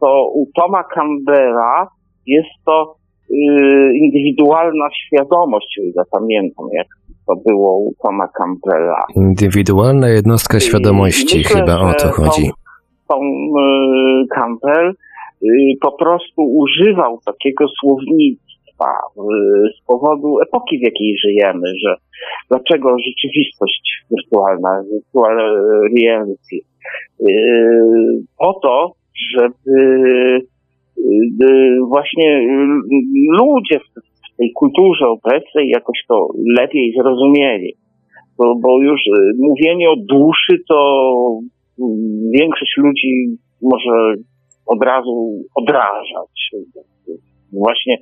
[0.00, 1.88] to u Toma Campbella
[2.26, 2.94] jest to
[3.30, 6.86] yy, indywidualna świadomość, o ile pamiętam, jak
[7.26, 9.02] to było u Toma Campbella.
[9.16, 12.50] Indywidualna jednostka świadomości, Myślę, chyba o to chodzi.
[13.08, 15.46] Tom y, Campbell y,
[15.80, 18.49] po prostu używał takiego słownictwa
[18.86, 19.22] y,
[19.78, 21.94] z powodu epoki, w jakiej żyjemy, że
[22.48, 25.36] dlaczego rzeczywistość wirtualna, virtual
[25.98, 26.56] reality,
[28.38, 28.92] po to,
[29.34, 29.80] żeby
[30.98, 32.66] y, właśnie y,
[33.38, 36.28] ludzie w tej kulturze obecnej jakoś to
[36.58, 37.74] lepiej zrozumieli.
[38.38, 39.00] Bo, bo już
[39.38, 40.78] mówienie o duszy to
[42.32, 44.14] większość ludzi może
[44.66, 46.50] od razu odrażać.
[47.52, 47.96] Właśnie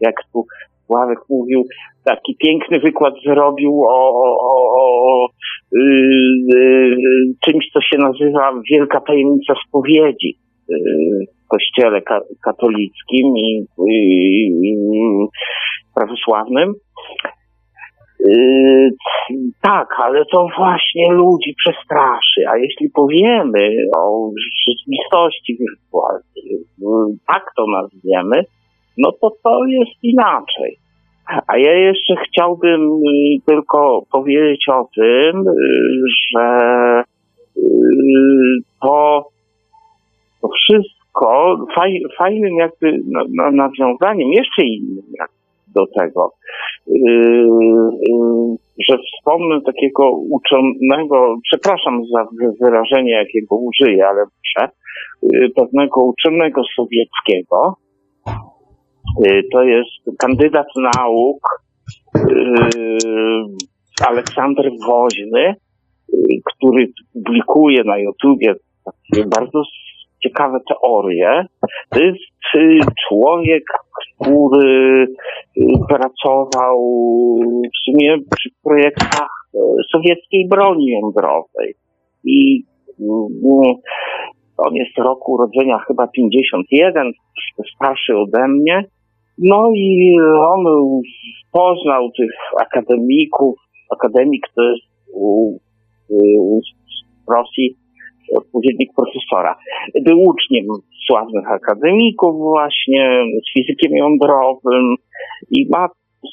[0.00, 0.44] jak tu
[0.86, 1.64] Sławek mówił,
[2.04, 5.28] taki piękny wykład zrobił o, o, o, o
[5.72, 5.80] y,
[6.54, 6.96] y,
[7.44, 10.38] czymś, co się nazywa Wielka Tajemnica Spowiedzi
[10.70, 10.74] y,
[11.44, 13.66] w kościele ka- katolickim i,
[15.94, 16.74] prawosławnym.
[18.20, 18.90] Yy,
[19.62, 22.40] tak, ale to właśnie ludzi przestraszy.
[22.48, 24.30] A jeśli powiemy o
[24.66, 26.44] rzeczywistości wirtualnej,
[26.78, 28.44] yy, tak to nazwiemy,
[28.98, 30.78] no to to jest inaczej.
[31.46, 35.44] A ja jeszcze chciałbym yy, tylko powiedzieć o tym,
[36.30, 36.58] że
[38.82, 39.28] to,
[40.42, 42.98] to wszystko faj, fajnym jakby
[43.52, 45.04] nawiązaniem, jeszcze innym
[45.74, 46.32] do tego,
[48.88, 52.26] że wspomnę takiego uczonego, przepraszam za
[52.60, 54.68] wyrażenie, jakiego użyję, ale muszę,
[55.56, 57.83] pewnego uczonego sowieckiego, Y,
[59.52, 61.48] to jest kandydat nauk
[62.16, 62.20] y,
[64.08, 65.54] Aleksander Woźny,
[66.14, 68.54] y, który publikuje na YouTubie
[69.26, 69.62] bardzo
[70.22, 71.46] ciekawe teorie.
[71.90, 72.22] To jest
[73.08, 73.64] człowiek,
[74.20, 75.06] który
[75.88, 76.78] pracował
[77.46, 79.28] w sumie przy projektach
[79.92, 81.74] sowieckiej broni jądrowej.
[82.24, 82.64] I
[84.56, 87.12] on jest roku urodzenia chyba 51,
[87.74, 88.84] starszy ode mnie.
[89.38, 90.16] No i
[90.48, 90.64] on
[91.52, 92.30] poznał tych
[92.60, 93.54] akademików.
[93.92, 94.82] Akademik to jest
[95.12, 95.58] u,
[96.08, 96.60] u,
[97.28, 97.76] Rosji
[98.36, 99.56] odpowiednik profesora.
[100.04, 100.66] Był uczniem
[101.06, 104.94] sławnych akademików właśnie, z fizykiem jądrowym
[105.50, 105.88] i ma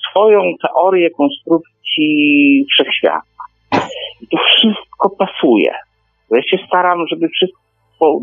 [0.09, 3.21] swoją teorię konstrukcji wszechświata.
[4.21, 5.73] I to wszystko pasuje.
[6.31, 7.61] Ja się staram, żeby wszystko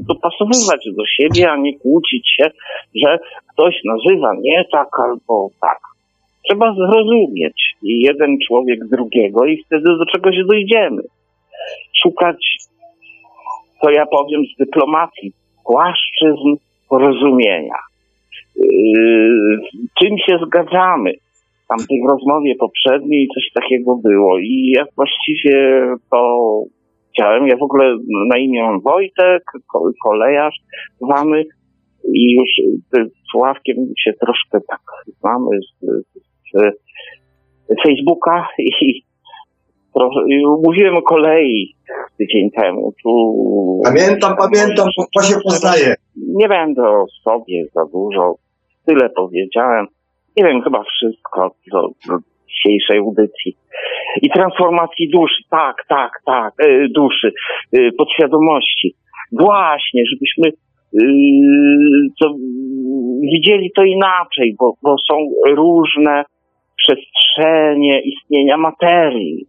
[0.09, 2.51] dopasowywać do siebie, a nie kłócić się,
[2.95, 3.19] że
[3.53, 5.79] ktoś nazywa nie tak albo tak.
[6.49, 11.03] Trzeba zrozumieć jeden człowiek drugiego i wtedy do czegoś dojdziemy.
[12.03, 12.57] Szukać,
[13.83, 15.33] co ja powiem z dyplomacji,
[15.65, 16.57] płaszczyzn
[16.89, 17.79] porozumienia.
[18.57, 19.59] Yy,
[20.01, 21.13] czym się zgadzamy?
[21.69, 26.63] Tam w tej rozmowie poprzedniej coś takiego było i ja właściwie to
[27.19, 27.47] chciałem.
[27.47, 27.97] Ja w ogóle
[28.29, 29.43] na imię mam Wojtek,
[30.05, 30.55] kolejarz,
[31.01, 31.45] mamy
[32.15, 32.51] i już
[32.93, 34.81] z Sławkiem się troszkę tak
[35.21, 35.87] znamy z,
[36.53, 36.77] z,
[37.69, 39.03] z Facebooka i
[39.95, 40.21] trochę,
[40.65, 41.75] mówiłem o kolei
[42.19, 42.93] tydzień temu.
[43.03, 43.11] Tu,
[43.85, 45.95] pamiętam, pamiętam, to się poznaje.
[46.17, 48.35] Nie będę o sobie za dużo,
[48.87, 49.87] tyle powiedziałem.
[50.37, 52.19] Nie wiem, chyba wszystko do, do
[52.49, 53.57] dzisiejszej audycji
[54.23, 57.33] i transformacji duszy, tak, tak, tak, e, duszy,
[57.73, 58.95] e, podświadomości.
[59.33, 60.53] Właśnie, żebyśmy
[62.21, 62.35] to,
[63.33, 65.17] widzieli to inaczej, bo, bo są
[65.49, 66.25] różne
[66.77, 69.47] przestrzenie istnienia materii.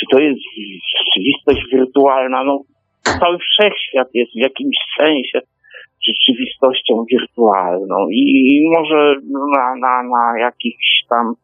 [0.00, 0.40] Czy to jest
[0.98, 2.44] rzeczywistość wirtualna?
[2.44, 2.60] No,
[3.20, 5.40] cały wszechświat jest w jakimś sensie
[6.06, 9.14] rzeczywistością wirtualną i może
[9.56, 11.34] na, na, na jakichś tam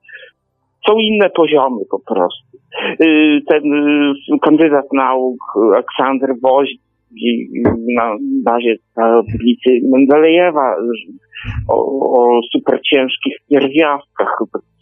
[0.88, 2.58] są inne poziomy po prostu.
[3.00, 5.38] Y, ten y, kandydat nauk
[5.72, 6.68] Aleksander Woź
[7.96, 10.76] na bazie tablicy Mendelejewa
[11.68, 11.76] o,
[12.18, 14.38] o super ciężkich pierwiastkach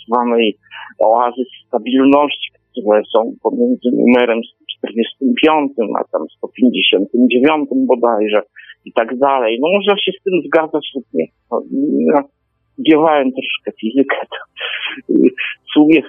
[0.07, 0.57] zwanej
[0.99, 4.41] oazy stabilności, które są pomiędzy numerem
[4.79, 8.43] 145 a tam 159 bodajże
[8.85, 9.59] i tak dalej.
[9.61, 11.27] No można się z tym zgadzać lub nie.
[11.51, 12.23] No,
[12.73, 14.17] studiowałem troszkę fizykę.
[15.69, 16.03] W sumie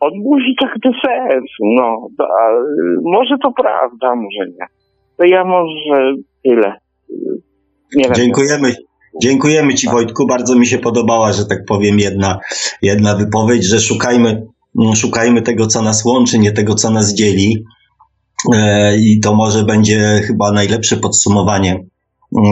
[0.00, 2.08] on mówi tak do sensu, no.
[2.18, 2.26] To,
[3.02, 4.66] może to prawda, może nie.
[5.16, 6.14] To ja może
[6.44, 6.72] tyle.
[7.96, 8.14] Nie wiem.
[8.14, 8.74] Dziękujemy.
[9.22, 12.38] Dziękujemy Ci Wojtku, bardzo mi się podobała, że tak powiem, jedna,
[12.82, 14.46] jedna wypowiedź, że szukajmy,
[14.94, 17.64] szukajmy tego, co nas łączy, nie tego, co nas dzieli.
[18.54, 21.84] E, I to może będzie chyba najlepsze podsumowanie,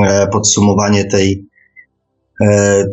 [0.05, 1.45] e, podsumowanie tej,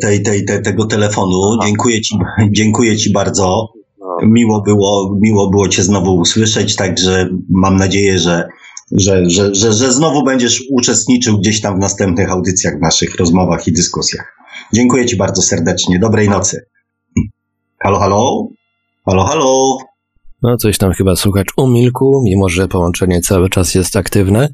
[0.02, 1.58] tej, tej, tej, tego telefonu.
[1.64, 2.16] Dziękuję ci,
[2.50, 3.68] dziękuję ci bardzo.
[4.22, 8.48] Miło było, miło było Cię znowu usłyszeć, także mam nadzieję, że,
[8.92, 13.68] że, że, że, że znowu będziesz uczestniczył gdzieś tam w następnych audycjach, w naszych rozmowach
[13.68, 14.36] i dyskusjach.
[14.74, 15.98] Dziękuję Ci bardzo serdecznie.
[15.98, 16.66] Dobrej nocy.
[17.78, 18.48] Halo, halo?
[19.06, 19.76] Halo, halo?
[20.42, 24.48] No, coś tam chyba słuchacz umilkł, mimo że połączenie cały czas jest aktywne.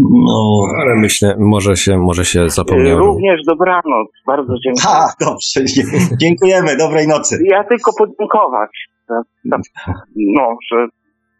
[0.00, 2.98] No, ale myślę, może się, może się zapomniałem.
[2.98, 4.86] Również dobranoc, bardzo dziękuję.
[4.88, 5.84] A, dobrze,
[6.22, 7.38] dziękujemy, dobrej nocy.
[7.44, 8.70] Ja tylko podziękować.
[10.16, 10.86] No, że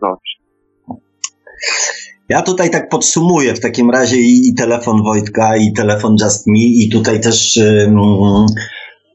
[0.01, 0.39] dobrze.
[2.29, 6.89] Ja tutaj tak podsumuję w takim razie i, telefon Wojtka, i telefon Just Me, i
[6.93, 7.93] tutaj też y,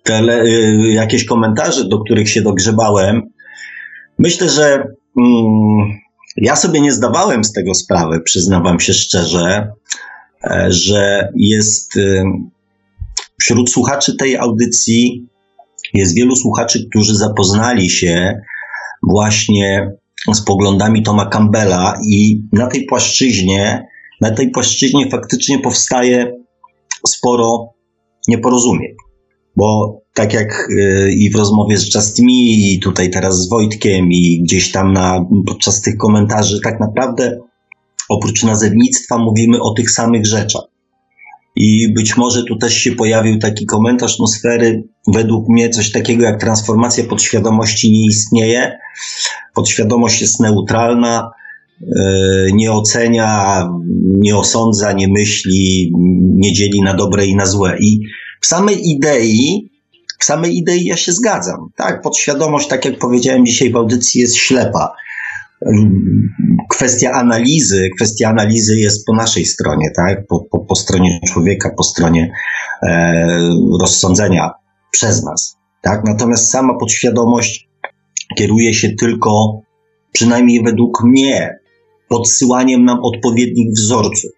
[0.04, 3.22] tele, y, jakieś komentarze, do których się dogrzebałem.
[4.20, 4.88] Myślę, że
[6.38, 9.72] ja sobie nie zdawałem z tego sprawy, przyznam wam się szczerze,
[10.44, 12.24] e, że jest y,
[13.42, 15.28] wśród słuchaczy tej audycji
[15.94, 18.42] jest wielu słuchaczy, którzy zapoznali się
[19.10, 19.92] właśnie
[20.34, 23.88] z poglądami Toma Campbella i na tej płaszczyźnie,
[24.22, 26.36] na tej płaszczyźnie faktycznie powstaje
[27.08, 27.74] sporo
[28.28, 28.92] nieporozumień.
[29.56, 34.12] Bo tak jak y, i w rozmowie z Just Me, i tutaj teraz z Wojtkiem,
[34.12, 37.40] i gdzieś tam na, podczas tych komentarzy, tak naprawdę
[38.10, 40.64] oprócz nazewnictwa mówimy o tych samych rzeczach.
[41.56, 44.84] I być może tu też się pojawił taki komentarz atmosfery.
[45.08, 48.78] Według mnie coś takiego jak transformacja podświadomości nie istnieje.
[49.56, 51.32] Podświadomość jest neutralna,
[51.82, 53.64] e, nie ocenia,
[54.04, 55.92] nie osądza, nie myśli,
[56.36, 57.78] nie dzieli na dobre i na złe.
[57.80, 58.00] I
[58.42, 59.70] w samej idei,
[60.24, 61.70] w samej idei ja się zgadzam.
[61.76, 64.96] Tak, podświadomość, tak jak powiedziałem dzisiaj w audycji, jest ślepa
[66.70, 70.28] kwestia analizy, kwestia analizy jest po naszej stronie, tak?
[70.28, 72.32] Po, po, po stronie człowieka, po stronie
[72.84, 73.50] e,
[73.82, 74.52] rozsądzenia
[74.92, 76.02] przez nas, tak?
[76.06, 77.70] Natomiast sama podświadomość
[78.38, 79.62] kieruje się tylko,
[80.12, 81.60] przynajmniej według mnie,
[82.10, 84.32] podsyłaniem nam odpowiednich wzorców,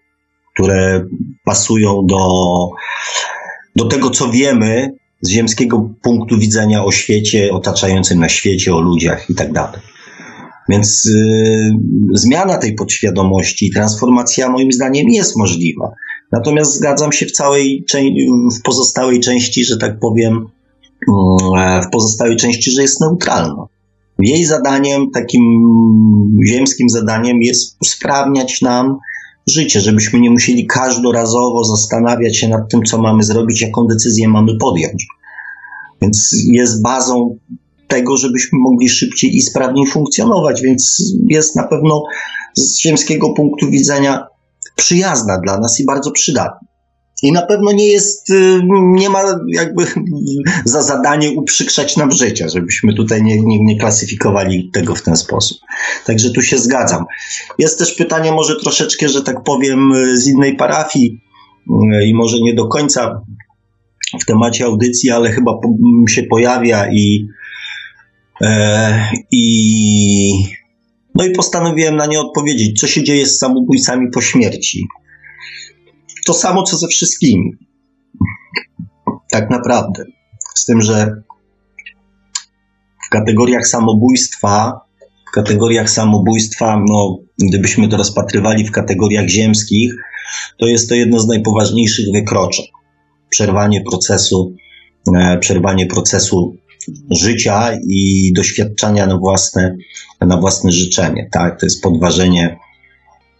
[0.54, 1.04] które
[1.44, 2.28] pasują do,
[3.76, 4.92] do tego, co wiemy
[5.26, 9.80] z ziemskiego punktu widzenia o świecie, otaczającym na świecie, o ludziach i tak dalej.
[10.68, 11.70] Więc y,
[12.12, 15.92] zmiana tej podświadomości, transformacja moim zdaniem jest możliwa.
[16.32, 17.84] Natomiast zgadzam się w całej,
[18.58, 20.46] w pozostałej części, że tak powiem,
[21.08, 23.66] mm, w pozostałej części, że jest neutralna.
[24.18, 25.42] Jej zadaniem, takim
[26.48, 28.98] ziemskim zadaniem jest usprawniać nam
[29.46, 34.56] życie, żebyśmy nie musieli każdorazowo zastanawiać się nad tym, co mamy zrobić, jaką decyzję mamy
[34.60, 35.06] podjąć.
[36.02, 37.38] Więc jest bazą
[37.88, 42.02] tego, żebyśmy mogli szybciej i sprawniej funkcjonować, więc jest na pewno
[42.56, 44.26] z ziemskiego punktu widzenia
[44.76, 46.66] przyjazna dla nas i bardzo przydatna.
[47.22, 49.86] I na pewno nie jest, y, nie ma jakby
[50.64, 55.58] za zadanie uprzykrzać nam życia, żebyśmy tutaj nie, nie, nie klasyfikowali tego w ten sposób.
[56.06, 57.04] Także tu się zgadzam.
[57.58, 61.20] Jest też pytanie może troszeczkę, że tak powiem, z innej parafii
[62.00, 63.22] y, i może nie do końca
[64.22, 65.52] w temacie audycji, ale chyba
[66.08, 67.26] się pojawia i
[68.40, 70.44] E, I,
[71.14, 74.86] no i postanowiłem na nie odpowiedzieć, co się dzieje z samobójcami po śmierci.
[76.26, 77.50] To samo, co ze wszystkimi.
[79.30, 80.04] Tak naprawdę.
[80.54, 81.22] Z tym, że
[83.06, 84.80] w kategoriach samobójstwa,
[85.28, 89.94] w kategoriach samobójstwa, no, gdybyśmy to rozpatrywali w kategoriach ziemskich,
[90.58, 92.66] to jest to jedno z najpoważniejszych wykroczeń.
[93.30, 94.54] Przerwanie procesu,
[95.16, 96.56] e, przerwanie procesu
[97.10, 99.76] życia i doświadczania na własne,
[100.20, 101.28] na własne życzenie.
[101.32, 101.60] Tak?
[101.60, 102.58] To jest podważenie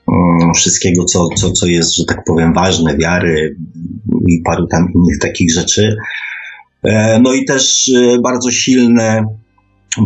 [0.07, 3.57] um, wszystkiego, co, co, co jest, że tak powiem, ważne, wiary
[4.29, 5.97] i paru tam innych takich rzeczy.
[6.83, 9.25] E, no i też e, bardzo silne,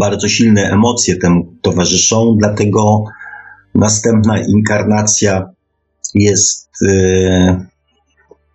[0.01, 3.05] bardzo silne emocje temu towarzyszą, dlatego
[3.74, 5.51] następna inkarnacja
[6.15, 6.70] jest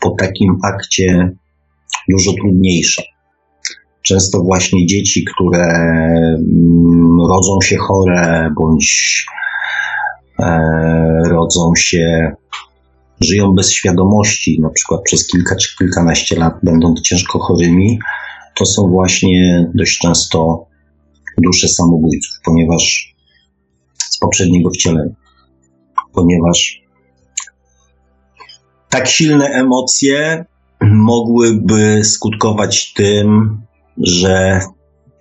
[0.06, 1.32] po takim akcie
[2.10, 3.04] dużo trudniejsza
[4.06, 9.26] często właśnie dzieci, które mm, rodzą się chore bądź
[10.40, 10.60] e,
[11.30, 12.32] rodzą się,
[13.22, 18.00] żyją bez świadomości, na przykład przez kilka czy kilkanaście lat będąc ciężko chorymi,
[18.56, 20.66] to są właśnie dość często
[21.44, 23.16] dusze samobójców, ponieważ
[24.12, 25.16] z poprzedniego wcielenia,
[26.14, 26.85] ponieważ
[28.96, 30.46] tak silne emocje
[30.82, 33.58] mogłyby skutkować tym,
[33.98, 34.60] że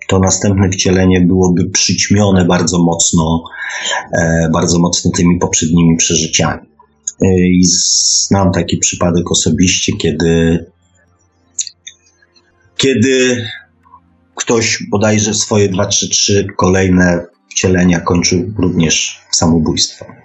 [0.07, 3.43] to następne wcielenie byłoby przyćmione bardzo mocno,
[4.17, 6.67] e, bardzo mocno tymi poprzednimi przeżyciami.
[7.21, 7.61] E, I
[8.27, 10.65] znam taki przypadek osobiście, kiedy,
[12.77, 13.45] kiedy
[14.35, 20.24] ktoś bodajże swoje 2 3 3 kolejne wcielenia kończył również samobójstwem.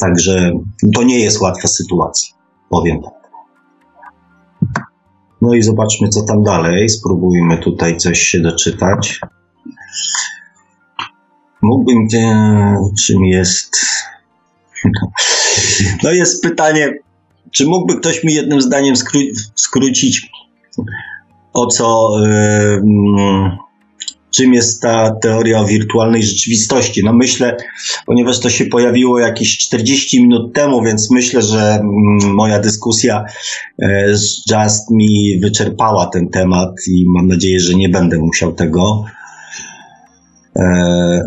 [0.00, 0.52] Także
[0.94, 2.36] to nie jest łatwa sytuacja,
[2.68, 3.18] powiem tak.
[5.42, 6.88] No i zobaczmy, co tam dalej.
[6.88, 9.20] Spróbujmy tutaj coś się doczytać.
[11.62, 12.06] Mógłbym,
[13.04, 13.76] czym jest.
[16.02, 16.94] No jest pytanie,
[17.50, 20.30] czy mógłby ktoś mi jednym zdaniem skró- skrócić,
[21.52, 22.10] o co.
[22.20, 23.58] Yy,
[24.30, 27.04] czym jest ta teoria o wirtualnej rzeczywistości.
[27.04, 27.56] No myślę,
[28.06, 33.24] ponieważ to się pojawiło jakieś 40 minut temu, więc myślę, że mm, moja dyskusja
[33.82, 39.04] e, z Just mi wyczerpała ten temat i mam nadzieję, że nie będę musiał tego
[40.56, 41.22] e,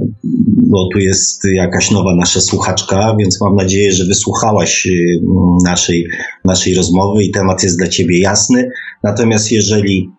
[0.72, 6.08] bo tu jest jakaś nowa nasza słuchaczka, więc mam nadzieję, że wysłuchałaś mm, naszej,
[6.46, 8.70] naszej rozmowy i temat jest dla Ciebie jasny.
[9.04, 10.10] Natomiast jeżeli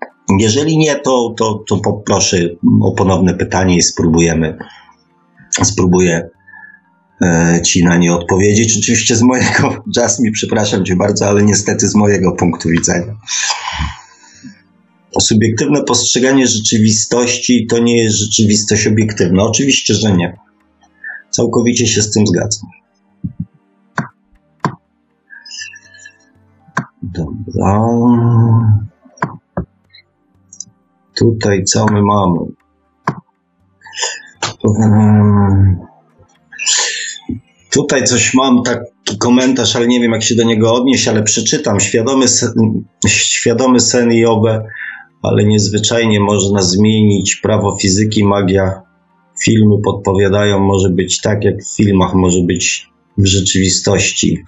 [0.41, 2.37] Jeżeli nie, to, to, to poproszę
[2.83, 4.59] o ponowne pytanie i spróbujemy,
[5.63, 6.29] spróbuję
[7.23, 8.79] e, Ci na nie odpowiedzieć.
[8.79, 13.17] Oczywiście z mojego, Jasmine, przepraszam Cię bardzo, ale niestety z mojego punktu widzenia.
[15.21, 19.43] Subiektywne postrzeganie rzeczywistości to nie jest rzeczywistość obiektywna.
[19.43, 20.37] Oczywiście, że nie.
[21.31, 22.71] Całkowicie się z tym zgadzam.
[27.03, 28.92] Dobra.
[31.17, 32.39] Tutaj co my mamy?
[37.73, 41.81] Tutaj coś mam, taki komentarz, ale nie wiem jak się do niego odnieść, ale przeczytam.
[41.81, 42.53] Świadomy sen,
[43.09, 44.65] świadomy sen i obe,
[45.23, 48.83] ale niezwyczajnie można zmienić prawo fizyki, magia.
[49.45, 54.39] Filmy podpowiadają, może być tak jak w filmach, może być w rzeczywistości.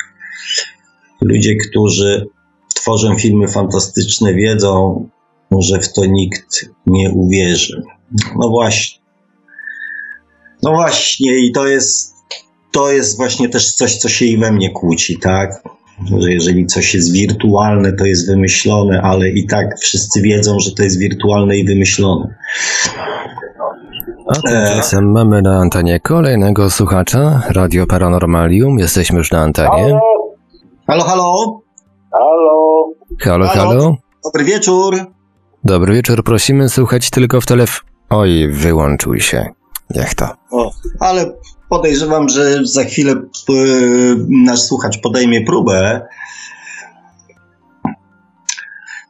[1.20, 2.26] Ludzie, którzy
[2.74, 5.08] tworzą filmy fantastyczne, wiedzą,
[5.62, 7.82] że w to nikt nie uwierzy.
[8.40, 9.04] No właśnie.
[10.62, 12.14] No właśnie, i to jest,
[12.72, 15.62] to jest właśnie też coś, co się i we mnie kłóci, tak?
[16.20, 20.82] Że jeżeli coś jest wirtualne, to jest wymyślone, ale i tak wszyscy wiedzą, że to
[20.82, 22.34] jest wirtualne i wymyślone.
[24.28, 28.78] A tymczasem mamy na antenie kolejnego słuchacza, Radio Paranormalium.
[28.78, 29.98] Jesteśmy już na antenie.
[30.86, 31.60] Halo, halo?
[32.12, 32.84] Halo.
[33.20, 33.96] Halo, halo.
[34.24, 35.14] Dobry wieczór.
[35.64, 37.80] Dobry wieczór, prosimy słuchać tylko w telef...
[38.10, 39.46] Oj, wyłączył się.
[39.90, 40.28] Jak to?
[40.50, 41.32] O, ale
[41.68, 46.06] podejrzewam, że za chwilę y, nasz słuchacz podejmie próbę.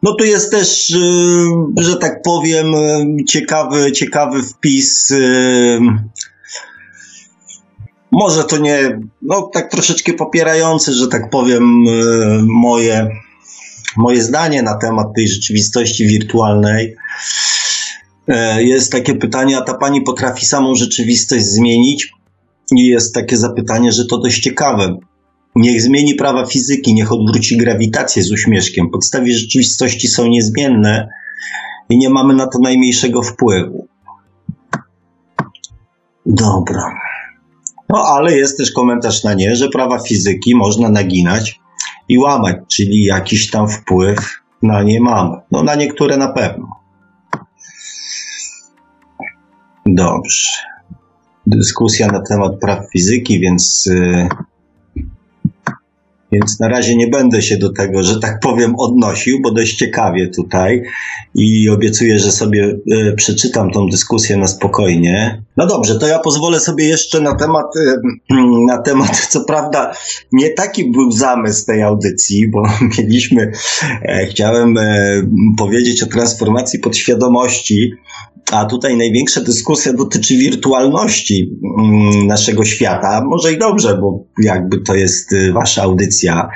[0.03, 5.15] No tu jest też, y, że tak powiem, y, ciekawy, ciekawy wpis.
[8.11, 11.85] Może to nie, no tak troszeczkę popierający, że tak powiem,
[12.43, 13.09] moje,
[13.97, 16.97] moje zdanie na temat tej rzeczywistości wirtualnej.
[18.29, 22.13] E, Jest takie pytanie, a ta pani potrafi samą rzeczywistość zmienić?
[22.77, 24.97] I jest takie zapytanie, że to dość ciekawe.
[25.57, 28.91] Niech zmieni prawa fizyki, niech odwróci grawitację z uśmieszkiem.
[28.91, 31.09] Podstawy rzeczywistości są niezmienne
[31.91, 33.89] i nie mamy na to najmniejszego wpływu.
[36.27, 36.95] Dobra.
[37.89, 41.61] No ale jest też komentarz na nie, że prawa fizyki można naginać
[42.09, 45.37] i łamać, czyli jakiś tam wpływ na nie mamy.
[45.51, 46.69] No na niektóre na pewno.
[49.87, 50.51] Dobrze.
[51.47, 54.29] Dyskusja na temat praw fizyki, więc, yy,
[56.35, 60.29] więc na razie nie będę się do tego, że tak powiem, odnosił, bo dość ciekawie
[60.29, 60.83] tutaj
[61.35, 65.43] i obiecuję, że sobie yy, przeczytam tą dyskusję na spokojnie.
[65.57, 67.67] No dobrze, to ja pozwolę sobie jeszcze na temat,
[68.31, 68.37] yy,
[68.67, 69.93] na temat, co prawda,
[70.33, 72.63] nie taki był zamysł tej audycji, bo
[72.99, 73.53] mieliśmy,
[74.03, 75.23] e, chciałem e,
[75.59, 77.93] powiedzieć o transformacji podświadomości,
[78.53, 83.25] a tutaj największa dyskusja dotyczy wirtualności mm, naszego świata.
[83.25, 86.49] Może i dobrze, bo jakby to jest y, wasza audycja,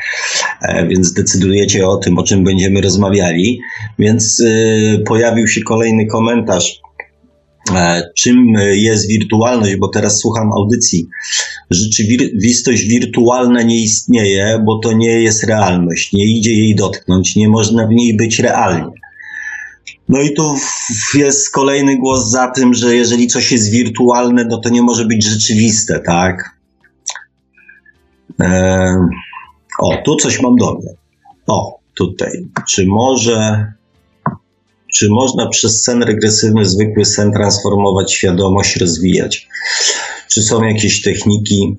[0.62, 3.60] e, więc decydujecie o tym, o czym będziemy rozmawiali.
[3.98, 6.80] Więc y, pojawił się kolejny komentarz.
[7.74, 8.36] E, Czym
[8.72, 11.06] jest wirtualność, bo teraz słucham audycji.
[11.70, 16.12] Rzeczywistość wirtualna nie istnieje, bo to nie jest realność.
[16.12, 18.90] Nie idzie jej dotknąć, nie można w niej być realnie.
[20.08, 20.54] No i tu
[21.14, 25.24] jest kolejny głos za tym, że jeżeli coś jest wirtualne, no to nie może być
[25.24, 26.58] rzeczywiste, tak?
[29.78, 30.88] O, tu coś mam dobre.
[31.46, 32.46] O, tutaj.
[32.68, 33.66] Czy może.
[34.94, 39.48] Czy można przez sen regresywny, zwykły sen transformować świadomość, rozwijać?
[40.28, 41.76] Czy są jakieś techniki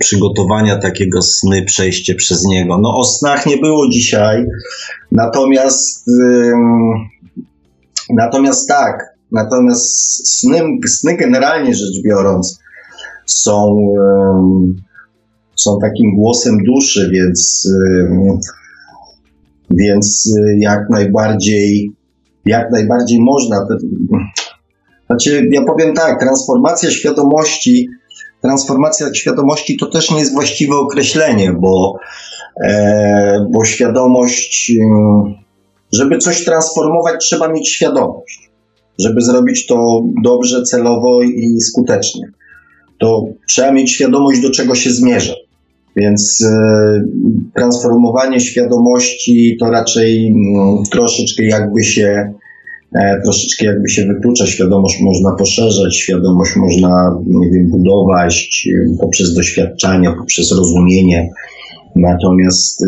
[0.00, 2.78] przygotowania takiego sny, przejście przez niego?
[2.78, 4.44] No, o snach nie było dzisiaj,
[5.12, 6.08] natomiast.
[6.08, 7.15] Ym,
[8.10, 12.58] Natomiast tak, natomiast sny, sny generalnie rzecz biorąc
[13.26, 13.76] są,
[15.56, 17.68] są takim głosem duszy, więc,
[19.70, 21.92] więc jak najbardziej,
[22.44, 23.66] jak najbardziej można.
[25.06, 27.88] Znaczy, ja powiem tak, transformacja świadomości,
[28.42, 31.94] transformacja świadomości to też nie jest właściwe określenie, bo,
[32.64, 34.72] e, bo świadomość.
[35.96, 38.50] Żeby coś transformować, trzeba mieć świadomość.
[38.98, 42.22] Żeby zrobić to dobrze, celowo i skutecznie,
[42.98, 45.34] to trzeba mieć świadomość, do czego się zmierza.
[45.96, 47.04] Więc e,
[47.54, 52.32] transformowanie świadomości to raczej mm, troszeczkę jakby się
[52.94, 54.46] e, troszeczkę jakby się wyklucza.
[54.46, 61.30] Świadomość można poszerzać, świadomość można, nie wiem, budować e, poprzez doświadczania, poprzez rozumienie.
[61.96, 62.86] Natomiast e,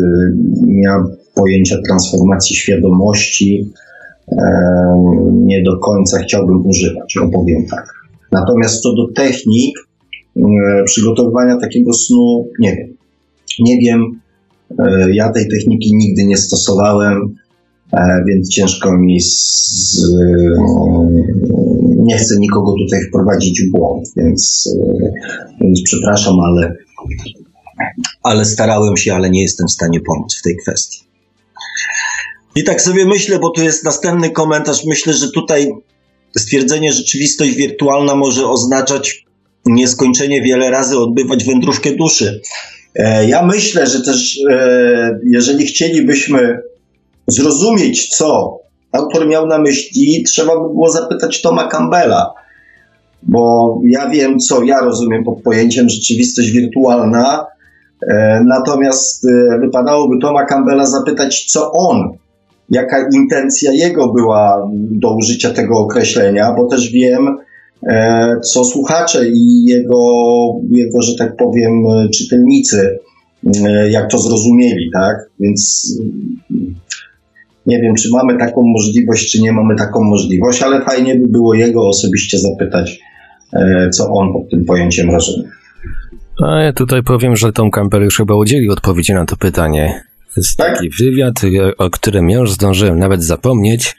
[0.67, 1.03] ja
[1.39, 3.71] pojęcia transformacji świadomości
[5.31, 7.93] nie do końca chciałbym używać, opowiem tak.
[8.31, 9.75] Natomiast co do technik
[10.85, 12.97] przygotowywania takiego snu, nie wiem.
[13.59, 14.19] Nie wiem,
[15.13, 17.35] ja tej techniki nigdy nie stosowałem.
[17.93, 20.01] E, więc ciężko mi z,
[21.97, 25.11] nie chcę nikogo tutaj wprowadzić w błąd, więc, e,
[25.61, 26.75] więc przepraszam, ale,
[28.23, 31.08] ale starałem się, ale nie jestem w stanie pomóc w tej kwestii.
[32.55, 34.85] I tak sobie myślę, bo tu jest następny komentarz.
[34.85, 35.71] Myślę, że tutaj
[36.37, 39.25] stwierdzenie rzeczywistość wirtualna może oznaczać
[39.65, 42.41] nieskończenie wiele razy odbywać wędrówkę duszy.
[42.95, 44.39] E, ja myślę, że też
[45.25, 46.59] jeżeli chcielibyśmy
[47.27, 48.59] zrozumieć, co
[48.91, 52.33] autor miał na myśli, trzeba by było zapytać Toma Campbella,
[53.23, 57.45] bo ja wiem, co ja rozumiem pod pojęciem rzeczywistość wirtualna,
[58.07, 62.17] e, natomiast e, wypadałoby Toma Campbella zapytać, co on,
[62.71, 67.37] jaka intencja jego była do użycia tego określenia, bo też wiem,
[67.87, 70.01] e, co słuchacze i jego,
[70.69, 71.71] jego że tak powiem,
[72.13, 72.99] czytelnicy,
[73.89, 75.17] jak to zrozumieli, tak?
[75.39, 75.93] Więc
[77.65, 81.53] nie wiem, czy mamy taką możliwość, czy nie mamy taką możliwość, ale fajnie by było
[81.53, 82.99] jego osobiście zapytać,
[83.53, 85.49] e, co on pod tym pojęciem rozumie.
[86.47, 90.03] A ja tutaj powiem, że Tom Campbell już chyba udzielił odpowiedzi na to pytanie.
[90.37, 90.75] Jest tak?
[90.75, 91.41] taki wywiad,
[91.77, 93.97] o którym już zdążyłem nawet zapomnieć.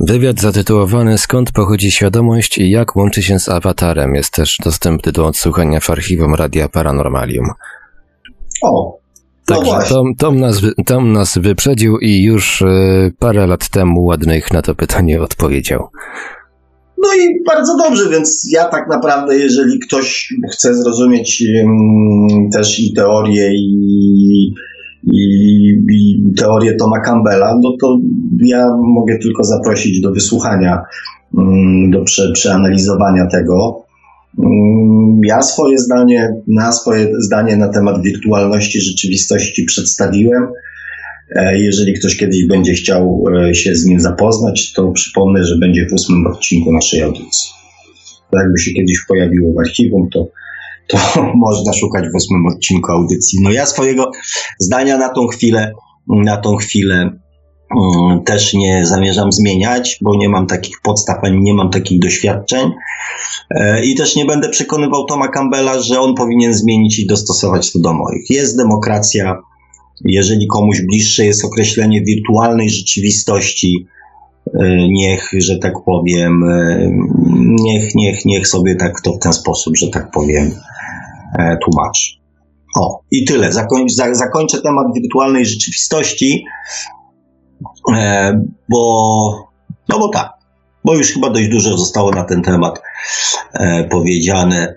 [0.00, 5.26] Wywiad zatytułowany Skąd pochodzi świadomość i jak łączy się z awatarem jest też dostępny do
[5.26, 7.46] odsłuchania w archiwum Radia Paranormalium.
[8.62, 8.98] O,
[9.48, 14.52] Także no Tom, Tom, nas, Tom nas wyprzedził i już y, parę lat temu ładnych
[14.52, 15.88] na to pytanie odpowiedział.
[16.98, 21.44] No i bardzo dobrze, więc ja tak naprawdę, jeżeli ktoś chce zrozumieć
[22.52, 24.54] też i teorię i,
[25.04, 27.98] i, i teorię Toma Campbella, no to
[28.44, 30.82] ja mogę tylko zaprosić do wysłuchania,
[31.90, 33.84] do prze, przeanalizowania tego.
[34.38, 40.46] Mm, ja swoje zdanie, na swoje zdanie na temat wirtualności rzeczywistości przedstawiłem.
[41.36, 45.86] E, jeżeli ktoś kiedyś będzie chciał e, się z nim zapoznać, to przypomnę, że będzie
[45.90, 47.50] w ósmym odcinku naszej audycji.
[48.32, 50.28] Jakby się kiedyś pojawiło w archiwum, to,
[50.88, 50.98] to
[51.46, 53.38] można szukać w ósmym odcinku audycji.
[53.42, 54.10] No ja swojego
[54.58, 55.72] zdania na tą chwilę,
[56.08, 57.10] na tą chwilę
[57.76, 62.70] Mm, też nie zamierzam zmieniać, bo nie mam takich podstaw ani nie mam takich doświadczeń.
[63.50, 67.78] E, I też nie będę przekonywał Toma Campbella, że on powinien zmienić i dostosować to
[67.78, 68.30] do moich.
[68.30, 69.38] Jest demokracja.
[70.04, 73.86] Jeżeli komuś bliższe jest określenie wirtualnej rzeczywistości,
[74.60, 76.90] e, niech, że tak powiem, e,
[77.64, 80.50] niech, niech, niech sobie tak to w ten sposób, że tak powiem,
[81.64, 82.18] tłumaczy.
[82.76, 83.52] O, i tyle.
[83.52, 86.44] Zakoń, za, zakończę temat wirtualnej rzeczywistości.
[87.94, 88.32] E,
[88.68, 89.50] bo,
[89.88, 90.30] no bo tak,
[90.84, 92.82] bo już chyba dość dużo zostało na ten temat
[93.52, 94.74] e, powiedziane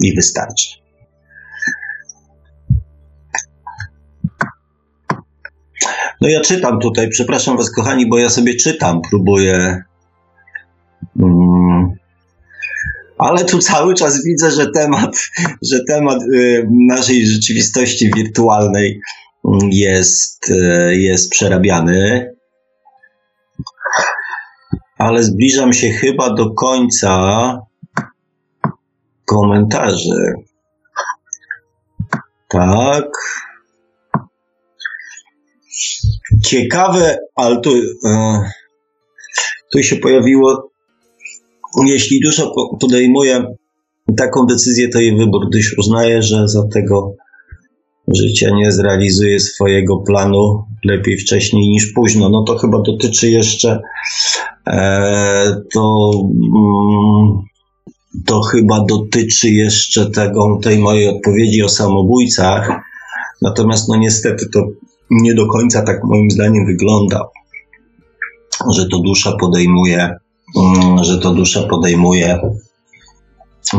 [0.00, 0.84] i wystarczy.
[6.20, 9.82] No ja czytam tutaj, przepraszam Was kochani, bo ja sobie czytam, próbuję.
[11.20, 11.92] Mm,
[13.24, 15.16] ale tu cały czas widzę, że temat,
[15.62, 19.00] że temat y, naszej rzeczywistości wirtualnej
[19.70, 22.30] jest, e, jest przerabiany.
[24.98, 27.58] Ale zbliżam się chyba do końca
[29.24, 30.32] komentarzy.
[32.48, 33.04] Tak.
[36.44, 37.70] Ciekawe, ale tu,
[38.06, 38.40] e,
[39.72, 40.73] tu się pojawiło,
[41.86, 42.42] jeśli dusza
[42.80, 43.44] podejmuje
[44.16, 45.48] taką decyzję, to jej wybór.
[45.50, 47.14] Gdyż uznaje, że za tego
[48.08, 52.28] życia nie zrealizuje swojego planu lepiej wcześniej niż późno.
[52.28, 53.80] No to chyba dotyczy jeszcze
[54.66, 56.10] e, to,
[56.54, 57.42] mm,
[58.26, 62.70] to chyba dotyczy jeszcze tego, tej mojej odpowiedzi o samobójcach.
[63.42, 64.60] Natomiast no niestety to
[65.10, 67.20] nie do końca tak moim zdaniem wygląda,
[68.74, 70.16] że to dusza podejmuje,
[71.02, 72.38] że to dusza podejmuje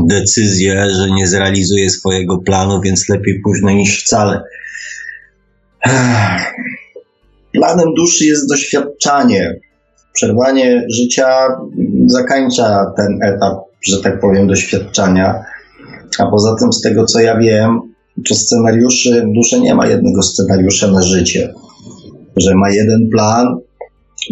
[0.03, 4.41] decyzję, że nie zrealizuje swojego planu, więc lepiej późno niż wcale.
[7.53, 9.59] Planem duszy jest doświadczanie.
[10.13, 11.47] Przerwanie życia
[12.07, 15.43] zakańcza ten etap, że tak powiem, doświadczania.
[16.19, 17.79] A poza tym, z tego co ja wiem,
[18.29, 21.53] to scenariuszy, dusza nie ma jednego scenariusza na życie.
[22.37, 23.57] Że ma jeden plan,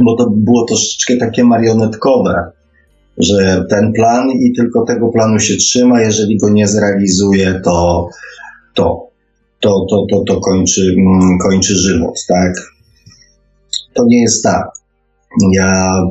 [0.03, 2.51] bo to było troszeczkę takie marionetkowe
[3.17, 8.09] że ten plan i tylko tego planu się trzyma, jeżeli go nie zrealizuje, to,
[8.73, 9.07] to,
[9.59, 12.53] to, to, to, to kończy, mm, kończy żywot, tak?
[13.93, 14.67] To nie jest tak.
[15.53, 16.01] Ja,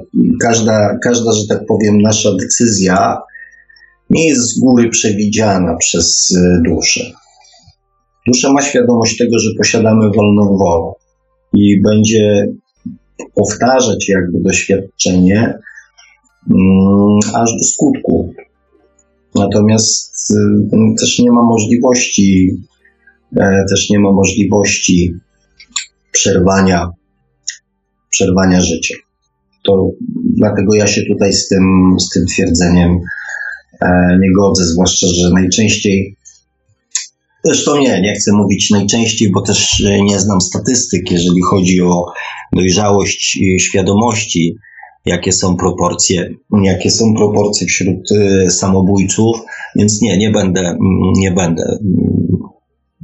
[0.41, 3.19] każda, każda, że tak powiem, nasza decyzja
[4.11, 7.01] nie jest z góry przewidziana przez e, duszę.
[8.27, 10.93] Dusza ma świadomość tego, że posiadamy wolną wolę
[11.53, 12.47] i będzie
[13.35, 15.59] powtarzać jakby doświadczenie
[16.51, 18.35] mm, aż do skutku.
[19.35, 22.51] Natomiast y, też nie ma możliwości,
[23.37, 25.15] e, też nie ma możliwości
[26.13, 26.91] przerwania,
[28.11, 28.95] przerwania życia.
[29.65, 29.91] To
[30.37, 32.99] dlatego ja się tutaj z tym, z tym twierdzeniem
[33.81, 36.17] e, nie godzę, zwłaszcza, że najczęściej
[37.45, 42.07] Zresztą nie, nie chcę mówić najczęściej, bo też nie znam statystyk, jeżeli chodzi o
[42.53, 44.57] dojrzałość świadomości,
[45.05, 49.37] jakie są proporcje, jakie są proporcje wśród y, samobójców,
[49.77, 50.79] więc nie, nie będę,
[51.17, 51.79] nie będę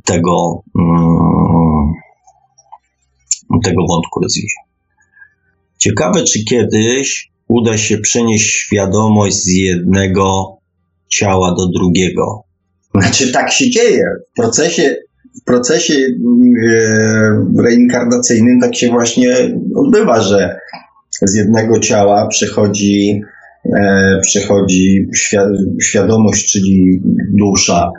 [0.05, 0.63] tego,
[3.65, 4.65] tego wątku rozwijał.
[5.79, 10.57] Ciekawe, czy kiedyś uda się przenieść świadomość z jednego
[11.09, 12.48] ciała do drugiego.
[13.01, 14.03] Znaczy, tak się dzieje.
[14.33, 14.97] W procesie,
[15.41, 19.35] w procesie e, reinkarnacyjnym tak się właśnie
[19.75, 20.59] odbywa, że
[21.23, 23.21] z jednego ciała przechodzi,
[23.81, 25.09] e, przechodzi
[25.83, 27.03] świadomość, czyli
[27.33, 27.91] dusza,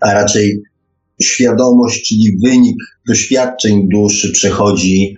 [0.00, 0.62] a raczej
[1.22, 2.76] świadomość, czyli wynik
[3.08, 5.16] doświadczeń duszy przechodzi,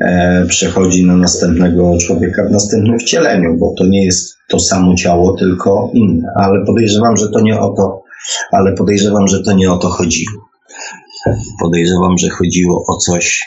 [0.00, 5.36] e, przechodzi na następnego człowieka w następnym wcieleniu, bo to nie jest to samo ciało,
[5.36, 6.28] tylko inne.
[6.36, 8.02] Ale podejrzewam, że to nie o to,
[8.52, 10.48] ale podejrzewam, że to nie o to chodziło.
[11.60, 13.40] Podejrzewam, że chodziło o coś,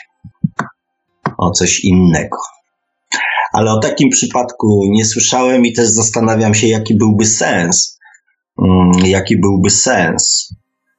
[1.38, 2.36] o coś innego.
[3.52, 7.98] Ale o takim przypadku nie słyszałem i też zastanawiam się, jaki byłby sens.
[8.62, 10.54] Mm, jaki byłby sens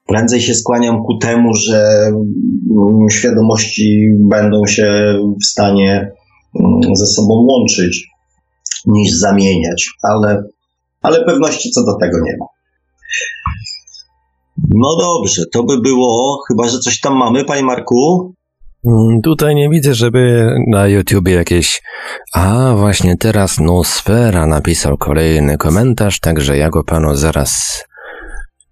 [0.08, 6.12] prędzej się skłaniam ku temu, że mm, świadomości będą się w stanie
[6.60, 8.08] mm, ze sobą łączyć,
[8.86, 10.44] niż zamieniać, ale,
[11.02, 12.46] ale pewności co do tego nie ma.
[14.74, 18.34] No dobrze, to by było, chyba że coś tam mamy, panie Marku?
[18.86, 21.82] Mm, tutaj nie widzę, żeby na YouTubie jakieś.
[22.34, 27.84] A właśnie teraz Nosfera napisał kolejny komentarz, także ja go panu zaraz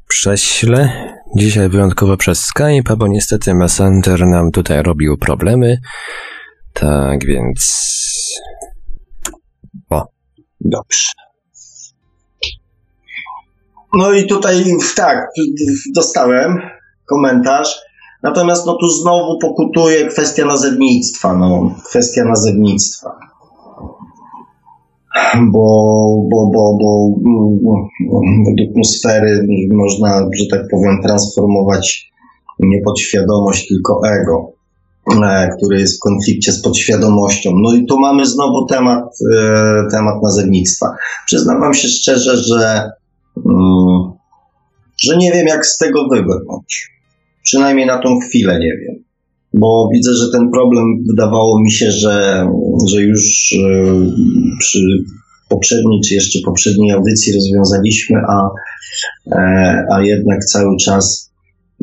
[0.07, 0.90] prześlę.
[1.38, 5.78] Dzisiaj wyjątkowo przez Skype, bo niestety Messenger nam tutaj robił problemy.
[6.73, 7.91] Tak więc.
[9.90, 10.03] O.
[10.61, 11.20] Dobrze.
[13.93, 14.65] No i tutaj
[14.95, 15.27] tak,
[15.95, 16.57] dostałem
[17.05, 17.81] komentarz.
[18.23, 23.31] Natomiast no tu znowu pokutuje kwestia nazewnictwa, no, kwestia nazewnictwa
[25.51, 25.68] bo,
[26.31, 27.11] bo, bo, bo
[28.45, 32.11] według atmosfery można, że tak powiem, transformować
[32.59, 34.51] nie podświadomość, tylko ego,
[35.23, 37.51] e, który jest w konflikcie z podświadomością.
[37.55, 39.03] No i tu mamy znowu temat,
[39.35, 40.95] e, temat nazewnictwa.
[41.26, 42.91] Przyznam się szczerze, że,
[45.03, 46.91] że nie wiem, jak z tego wybrnąć.
[47.44, 49.03] Przynajmniej na tą chwilę nie wiem
[49.53, 52.48] bo widzę, że ten problem wydawało mi się, że,
[52.88, 53.95] że już e,
[54.60, 54.80] przy
[55.49, 58.49] poprzedniej, czy jeszcze poprzedniej audycji rozwiązaliśmy, a,
[59.32, 61.32] e, a jednak cały czas,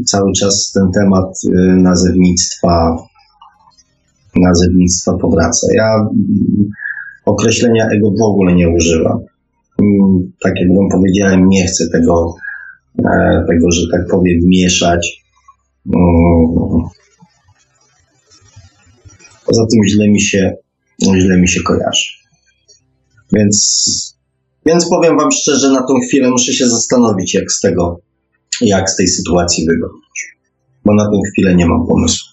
[0.07, 2.97] cały czas ten temat e, nazewnictwa,
[4.37, 5.67] nazewnictwa powraca.
[5.75, 6.09] Ja
[7.25, 9.19] określenia ego w ogóle nie używam.
[10.43, 12.35] Tak jak wam powiedziałem, nie chcę tego,
[13.49, 15.23] tego że tak powiem, mieszać.
[15.87, 16.89] Mm,
[19.49, 20.57] Poza tym źle mi się,
[21.19, 22.09] źle mi się kojarzy.
[23.33, 24.17] Więc,
[24.67, 28.01] więc powiem Wam szczerze, na tą chwilę muszę się zastanowić, jak z tego,
[28.61, 30.37] jak z tej sytuacji wybrnąć.
[30.85, 32.29] Bo na tą chwilę nie mam pomysłu.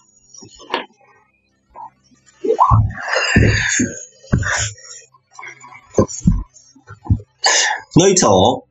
[7.96, 8.62] No i co?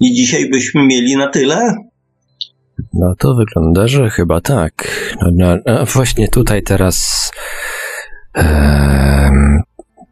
[0.00, 1.74] I dzisiaj byśmy mieli na tyle?
[2.94, 4.72] No to wygląda, że chyba tak.
[5.32, 7.30] No, no, właśnie tutaj teraz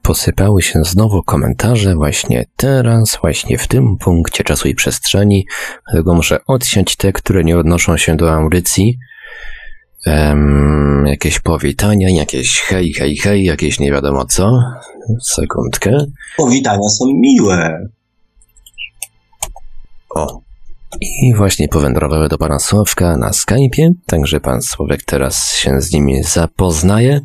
[0.03, 5.47] posypały się znowu komentarze właśnie teraz, właśnie w tym punkcie czasu i przestrzeni,
[5.87, 8.99] dlatego muszę odsiąść te, które nie odnoszą się do audycji.
[10.07, 14.51] Um, jakieś powitania, jakieś hej, hej, hej, jakieś nie wiadomo co.
[15.23, 15.91] Sekundkę.
[16.37, 17.89] Powitania są miłe.
[20.19, 20.41] O.
[21.01, 26.23] I właśnie powędrowały do pana Sławka na Skype'ie, także pan Sławek teraz się z nimi
[26.23, 27.21] zapoznaje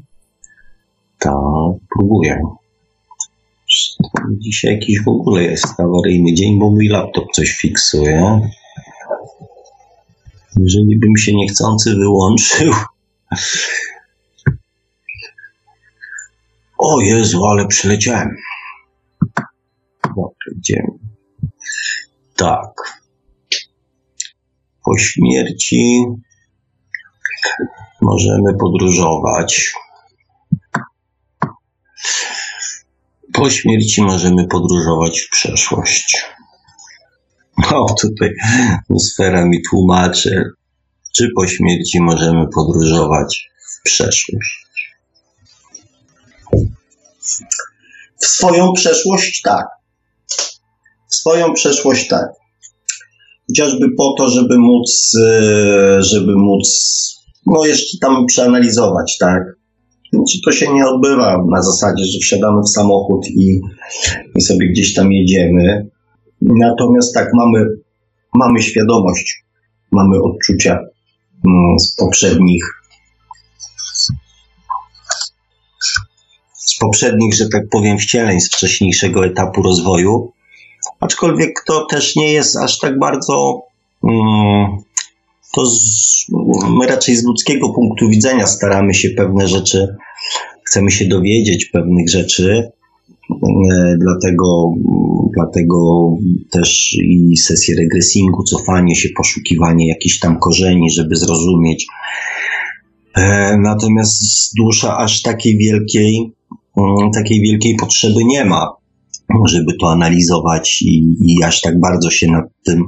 [1.23, 2.41] to próbuję.
[4.37, 8.39] Dzisiaj jakiś w ogóle jest awaryjny dzień, bo mój laptop coś fiksuje.
[10.59, 12.73] Jeżeli bym się niechcący wyłączył.
[16.77, 18.35] O Jezu, ale przyleciałem.
[20.03, 20.83] Dobra, gdzie?
[22.43, 23.01] Tak.
[24.85, 26.03] Po śmierci
[28.01, 29.73] możemy podróżować.
[33.33, 36.25] Po śmierci możemy podróżować w przeszłość.
[37.57, 38.29] No, tutaj
[38.99, 40.43] sfera mi tłumaczy,
[41.15, 44.67] czy po śmierci możemy podróżować w przeszłość.
[48.19, 49.82] W swoją przeszłość tak.
[51.13, 52.27] Swoją przeszłość tak.
[53.47, 56.69] Chociażby po to, żeby móc, e, żeby móc,
[57.45, 59.43] no jeszcze tam przeanalizować, tak.
[60.31, 63.59] Czy to się nie odbywa na zasadzie, że wsiadamy w samochód i,
[64.35, 65.89] i sobie gdzieś tam jedziemy.
[66.41, 67.65] Natomiast tak, mamy,
[68.35, 69.45] mamy świadomość,
[69.91, 70.79] mamy odczucia
[71.45, 72.83] mm, z poprzednich
[76.73, 80.31] z poprzednich, że tak powiem, wcieleń z wcześniejszego etapu rozwoju.
[81.03, 83.61] Aczkolwiek to też nie jest aż tak bardzo.
[84.03, 84.67] Mm,
[85.53, 86.25] to z,
[86.69, 89.95] my raczej z ludzkiego punktu widzenia staramy się pewne rzeczy,
[90.67, 92.71] chcemy się dowiedzieć pewnych rzeczy.
[93.31, 94.73] E, dlatego,
[95.33, 95.77] dlatego
[96.51, 101.85] też i sesje regresingu, cofanie się, poszukiwanie jakichś tam korzeni, żeby zrozumieć.
[103.15, 106.31] E, natomiast dusza aż takiej wielkiej,
[106.77, 108.82] mm, takiej wielkiej potrzeby nie ma,
[109.45, 112.83] żeby to analizować i, i aż tak bardzo się nad tym,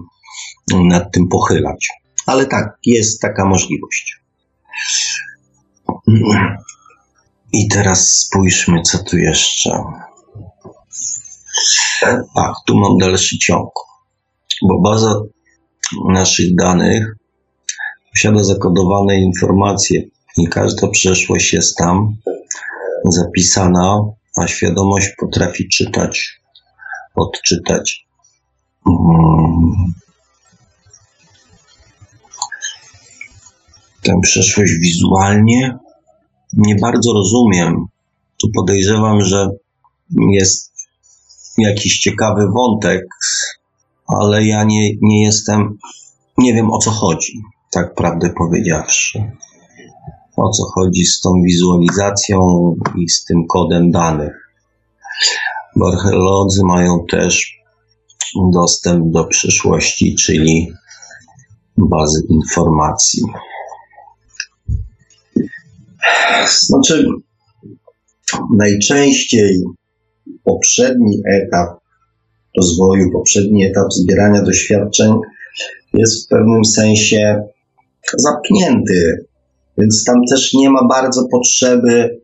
[0.74, 1.88] nad tym pochylać.
[2.26, 4.20] Ale tak, jest taka możliwość.
[7.54, 9.72] I teraz spójrzmy, co tu jeszcze.
[12.36, 13.70] Ach, tu mam dalszy ciąg.
[14.62, 15.22] Bo baza
[16.10, 17.16] naszych danych
[18.12, 20.02] posiada zakodowane informacje
[20.38, 22.16] i każda przeszłość jest tam
[23.10, 24.00] zapisana,
[24.36, 26.42] a świadomość potrafi czytać,
[27.16, 28.06] odczytać.
[28.84, 29.94] Hmm.
[34.02, 35.78] Tę przeszłość wizualnie
[36.54, 37.86] nie bardzo rozumiem.
[38.42, 39.48] Tu podejrzewam, że
[40.32, 40.74] jest
[41.58, 43.02] jakiś ciekawy wątek,
[44.08, 45.78] ale ja nie, nie jestem,
[46.38, 47.42] nie wiem o co chodzi,
[47.72, 49.32] tak prawdę powiedziawszy.
[50.38, 52.40] O co chodzi z tą wizualizacją
[52.98, 54.34] i z tym kodem danych.
[55.76, 57.56] Bo archeolodzy mają też
[58.54, 60.72] dostęp do przyszłości, czyli
[61.78, 63.24] bazy informacji.
[66.60, 67.08] Znaczy,
[68.58, 69.64] najczęściej
[70.44, 71.80] poprzedni etap
[72.58, 75.14] rozwoju, poprzedni etap zbierania doświadczeń
[75.94, 77.44] jest w pewnym sensie
[78.18, 79.25] zamknięty,
[79.78, 82.20] więc tam też nie ma bardzo potrzeby,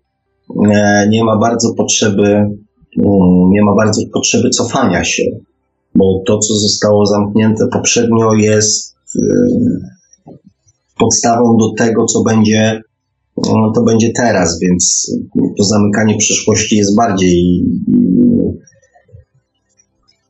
[0.66, 5.24] e, nie ma bardzo potrzeby, mm, nie ma bardzo potrzeby cofania się,
[5.96, 9.22] bo to, co zostało zamknięte poprzednio, jest e,
[11.00, 12.82] podstawą do tego, co będzie
[13.76, 15.12] to będzie teraz, więc
[15.58, 17.66] to zamykanie przyszłości jest bardziej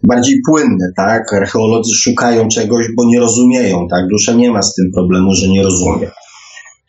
[0.03, 1.34] bardziej płynne, tak?
[1.34, 4.07] Archeolodzy szukają czegoś, bo nie rozumieją, tak?
[4.07, 6.11] Dusza nie ma z tym problemu, że nie rozumie.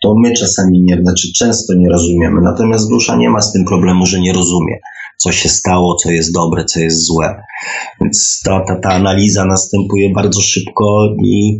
[0.02, 4.06] To my czasami nie, znaczy często nie rozumiemy, natomiast dusza nie ma z tym problemu,
[4.06, 4.78] że nie rozumie,
[5.18, 7.42] co się stało, co jest dobre, co jest złe.
[8.00, 11.58] Więc ta, ta, ta analiza następuje bardzo szybko i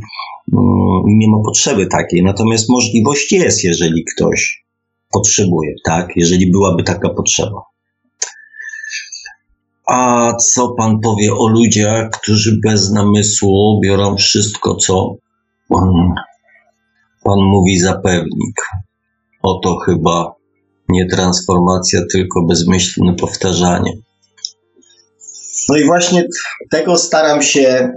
[0.52, 4.64] Mm, nie ma potrzeby takiej, natomiast możliwość jest, jeżeli ktoś
[5.12, 6.09] potrzebuje, tak?
[6.16, 7.62] Jeżeli byłaby taka potrzeba.
[9.86, 15.14] A co pan powie o ludziach, którzy bez namysłu biorą wszystko, co
[17.24, 18.57] pan mówi za pewnik?
[19.43, 20.35] Oto chyba
[20.89, 23.93] nie transformacja, tylko bezmyślne powtarzanie.
[25.69, 26.24] No i właśnie
[26.70, 27.93] tego staram się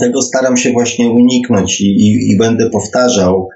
[0.00, 3.48] tego staram się właśnie uniknąć i, i, i będę powtarzał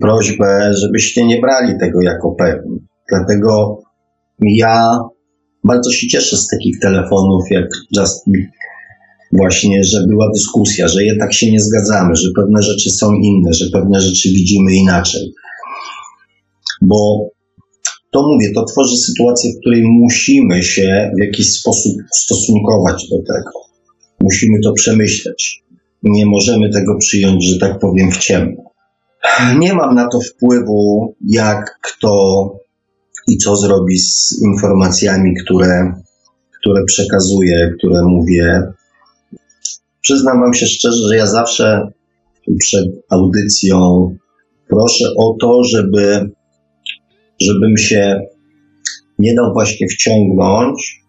[0.00, 2.78] prośbę, żebyście nie brali tego jako pewni.
[3.10, 3.78] Dlatego
[4.40, 4.98] ja
[5.64, 8.26] bardzo się cieszę z takich telefonów jak Just
[9.32, 13.70] właśnie, że była dyskusja, że jednak się nie zgadzamy, że pewne rzeczy są inne, że
[13.72, 15.32] pewne rzeczy widzimy inaczej.
[16.82, 17.28] Bo
[18.10, 23.50] to mówię, to tworzy sytuację, w której musimy się w jakiś sposób ustosunkować do tego.
[24.20, 25.62] Musimy to przemyśleć
[26.02, 28.62] nie możemy tego przyjąć, że tak powiem, w ciemno.
[29.58, 32.14] Nie mam na to wpływu, jak kto
[33.28, 35.92] i co zrobi z informacjami, które,
[36.60, 38.62] które przekazuję, które mówię.
[40.02, 41.88] Przyznam Wam się szczerze, że ja zawsze
[42.58, 44.08] przed audycją
[44.68, 46.30] proszę o to, żeby,
[47.40, 48.20] żebym się
[49.18, 51.02] nie dał właśnie wciągnąć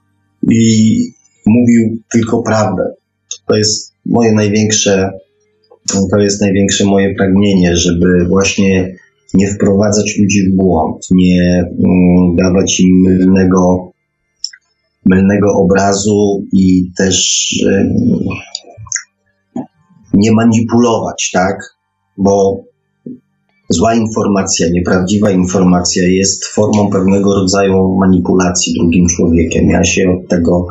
[0.52, 0.98] i
[1.46, 2.84] mówił tylko prawdę.
[3.48, 5.12] To jest moje największe,
[6.12, 8.96] to jest największe moje pragnienie, żeby właśnie
[9.34, 13.92] nie wprowadzać ludzi w błąd, nie mm, dawać im mylnego,
[15.06, 17.48] mylnego obrazu i też
[20.14, 21.58] nie manipulować, tak?
[22.18, 22.64] Bo
[23.70, 29.70] zła informacja, nieprawdziwa informacja jest formą pewnego rodzaju manipulacji drugim człowiekiem.
[29.70, 30.66] Ja się od tego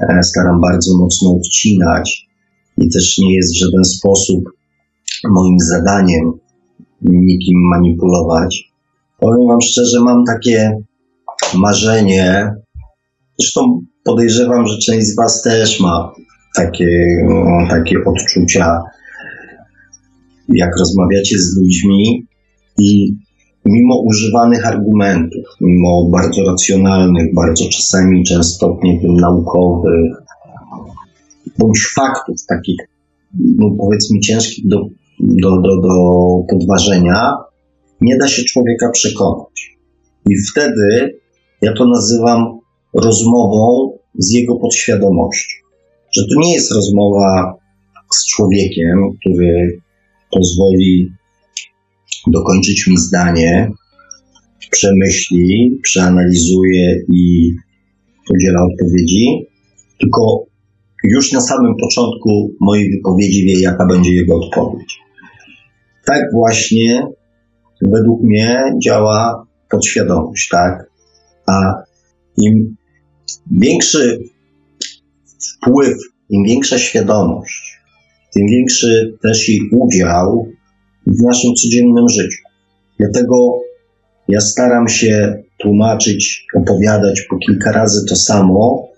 [0.00, 2.26] e, staram bardzo mocno odcinać
[2.78, 4.40] i też nie jest w żaden sposób
[5.28, 6.32] moim zadaniem
[7.02, 8.72] nikim manipulować.
[9.18, 10.78] Powiem Wam szczerze, mam takie
[11.54, 12.54] marzenie,
[13.38, 16.12] zresztą podejrzewam, że część z Was też ma
[16.54, 18.82] takie, no, takie odczucia,
[20.48, 22.26] jak rozmawiacie z ludźmi
[22.78, 23.14] i
[23.64, 30.12] mimo używanych argumentów, mimo bardzo racjonalnych, bardzo czasami często, nie wiem, naukowych,
[31.58, 32.76] bądź faktów takich,
[33.58, 34.76] no powiedzmy, ciężkich do,
[35.20, 35.98] do, do, do
[36.50, 37.34] podważenia,
[38.00, 39.78] nie da się człowieka przekonać.
[40.30, 41.18] I wtedy
[41.62, 42.58] ja to nazywam
[42.94, 45.59] rozmową z jego podświadomością.
[46.12, 47.54] Że to nie jest rozmowa
[48.12, 49.80] z człowiekiem, który
[50.30, 51.12] pozwoli
[52.26, 53.70] dokończyć mi zdanie,
[54.70, 57.52] przemyśli, przeanalizuje i
[58.34, 59.26] udziela odpowiedzi,
[60.00, 60.44] tylko
[61.04, 64.98] już na samym początku mojej wypowiedzi wie, jaka będzie jego odpowiedź.
[66.06, 67.06] Tak właśnie
[67.82, 70.90] według mnie działa podświadomość, tak?
[71.46, 71.74] A
[72.36, 72.76] im
[73.50, 74.18] większy
[75.62, 75.98] wpływ,
[76.30, 77.80] im większa świadomość,
[78.34, 80.46] tym większy też jej udział
[81.06, 82.42] w naszym codziennym życiu.
[82.98, 83.60] Dlatego
[84.28, 88.88] ja staram się tłumaczyć, opowiadać po kilka razy to samo,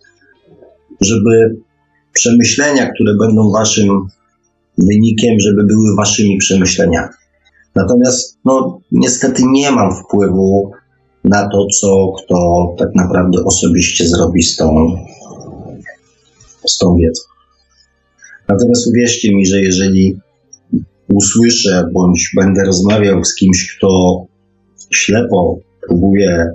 [1.01, 1.57] żeby
[2.13, 4.07] przemyślenia, które będą waszym
[4.79, 7.09] wynikiem, żeby były waszymi przemyśleniami.
[7.75, 10.71] Natomiast, no, niestety nie mam wpływu
[11.25, 14.97] na to, co kto tak naprawdę osobiście zrobi z tą,
[16.67, 17.23] z tą wiedzą.
[18.49, 20.17] Natomiast uwierzcie mi, że jeżeli
[21.15, 23.89] usłyszę bądź będę rozmawiał z kimś, kto
[24.91, 25.59] ślepo
[25.89, 26.47] próbuje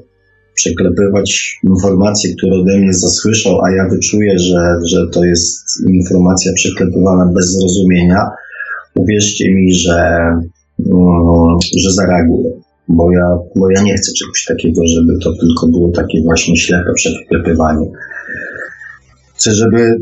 [0.57, 7.31] przeklepywać informacje, które ode mnie zasłyszał, a ja wyczuję, że, że to jest informacja przeklepywana
[7.35, 8.21] bez zrozumienia,
[8.95, 10.19] uwierzcie mi, że,
[10.85, 12.51] um, że zareaguję.
[12.89, 16.93] Bo ja, bo ja nie chcę czegoś takiego, żeby to tylko było takie właśnie ślepe
[16.95, 17.87] przeklepywanie.
[19.37, 19.97] Chcę, żeby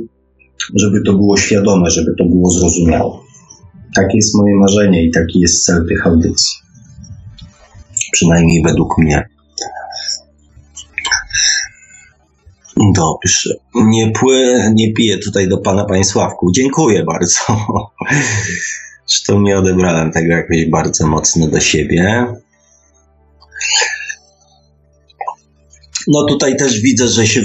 [0.75, 3.11] żeby to było świadome, żeby to było zrozumiałe.
[3.95, 6.57] Takie jest moje marzenie i taki jest cel tych audycji.
[8.11, 9.29] Przynajmniej według mnie.
[12.95, 13.55] Dobrze.
[13.75, 16.51] Nie, pły, nie piję tutaj do pana Panie Sławku.
[16.51, 17.39] Dziękuję bardzo.
[19.07, 22.25] Zresztą nie odebrałem tego jakoś bardzo mocno do siebie.
[26.07, 27.41] No tutaj też widzę, że się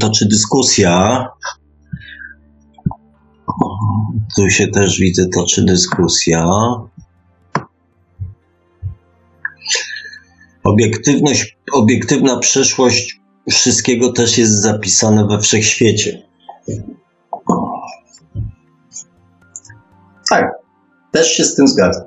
[0.00, 1.26] toczy dyskusja
[4.36, 6.46] tu się też widzę, toczy dyskusja.
[10.64, 13.20] Obiektywność, obiektywna przeszłość
[13.50, 16.22] wszystkiego też jest zapisane we wszechświecie.
[20.30, 20.44] Tak,
[21.12, 22.04] też się z tym zgadzam.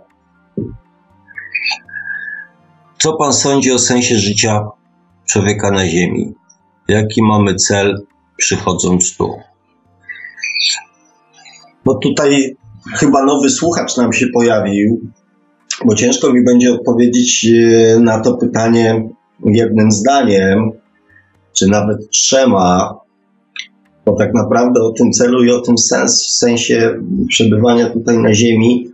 [3.00, 4.70] Co pan sądzi o sensie życia
[5.32, 6.34] człowieka na Ziemi?
[6.88, 8.06] Jaki mamy cel
[8.38, 9.34] przychodząc tu?
[11.86, 12.56] No tutaj
[12.96, 15.02] chyba nowy słuchacz nam się pojawił,
[15.86, 19.10] bo ciężko mi będzie odpowiedzieć e, na to pytanie
[19.46, 20.72] jednym zdaniem,
[21.54, 23.00] czy nawet trzema,
[24.06, 28.34] bo tak naprawdę o tym celu i o tym sens, w sensie przebywania tutaj na
[28.34, 28.88] Ziemi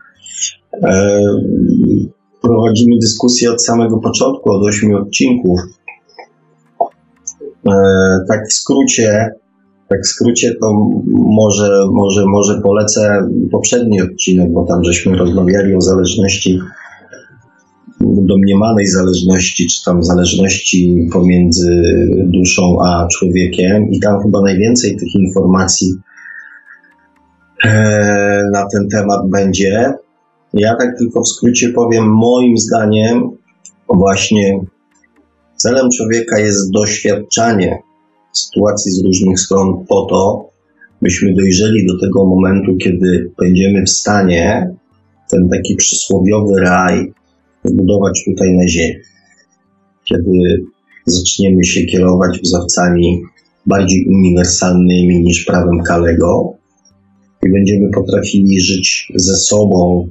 [0.84, 1.22] e,
[2.42, 5.60] prowadzimy dyskusję od samego początku, od ośmiu odcinków.
[7.68, 7.72] E,
[8.28, 9.30] tak w skrócie,
[9.90, 10.74] tak w skrócie to
[11.14, 16.60] może, może, może polecę poprzedni odcinek, bo tam żeśmy rozmawiali o zależności,
[18.02, 21.84] domniemanej zależności, czy tam zależności pomiędzy
[22.26, 25.96] duszą a człowiekiem i tam chyba najwięcej tych informacji
[27.64, 29.94] e, na ten temat będzie.
[30.54, 33.30] Ja tak tylko w skrócie powiem, moim zdaniem
[33.90, 34.60] właśnie
[35.68, 37.78] celem człowieka jest doświadczanie
[38.34, 40.50] sytuacji z różnych stron po to,
[41.02, 44.70] byśmy dojrzeli do tego momentu, kiedy będziemy w stanie
[45.32, 47.14] ten taki przysłowiowy raj
[47.64, 48.96] zbudować tutaj na Ziemi.
[50.04, 50.66] Kiedy
[51.06, 53.22] zaczniemy się kierować wzorcami
[53.66, 56.54] bardziej uniwersalnymi niż prawem Kalego
[57.46, 60.08] i będziemy potrafili żyć ze sobą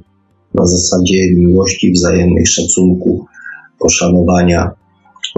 [0.53, 3.25] na zasadzie miłości, wzajemnych szacunku,
[3.79, 4.71] poszanowania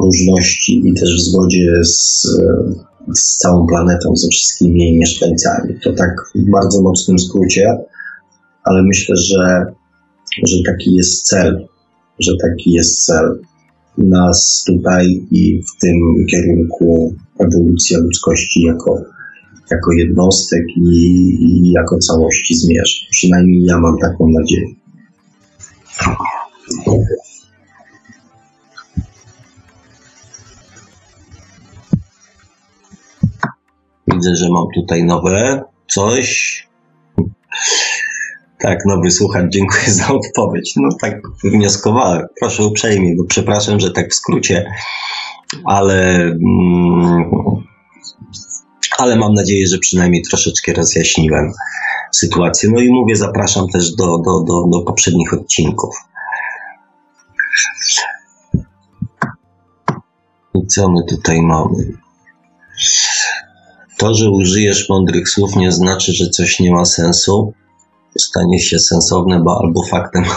[0.04, 2.28] różności i też w zgodzie z,
[3.16, 5.76] z całą planetą, ze wszystkimi jej mieszkańcami.
[5.84, 7.78] To tak w bardzo mocnym skrócie,
[8.64, 9.66] ale myślę, że,
[10.48, 11.68] że taki jest cel,
[12.20, 13.40] że taki jest cel
[13.98, 15.96] nas tutaj i w tym
[16.32, 19.02] kierunku ewolucja ludzkości jako,
[19.72, 21.00] jako jednostek i,
[21.42, 22.96] i jako całości zmierza.
[23.12, 24.68] Przynajmniej ja mam taką nadzieję.
[34.20, 36.68] Widzę, że mam tutaj nowe coś.
[38.60, 40.74] Tak, nowy słuchacz, dziękuję za odpowiedź.
[40.76, 42.28] No tak wnioskowałem.
[42.40, 44.72] Proszę uprzejmie, bo przepraszam, że tak w skrócie,
[45.66, 47.32] ale, mm,
[48.98, 51.52] ale mam nadzieję, że przynajmniej troszeczkę rozjaśniłem
[52.12, 52.70] sytuację.
[52.74, 55.96] No i mówię, zapraszam też do, do, do, do poprzednich odcinków.
[60.56, 61.94] I co my tutaj mamy?
[64.00, 67.54] To, że użyjesz mądrych słów, nie znaczy, że coś nie ma sensu.
[68.20, 70.24] Stanie się sensowne, bo albo faktem.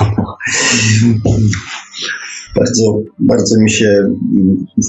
[2.56, 4.14] bardzo, bardzo mi się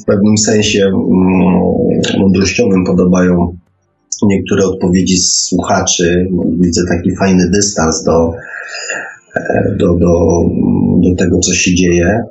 [0.02, 1.00] w pewnym sensie mm,
[2.20, 3.58] mądrościowym podobają
[4.24, 6.28] niektóre odpowiedzi słuchaczy.
[6.60, 8.34] Widzę taki fajny dystans do,
[9.36, 10.30] e, do, do,
[10.98, 12.24] do tego, co się dzieje.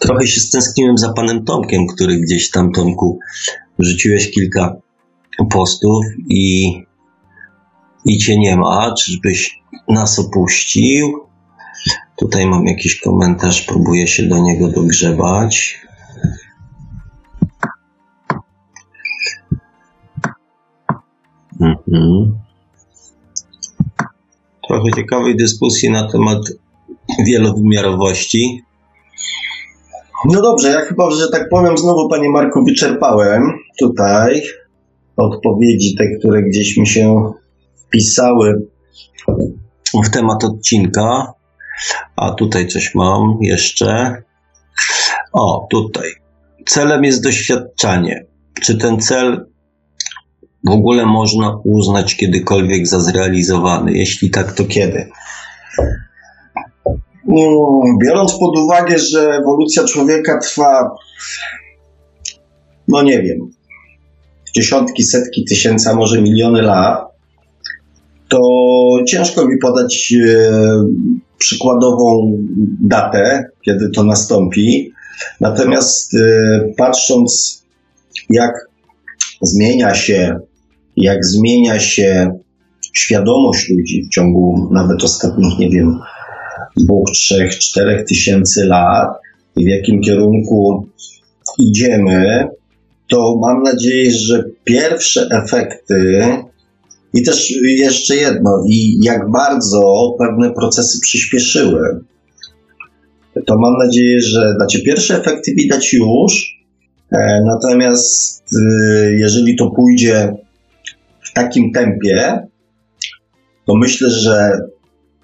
[0.00, 3.18] Trochę się stęskniłem za panem Tomkiem, który gdzieś tam, Tomku,
[3.78, 4.76] wrzuciłeś kilka
[5.50, 6.72] postów i,
[8.04, 8.94] i cię nie ma.
[8.94, 11.26] Czyżbyś nas opuścił?
[12.16, 15.80] Tutaj mam jakiś komentarz, próbuję się do niego dogrzebać.
[21.60, 22.38] Mhm.
[24.68, 26.38] Trochę ciekawej dyskusji na temat
[27.26, 28.62] wielowymiarowości.
[30.24, 33.42] No dobrze, ja chyba, że tak powiem, znowu Panie Marku wyczerpałem
[33.78, 34.42] tutaj
[35.20, 37.32] odpowiedzi, te, które gdzieś mi się
[37.86, 38.66] wpisały
[40.04, 41.32] w temat odcinka.
[42.16, 44.22] A tutaj coś mam jeszcze.
[45.32, 46.10] O, tutaj.
[46.66, 48.26] Celem jest doświadczanie.
[48.62, 49.46] Czy ten cel
[50.64, 53.92] w ogóle można uznać kiedykolwiek za zrealizowany?
[53.92, 55.08] Jeśli tak, to kiedy?
[57.28, 60.90] Mm, biorąc pod uwagę, że ewolucja człowieka trwa,
[62.88, 63.50] no nie wiem,
[64.56, 67.10] dziesiątki, setki tysięcy, a może miliony lat,
[68.28, 68.38] to
[69.08, 70.50] ciężko mi podać e,
[71.38, 72.32] przykładową
[72.80, 74.92] datę, kiedy to nastąpi.
[75.40, 76.18] Natomiast e,
[76.76, 77.62] patrząc,
[78.30, 78.52] jak
[79.42, 80.38] zmienia się,
[80.96, 82.38] jak zmienia się
[82.92, 85.98] świadomość ludzi w ciągu nawet ostatnich, nie wiem,
[86.76, 89.08] dwóch, trzech, czterech tysięcy lat
[89.56, 90.86] i w jakim kierunku
[91.58, 92.48] idziemy,
[93.10, 96.24] to mam nadzieję, że pierwsze efekty
[97.14, 101.80] i też jeszcze jedno, i jak bardzo pewne procesy przyspieszyły.
[103.46, 106.60] To mam nadzieję, że znaczy pierwsze efekty widać już,
[107.12, 110.32] e, natomiast e, jeżeli to pójdzie
[111.20, 112.46] w takim tempie,
[113.66, 114.58] to myślę, że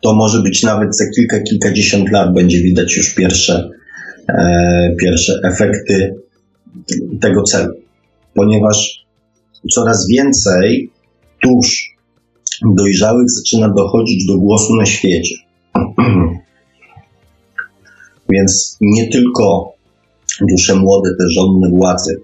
[0.03, 3.71] to może być nawet za kilka, kilkadziesiąt lat będzie widać już pierwsze,
[4.29, 6.26] e, pierwsze efekty
[7.21, 7.75] tego celu,
[8.35, 9.07] ponieważ
[9.73, 10.91] coraz więcej
[11.43, 11.97] dusz
[12.77, 15.37] dojrzałych zaczyna dochodzić do głosu na świecie.
[18.31, 19.73] Więc nie tylko
[20.51, 22.21] dusze młode, te żonne władzy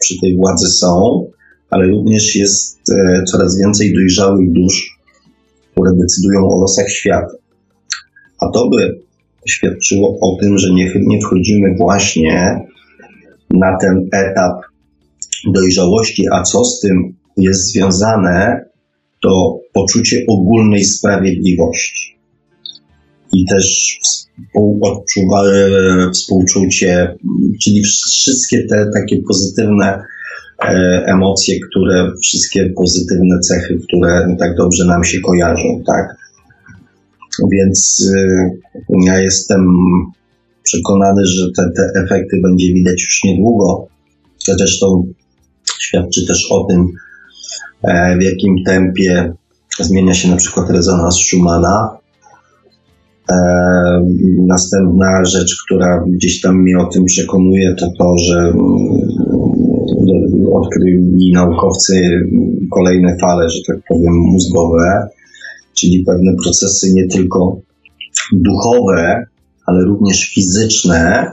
[0.00, 1.26] przy tej władzy są,
[1.70, 4.98] ale również jest e, coraz więcej dojrzałych dusz,
[5.72, 7.34] które decydują o losach świata.
[8.40, 9.00] A to by
[9.48, 12.60] świadczyło o tym, że niechybnie wchodzimy właśnie
[13.52, 14.62] na ten etap
[15.54, 18.64] dojrzałości, a co z tym jest związane,
[19.22, 22.18] to poczucie ogólnej sprawiedliwości.
[23.32, 23.98] I też
[26.12, 27.16] współczucie,
[27.62, 30.02] czyli wszystkie te takie pozytywne
[30.64, 36.16] e, emocje, które, wszystkie pozytywne cechy, które tak dobrze nam się kojarzą, tak?
[37.52, 38.50] Więc e,
[39.06, 39.66] ja jestem
[40.62, 43.86] przekonany, że te, te efekty będzie widać już niedługo.
[44.46, 45.06] Zresztą
[45.80, 46.86] świadczy też o tym,
[47.82, 49.32] e, w jakim tempie
[49.80, 52.02] zmienia się na przykład rezonans Schumana.
[54.46, 58.54] Następna rzecz, która gdzieś tam mnie o tym przekonuje, to to, że mm,
[60.52, 62.20] odkryli naukowcy
[62.70, 65.08] kolejne fale, że tak powiem, mózgowe,
[65.74, 67.60] czyli pewne procesy nie tylko
[68.32, 69.26] duchowe,
[69.66, 71.32] ale również fizyczne,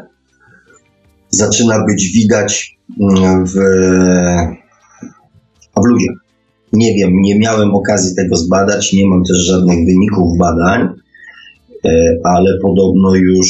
[1.30, 3.54] zaczyna być widać mm, w,
[5.78, 6.16] w ludziach.
[6.74, 10.88] Nie wiem, nie miałem okazji tego zbadać, nie mam też żadnych wyników badań,
[11.86, 13.50] e, ale podobno już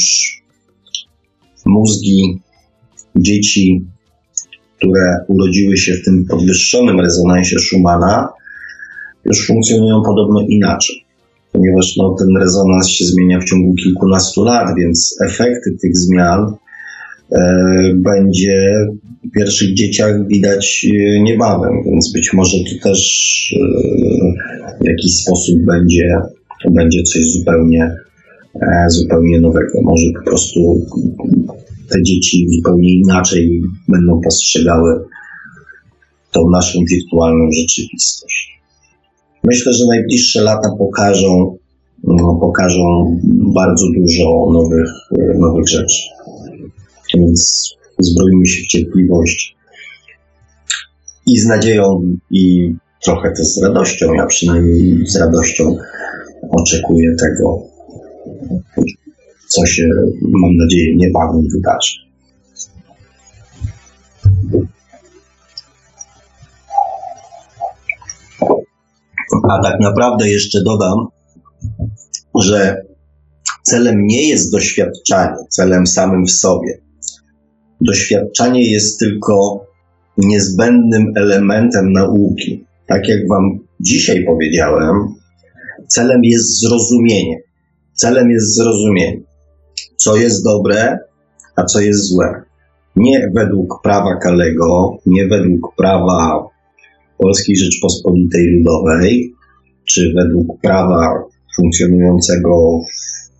[1.66, 2.40] mózgi
[3.16, 3.84] dzieci,
[4.76, 8.28] które urodziły się w tym podwyższonym rezonansie Schumana,
[9.24, 10.99] już funkcjonują podobno inaczej
[11.52, 16.54] ponieważ no, ten rezonans się zmienia w ciągu kilkunastu lat, więc efekty tych zmian
[17.32, 18.86] e, będzie
[19.24, 23.00] w pierwszych dzieciach widać e, niebawem, więc być może to też
[23.56, 26.08] e, w jakiś sposób będzie,
[26.70, 27.90] będzie coś zupełnie,
[28.88, 29.82] zupełnie nowego.
[29.82, 30.86] Może po prostu
[31.90, 35.00] te dzieci zupełnie inaczej będą postrzegały
[36.32, 38.59] tą naszą wirtualną rzeczywistość.
[39.44, 41.56] Myślę, że najbliższe lata pokażą,
[42.04, 43.16] no, pokażą
[43.54, 44.90] bardzo dużo nowych,
[45.38, 46.02] nowych rzeczy.
[47.14, 49.56] Więc zbrojmy się w cierpliwość
[51.26, 54.14] i z nadzieją, i trochę też z radością.
[54.14, 55.76] Ja przynajmniej z radością
[56.50, 57.62] oczekuję tego,
[59.48, 59.88] co się,
[60.22, 62.09] mam nadzieję, niebawem wydarzy.
[69.48, 71.06] A tak naprawdę jeszcze dodam,
[72.42, 72.82] że
[73.62, 76.80] celem nie jest doświadczanie, celem samym w sobie.
[77.80, 79.66] Doświadczanie jest tylko
[80.16, 82.64] niezbędnym elementem nauki.
[82.86, 85.14] Tak jak Wam dzisiaj powiedziałem,
[85.88, 87.42] celem jest zrozumienie.
[87.94, 89.20] Celem jest zrozumienie,
[89.96, 90.98] co jest dobre,
[91.56, 92.42] a co jest złe.
[92.96, 96.48] Nie według prawa Kalego, nie według prawa
[97.20, 99.34] Polskiej Rzeczpospolitej Ludowej,
[99.84, 101.24] czy według prawa
[101.56, 102.78] funkcjonującego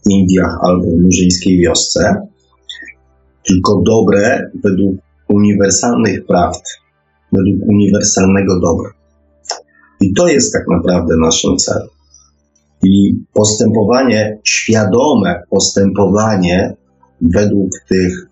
[0.07, 2.29] w Indiach albo w murzyńskiej wiosce,
[3.47, 4.97] tylko dobre według
[5.29, 6.63] uniwersalnych prawd,
[7.33, 8.91] według uniwersalnego dobra.
[10.01, 11.89] I to jest tak naprawdę naszym celem.
[12.83, 16.77] I postępowanie, świadome postępowanie
[17.21, 18.27] według tych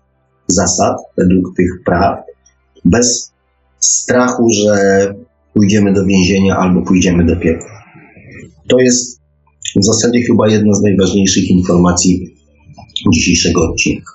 [0.47, 2.19] zasad, według tych praw,
[2.85, 3.33] bez
[3.79, 5.13] strachu, że
[5.53, 7.83] pójdziemy do więzienia albo pójdziemy do piekła.
[8.67, 9.19] To jest
[9.75, 12.35] w zasadzie chyba jedna z najważniejszych informacji
[13.13, 14.11] dzisiejszego odcinka.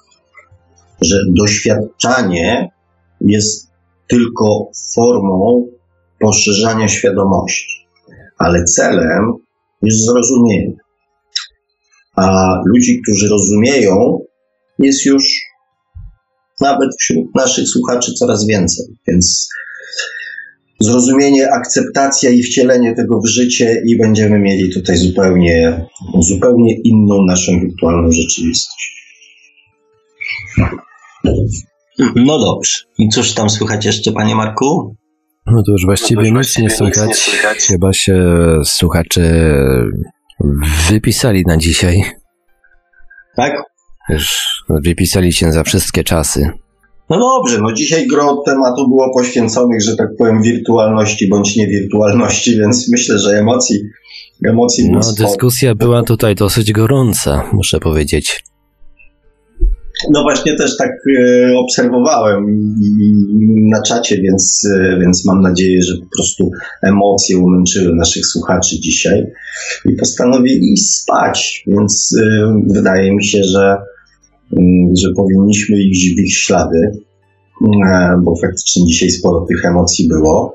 [1.02, 2.69] Że doświadczanie
[3.20, 3.70] jest
[4.06, 5.66] tylko formą
[6.20, 7.86] poszerzania świadomości,
[8.39, 9.32] ale celem
[9.82, 10.77] jest zrozumienie.
[12.16, 14.19] A ludzi, którzy rozumieją,
[14.78, 15.24] jest już
[16.61, 18.86] nawet wśród naszych słuchaczy coraz więcej.
[19.09, 19.48] Więc
[20.80, 25.86] zrozumienie, akceptacja i wcielenie tego w życie i będziemy mieli tutaj zupełnie,
[26.20, 28.94] zupełnie inną naszą wirtualną rzeczywistość.
[32.16, 32.78] No dobrze.
[32.98, 34.96] I cóż tam słychać jeszcze, panie Marku?
[35.46, 37.30] No to już właściwie no nic nie słychać.
[37.68, 38.24] Chyba się
[38.64, 39.22] słuchacze
[40.90, 42.02] wypisali na dzisiaj.
[43.36, 43.52] Tak?
[44.09, 46.51] Już wypisali się za wszystkie czasy.
[47.10, 52.89] No dobrze, no dzisiaj gro tematu było poświęconych, że tak powiem, wirtualności bądź niewirtualności, więc
[52.90, 53.76] myślę, że emocji,
[54.44, 58.44] emocji No, dyskusja była tutaj dosyć gorąca, muszę powiedzieć.
[60.10, 60.90] No właśnie też tak
[61.20, 62.44] e, obserwowałem
[63.70, 66.51] na czacie, więc, e, więc mam nadzieję, że po prostu
[66.82, 69.26] emocje umęczyły naszych słuchaczy dzisiaj
[69.85, 73.76] i postanowili spać, więc e, wydaje mi się, że
[74.97, 77.03] że powinniśmy iść w ich ślady,
[77.62, 80.55] e, bo faktycznie dzisiaj sporo tych emocji było.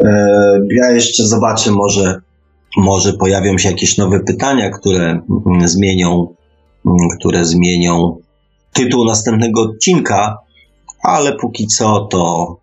[0.00, 2.20] E, ja jeszcze zobaczę, może,
[2.76, 6.34] może pojawią się jakieś nowe pytania, które mm, zmienią,
[6.86, 8.16] mm, które zmienią
[8.72, 10.38] tytuł następnego odcinka,
[11.02, 12.56] ale póki co to,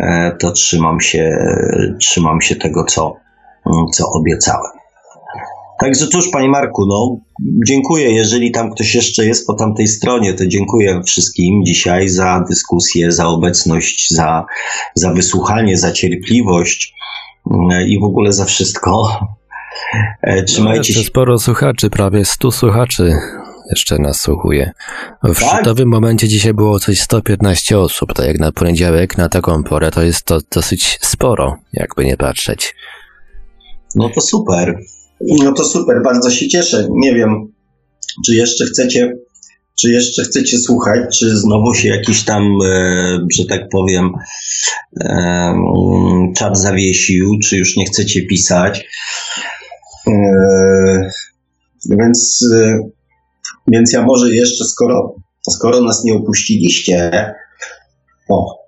[0.00, 1.36] e, to trzymam się,
[2.00, 3.16] trzymam się tego, co,
[3.94, 4.79] co obiecałem.
[5.80, 7.16] Także cóż, Panie Marku, no
[7.66, 8.10] dziękuję.
[8.12, 13.26] Jeżeli tam ktoś jeszcze jest po tamtej stronie, to dziękuję wszystkim dzisiaj za dyskusję, za
[13.26, 14.44] obecność, za,
[14.94, 16.94] za wysłuchanie, za cierpliwość
[17.50, 19.18] mm, i w ogóle za wszystko.
[20.22, 21.06] E, trzymajcie no, się.
[21.06, 23.12] sporo słuchaczy, prawie 100 słuchaczy
[23.70, 24.72] jeszcze nas słuchuje.
[25.24, 25.48] W tak?
[25.48, 30.02] szczytowym momencie dzisiaj było coś 115 osób, tak jak na poniedziałek, na taką porę, to
[30.02, 32.74] jest to dosyć sporo, jakby nie patrzeć.
[33.94, 34.80] No to super.
[35.20, 36.88] No to super, bardzo się cieszę.
[36.90, 37.52] Nie wiem,
[38.26, 39.12] czy jeszcze chcecie,
[39.80, 44.10] czy jeszcze chcecie słuchać, czy znowu się jakiś tam, e, że tak powiem,
[45.00, 45.54] e,
[46.36, 48.86] czat zawiesił, czy już nie chcecie pisać.
[50.08, 50.12] E,
[51.90, 52.78] więc, e,
[53.68, 55.14] więc ja może jeszcze, skoro,
[55.50, 57.32] skoro nas nie opuściliście,
[58.28, 58.60] o,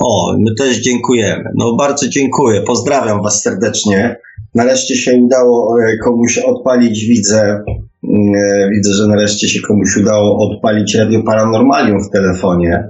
[0.00, 1.44] o, my też dziękujemy.
[1.54, 2.62] No bardzo dziękuję.
[2.62, 4.16] Pozdrawiam Was serdecznie.
[4.54, 10.48] Nareszcie się udało e, komuś odpalić, widzę, mm, e, widzę, że nareszcie się komuś udało
[10.48, 12.88] odpalić Radio Paranormalium w telefonie.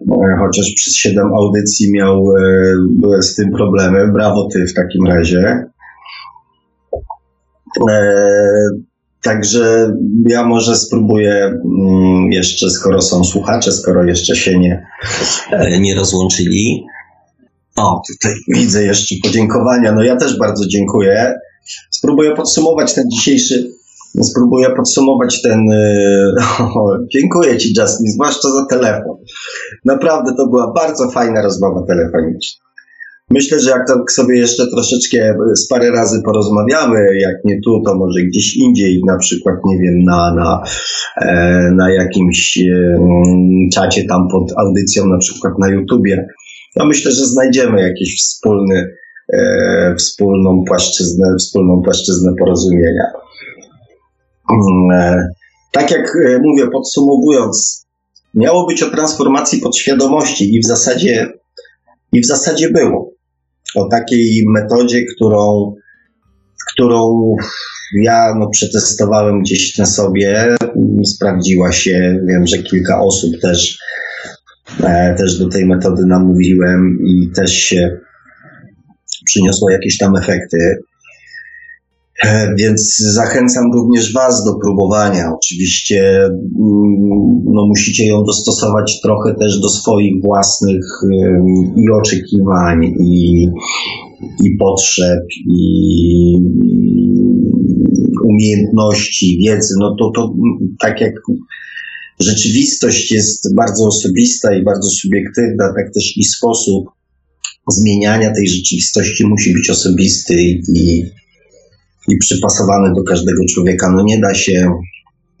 [0.00, 2.24] E, chociaż przez 7 audycji miał
[3.20, 4.12] z tym problemy.
[4.12, 5.64] Brawo ty w takim razie.
[9.24, 9.92] Także
[10.28, 14.86] ja może spróbuję mm, jeszcze, skoro są słuchacze, skoro jeszcze się nie,
[15.50, 16.86] e, nie rozłączyli.
[17.76, 19.92] O, tutaj widzę jeszcze podziękowania.
[19.92, 21.34] No ja też bardzo dziękuję.
[21.90, 23.70] Spróbuję podsumować ten dzisiejszy,
[24.22, 25.70] spróbuję podsumować ten.
[25.70, 26.34] E,
[26.74, 29.16] o, dziękuję Ci, Justin, zwłaszcza za telefon.
[29.84, 32.64] Naprawdę to była bardzo fajna rozmowa telefoniczna.
[33.30, 37.94] Myślę, że jak tak sobie jeszcze troszeczkę z parę razy porozmawiamy, jak nie tu, to
[37.94, 40.62] może gdzieś indziej, na przykład, nie wiem, na, na,
[41.16, 42.58] e, na jakimś
[43.74, 46.26] czacie tam pod audycją, na przykład na YouTubie,
[46.76, 48.88] ja myślę, że znajdziemy jakiś wspólny,
[49.32, 53.04] e, wspólną płaszczyznę, wspólną płaszczyznę porozumienia.
[54.50, 55.28] Mm, e,
[55.72, 57.86] tak jak mówię, podsumowując,
[58.34, 61.28] miało być o transformacji podświadomości i w zasadzie
[62.12, 63.13] i w zasadzie było
[63.74, 65.74] o takiej metodzie, którą,
[66.72, 67.36] którą
[67.94, 70.56] ja no, przetestowałem gdzieś na sobie,
[71.04, 72.20] sprawdziła się.
[72.28, 73.78] Wiem, że kilka osób też,
[74.82, 77.98] e, też do tej metody namówiłem i też się
[79.26, 80.78] przyniosło jakieś tam efekty.
[82.22, 85.32] E, więc zachęcam również Was do próbowania.
[85.34, 90.84] Oczywiście mm, no, musicie ją dostosować trochę też do swoich własnych
[91.76, 93.48] i oczekiwań, i,
[94.44, 96.38] i potrzeb, i
[98.24, 99.74] umiejętności, wiedzy.
[99.80, 100.34] No to, to
[100.80, 101.14] tak jak
[102.20, 106.84] rzeczywistość jest bardzo osobista i bardzo subiektywna, tak też i sposób
[107.68, 110.34] zmieniania tej rzeczywistości musi być osobisty
[110.74, 111.04] i
[112.08, 113.92] i przypasowany do każdego człowieka.
[113.96, 114.72] No nie da się,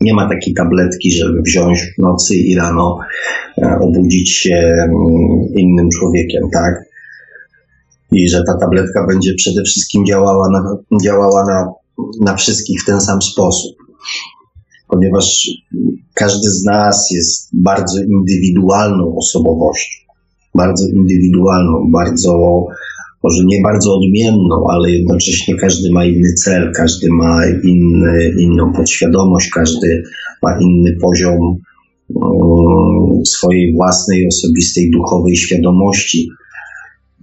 [0.00, 2.98] nie ma takiej tabletki, żeby wziąć w nocy i rano
[3.58, 4.92] e, obudzić się mm,
[5.56, 6.74] innym człowiekiem, tak?
[8.12, 11.72] I że ta tabletka będzie przede wszystkim działała na, działała na,
[12.20, 13.76] na wszystkich w ten sam sposób.
[14.88, 15.48] Ponieważ
[16.14, 20.04] każdy z nas jest bardzo indywidualną osobowością.
[20.54, 22.64] Bardzo indywidualną, bardzo
[23.24, 29.50] może nie bardzo odmienną, ale jednocześnie każdy ma inny cel, każdy ma inny, inną podświadomość,
[29.54, 30.02] każdy
[30.42, 31.56] ma inny poziom
[33.26, 36.28] swojej własnej, osobistej, duchowej świadomości.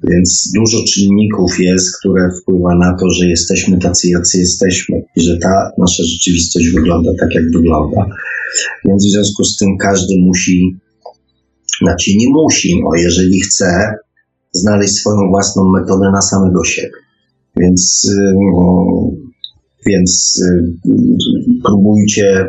[0.09, 5.37] Więc dużo czynników jest, które wpływa na to, że jesteśmy tacy, jacy jesteśmy i że
[5.37, 8.05] ta nasza rzeczywistość wygląda tak, jak wygląda.
[8.85, 10.75] Więc w związku z tym każdy musi,
[11.81, 13.93] znaczy nie musi, no jeżeli chce,
[14.51, 16.91] znaleźć swoją własną metodę na samego siebie.
[17.57, 18.35] Więc, y,
[19.85, 20.89] więc y,
[21.63, 22.47] próbujcie,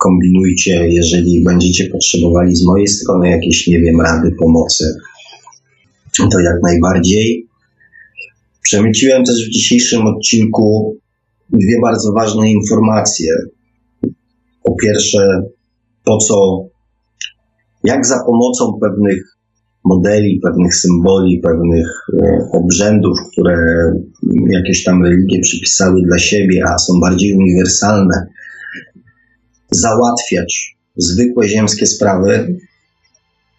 [0.00, 4.84] kombinujcie, jeżeli będziecie potrzebowali z mojej strony jakieś, nie wiem, rady, pomocy,
[6.16, 7.46] to jak najbardziej.
[8.62, 10.96] Przemyciłem też w dzisiejszym odcinku
[11.50, 13.32] dwie bardzo ważne informacje.
[14.62, 15.42] Po pierwsze,
[16.04, 16.64] to co,
[17.84, 19.36] jak za pomocą pewnych
[19.84, 23.56] modeli, pewnych symboli, pewnych e, obrzędów, które
[24.50, 28.26] jakieś tam religie przypisały dla siebie, a są bardziej uniwersalne,
[29.70, 32.58] załatwiać zwykłe ziemskie sprawy,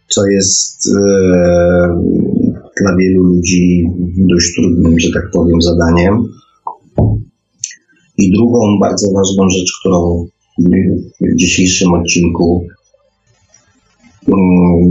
[0.08, 1.02] co jest e,
[2.82, 3.84] dla wielu ludzi
[4.18, 6.24] dość trudnym, że tak powiem, zadaniem.
[8.18, 10.28] I drugą bardzo ważną rzecz, którą
[11.22, 12.68] w dzisiejszym odcinku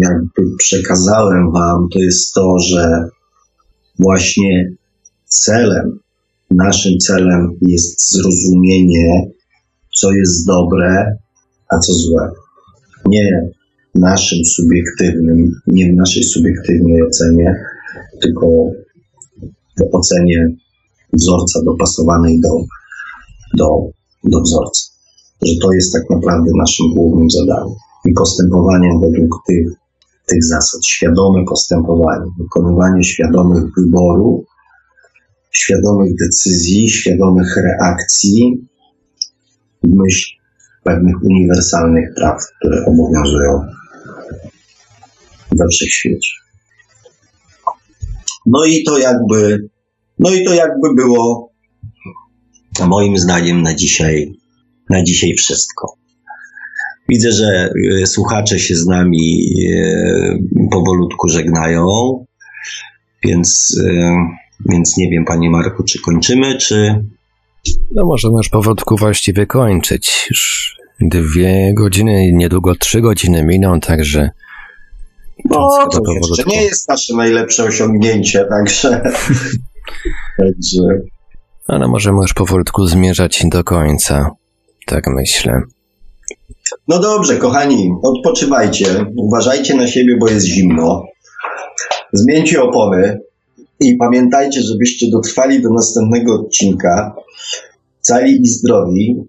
[0.00, 3.08] jakby przekazałem Wam, to jest to, że
[3.98, 4.74] właśnie
[5.24, 5.98] celem,
[6.50, 9.30] naszym celem jest zrozumienie,
[9.96, 11.16] co jest dobre,
[11.68, 12.30] a co złe.
[13.06, 13.48] Nie
[13.94, 17.54] naszym subiektywnym, nie w naszej subiektywnej ocenie,
[18.22, 18.46] tylko
[19.78, 20.48] w ocenie
[21.12, 22.50] wzorca dopasowanej do,
[23.58, 23.68] do,
[24.24, 24.82] do wzorca.
[25.42, 27.74] Że to jest tak naprawdę naszym głównym zadaniem
[28.04, 29.68] i postępowaniem według tych,
[30.26, 30.86] tych zasad.
[30.86, 34.44] Świadome postępowanie, wykonywanie świadomych wyborów
[35.54, 38.66] świadomych decyzji, świadomych reakcji
[39.82, 40.34] w myśl
[40.84, 43.60] pewnych uniwersalnych praw, które obowiązują
[45.56, 46.32] we wszechświecie.
[48.46, 49.68] No i to jakby,
[50.18, 51.52] no i to jakby było
[52.86, 54.32] moim zdaniem na dzisiaj,
[54.90, 56.03] na dzisiaj wszystko.
[57.08, 57.70] Widzę, że
[58.02, 61.84] e, słuchacze się z nami e, powolutku żegnają,
[63.24, 64.16] więc, e,
[64.70, 67.04] więc nie wiem, panie Marku, czy kończymy, czy.
[67.94, 70.26] No może masz powodku właściwie kończyć.
[70.30, 74.30] Już dwie godziny, niedługo trzy godziny miną, także.
[75.44, 79.02] No, to jeszcze nie jest nasze najlepsze osiągnięcie, także.
[80.38, 80.82] także.
[81.68, 84.30] Ale może możesz powolutku zmierzać do końca.
[84.86, 85.62] Tak myślę.
[86.88, 88.86] No dobrze, kochani, odpoczywajcie,
[89.16, 91.02] uważajcie na siebie, bo jest zimno.
[92.12, 93.20] Zmieńcie opony
[93.80, 97.14] i pamiętajcie, żebyście dotrwali do następnego odcinka
[98.00, 99.22] cali i zdrowi,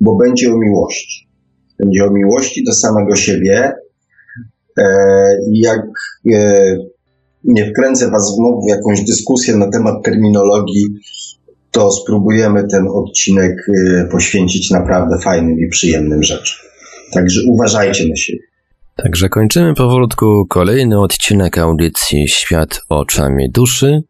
[0.00, 1.28] bo będzie o miłości.
[1.78, 3.72] Będzie o miłości do samego siebie.
[4.78, 4.84] E,
[5.52, 5.80] jak
[6.32, 6.76] e,
[7.44, 10.86] nie wkręcę Was znowu w jakąś dyskusję na temat terminologii,
[11.70, 16.66] to spróbujemy ten odcinek e, poświęcić naprawdę fajnym i przyjemnym rzeczom.
[17.14, 18.38] Także uważajcie na siebie.
[18.96, 24.02] Także kończymy powolutku kolejny odcinek audycji Świat oczami duszy.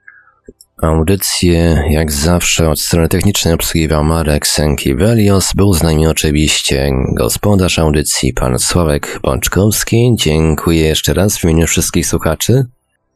[0.82, 5.54] Audycję, jak zawsze, od strony technicznej obsługiwał Marek Sęki-Velios.
[5.54, 10.14] Był z nami oczywiście gospodarz audycji, pan Sławek Bączkowski.
[10.18, 12.64] Dziękuję jeszcze raz w imieniu wszystkich słuchaczy.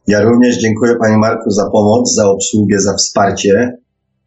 [0.07, 3.77] Ja również dziękuję panie Marku za pomoc, za obsługę, za wsparcie.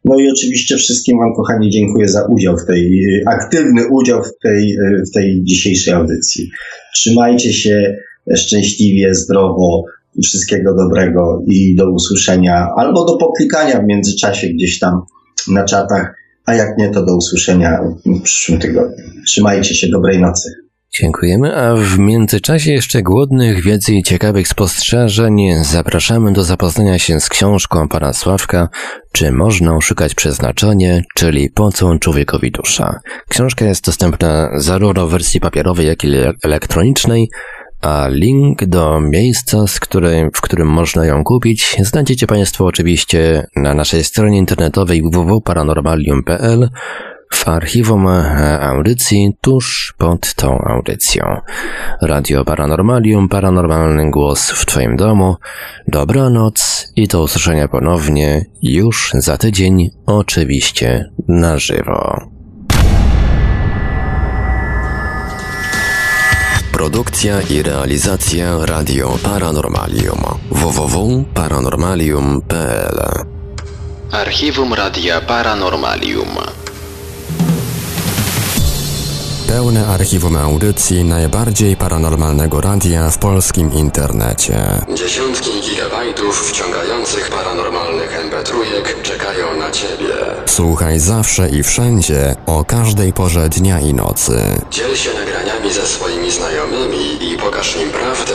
[0.05, 4.77] No i oczywiście wszystkim Wam, kochani, dziękuję za udział w tej, aktywny udział w tej,
[5.09, 6.49] w tej dzisiejszej audycji.
[6.95, 7.97] Trzymajcie się
[8.35, 9.83] szczęśliwie, zdrowo,
[10.23, 15.01] wszystkiego dobrego i do usłyszenia, albo do poklikania w międzyczasie gdzieś tam
[15.47, 19.05] na czatach, a jak nie, to do usłyszenia w przyszłym tygodniu.
[19.25, 20.64] Trzymajcie się, dobrej nocy.
[21.01, 27.29] Dziękujemy, a w międzyczasie jeszcze głodnych wiedzy i ciekawych spostrzeżeń zapraszamy do zapoznania się z
[27.29, 28.69] książką pana Sławka
[29.11, 32.99] Czy można oszukać przeznaczenie, czyli Po co człowiekowi dusza.
[33.29, 36.07] Książka jest dostępna zarówno w wersji papierowej, jak i
[36.43, 37.29] elektronicznej,
[37.81, 43.73] a link do miejsca, z którym, w którym można ją kupić, znajdziecie Państwo oczywiście na
[43.73, 46.69] naszej stronie internetowej www.paranormalium.pl
[47.35, 51.41] w archiwum e, audycji tuż pod tą audycją.
[52.01, 55.35] Radio Paranormalium, paranormalny głos w Twoim domu.
[55.87, 62.21] Dobranoc i do usłyszenia ponownie już za tydzień, oczywiście na żywo.
[66.71, 70.19] Produkcja i realizacja Radio Paranormalium
[70.51, 73.25] www.paranormalium.pl
[74.11, 76.27] Archiwum Radia Paranormalium
[79.47, 84.57] Pełne archiwum audycji najbardziej paranormalnego radia w polskim internecie.
[84.95, 88.43] Dziesiątki gigabajtów wciągających paranormalnych mp
[89.03, 90.13] czekają na Ciebie.
[90.45, 94.41] Słuchaj zawsze i wszędzie, o każdej porze dnia i nocy.
[94.71, 98.34] Dziel się nagraniami ze swoimi znajomymi i pokaż im prawdę,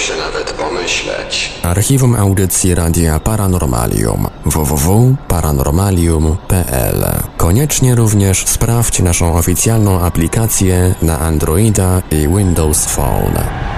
[0.00, 1.52] się nawet pomyśleć.
[1.62, 7.04] Archiwum audycji Radia Paranormalium www.paranormalium.pl
[7.36, 13.69] Koniecznie również sprawdź naszą oficjalną aplikację na Androida i Windows Phone.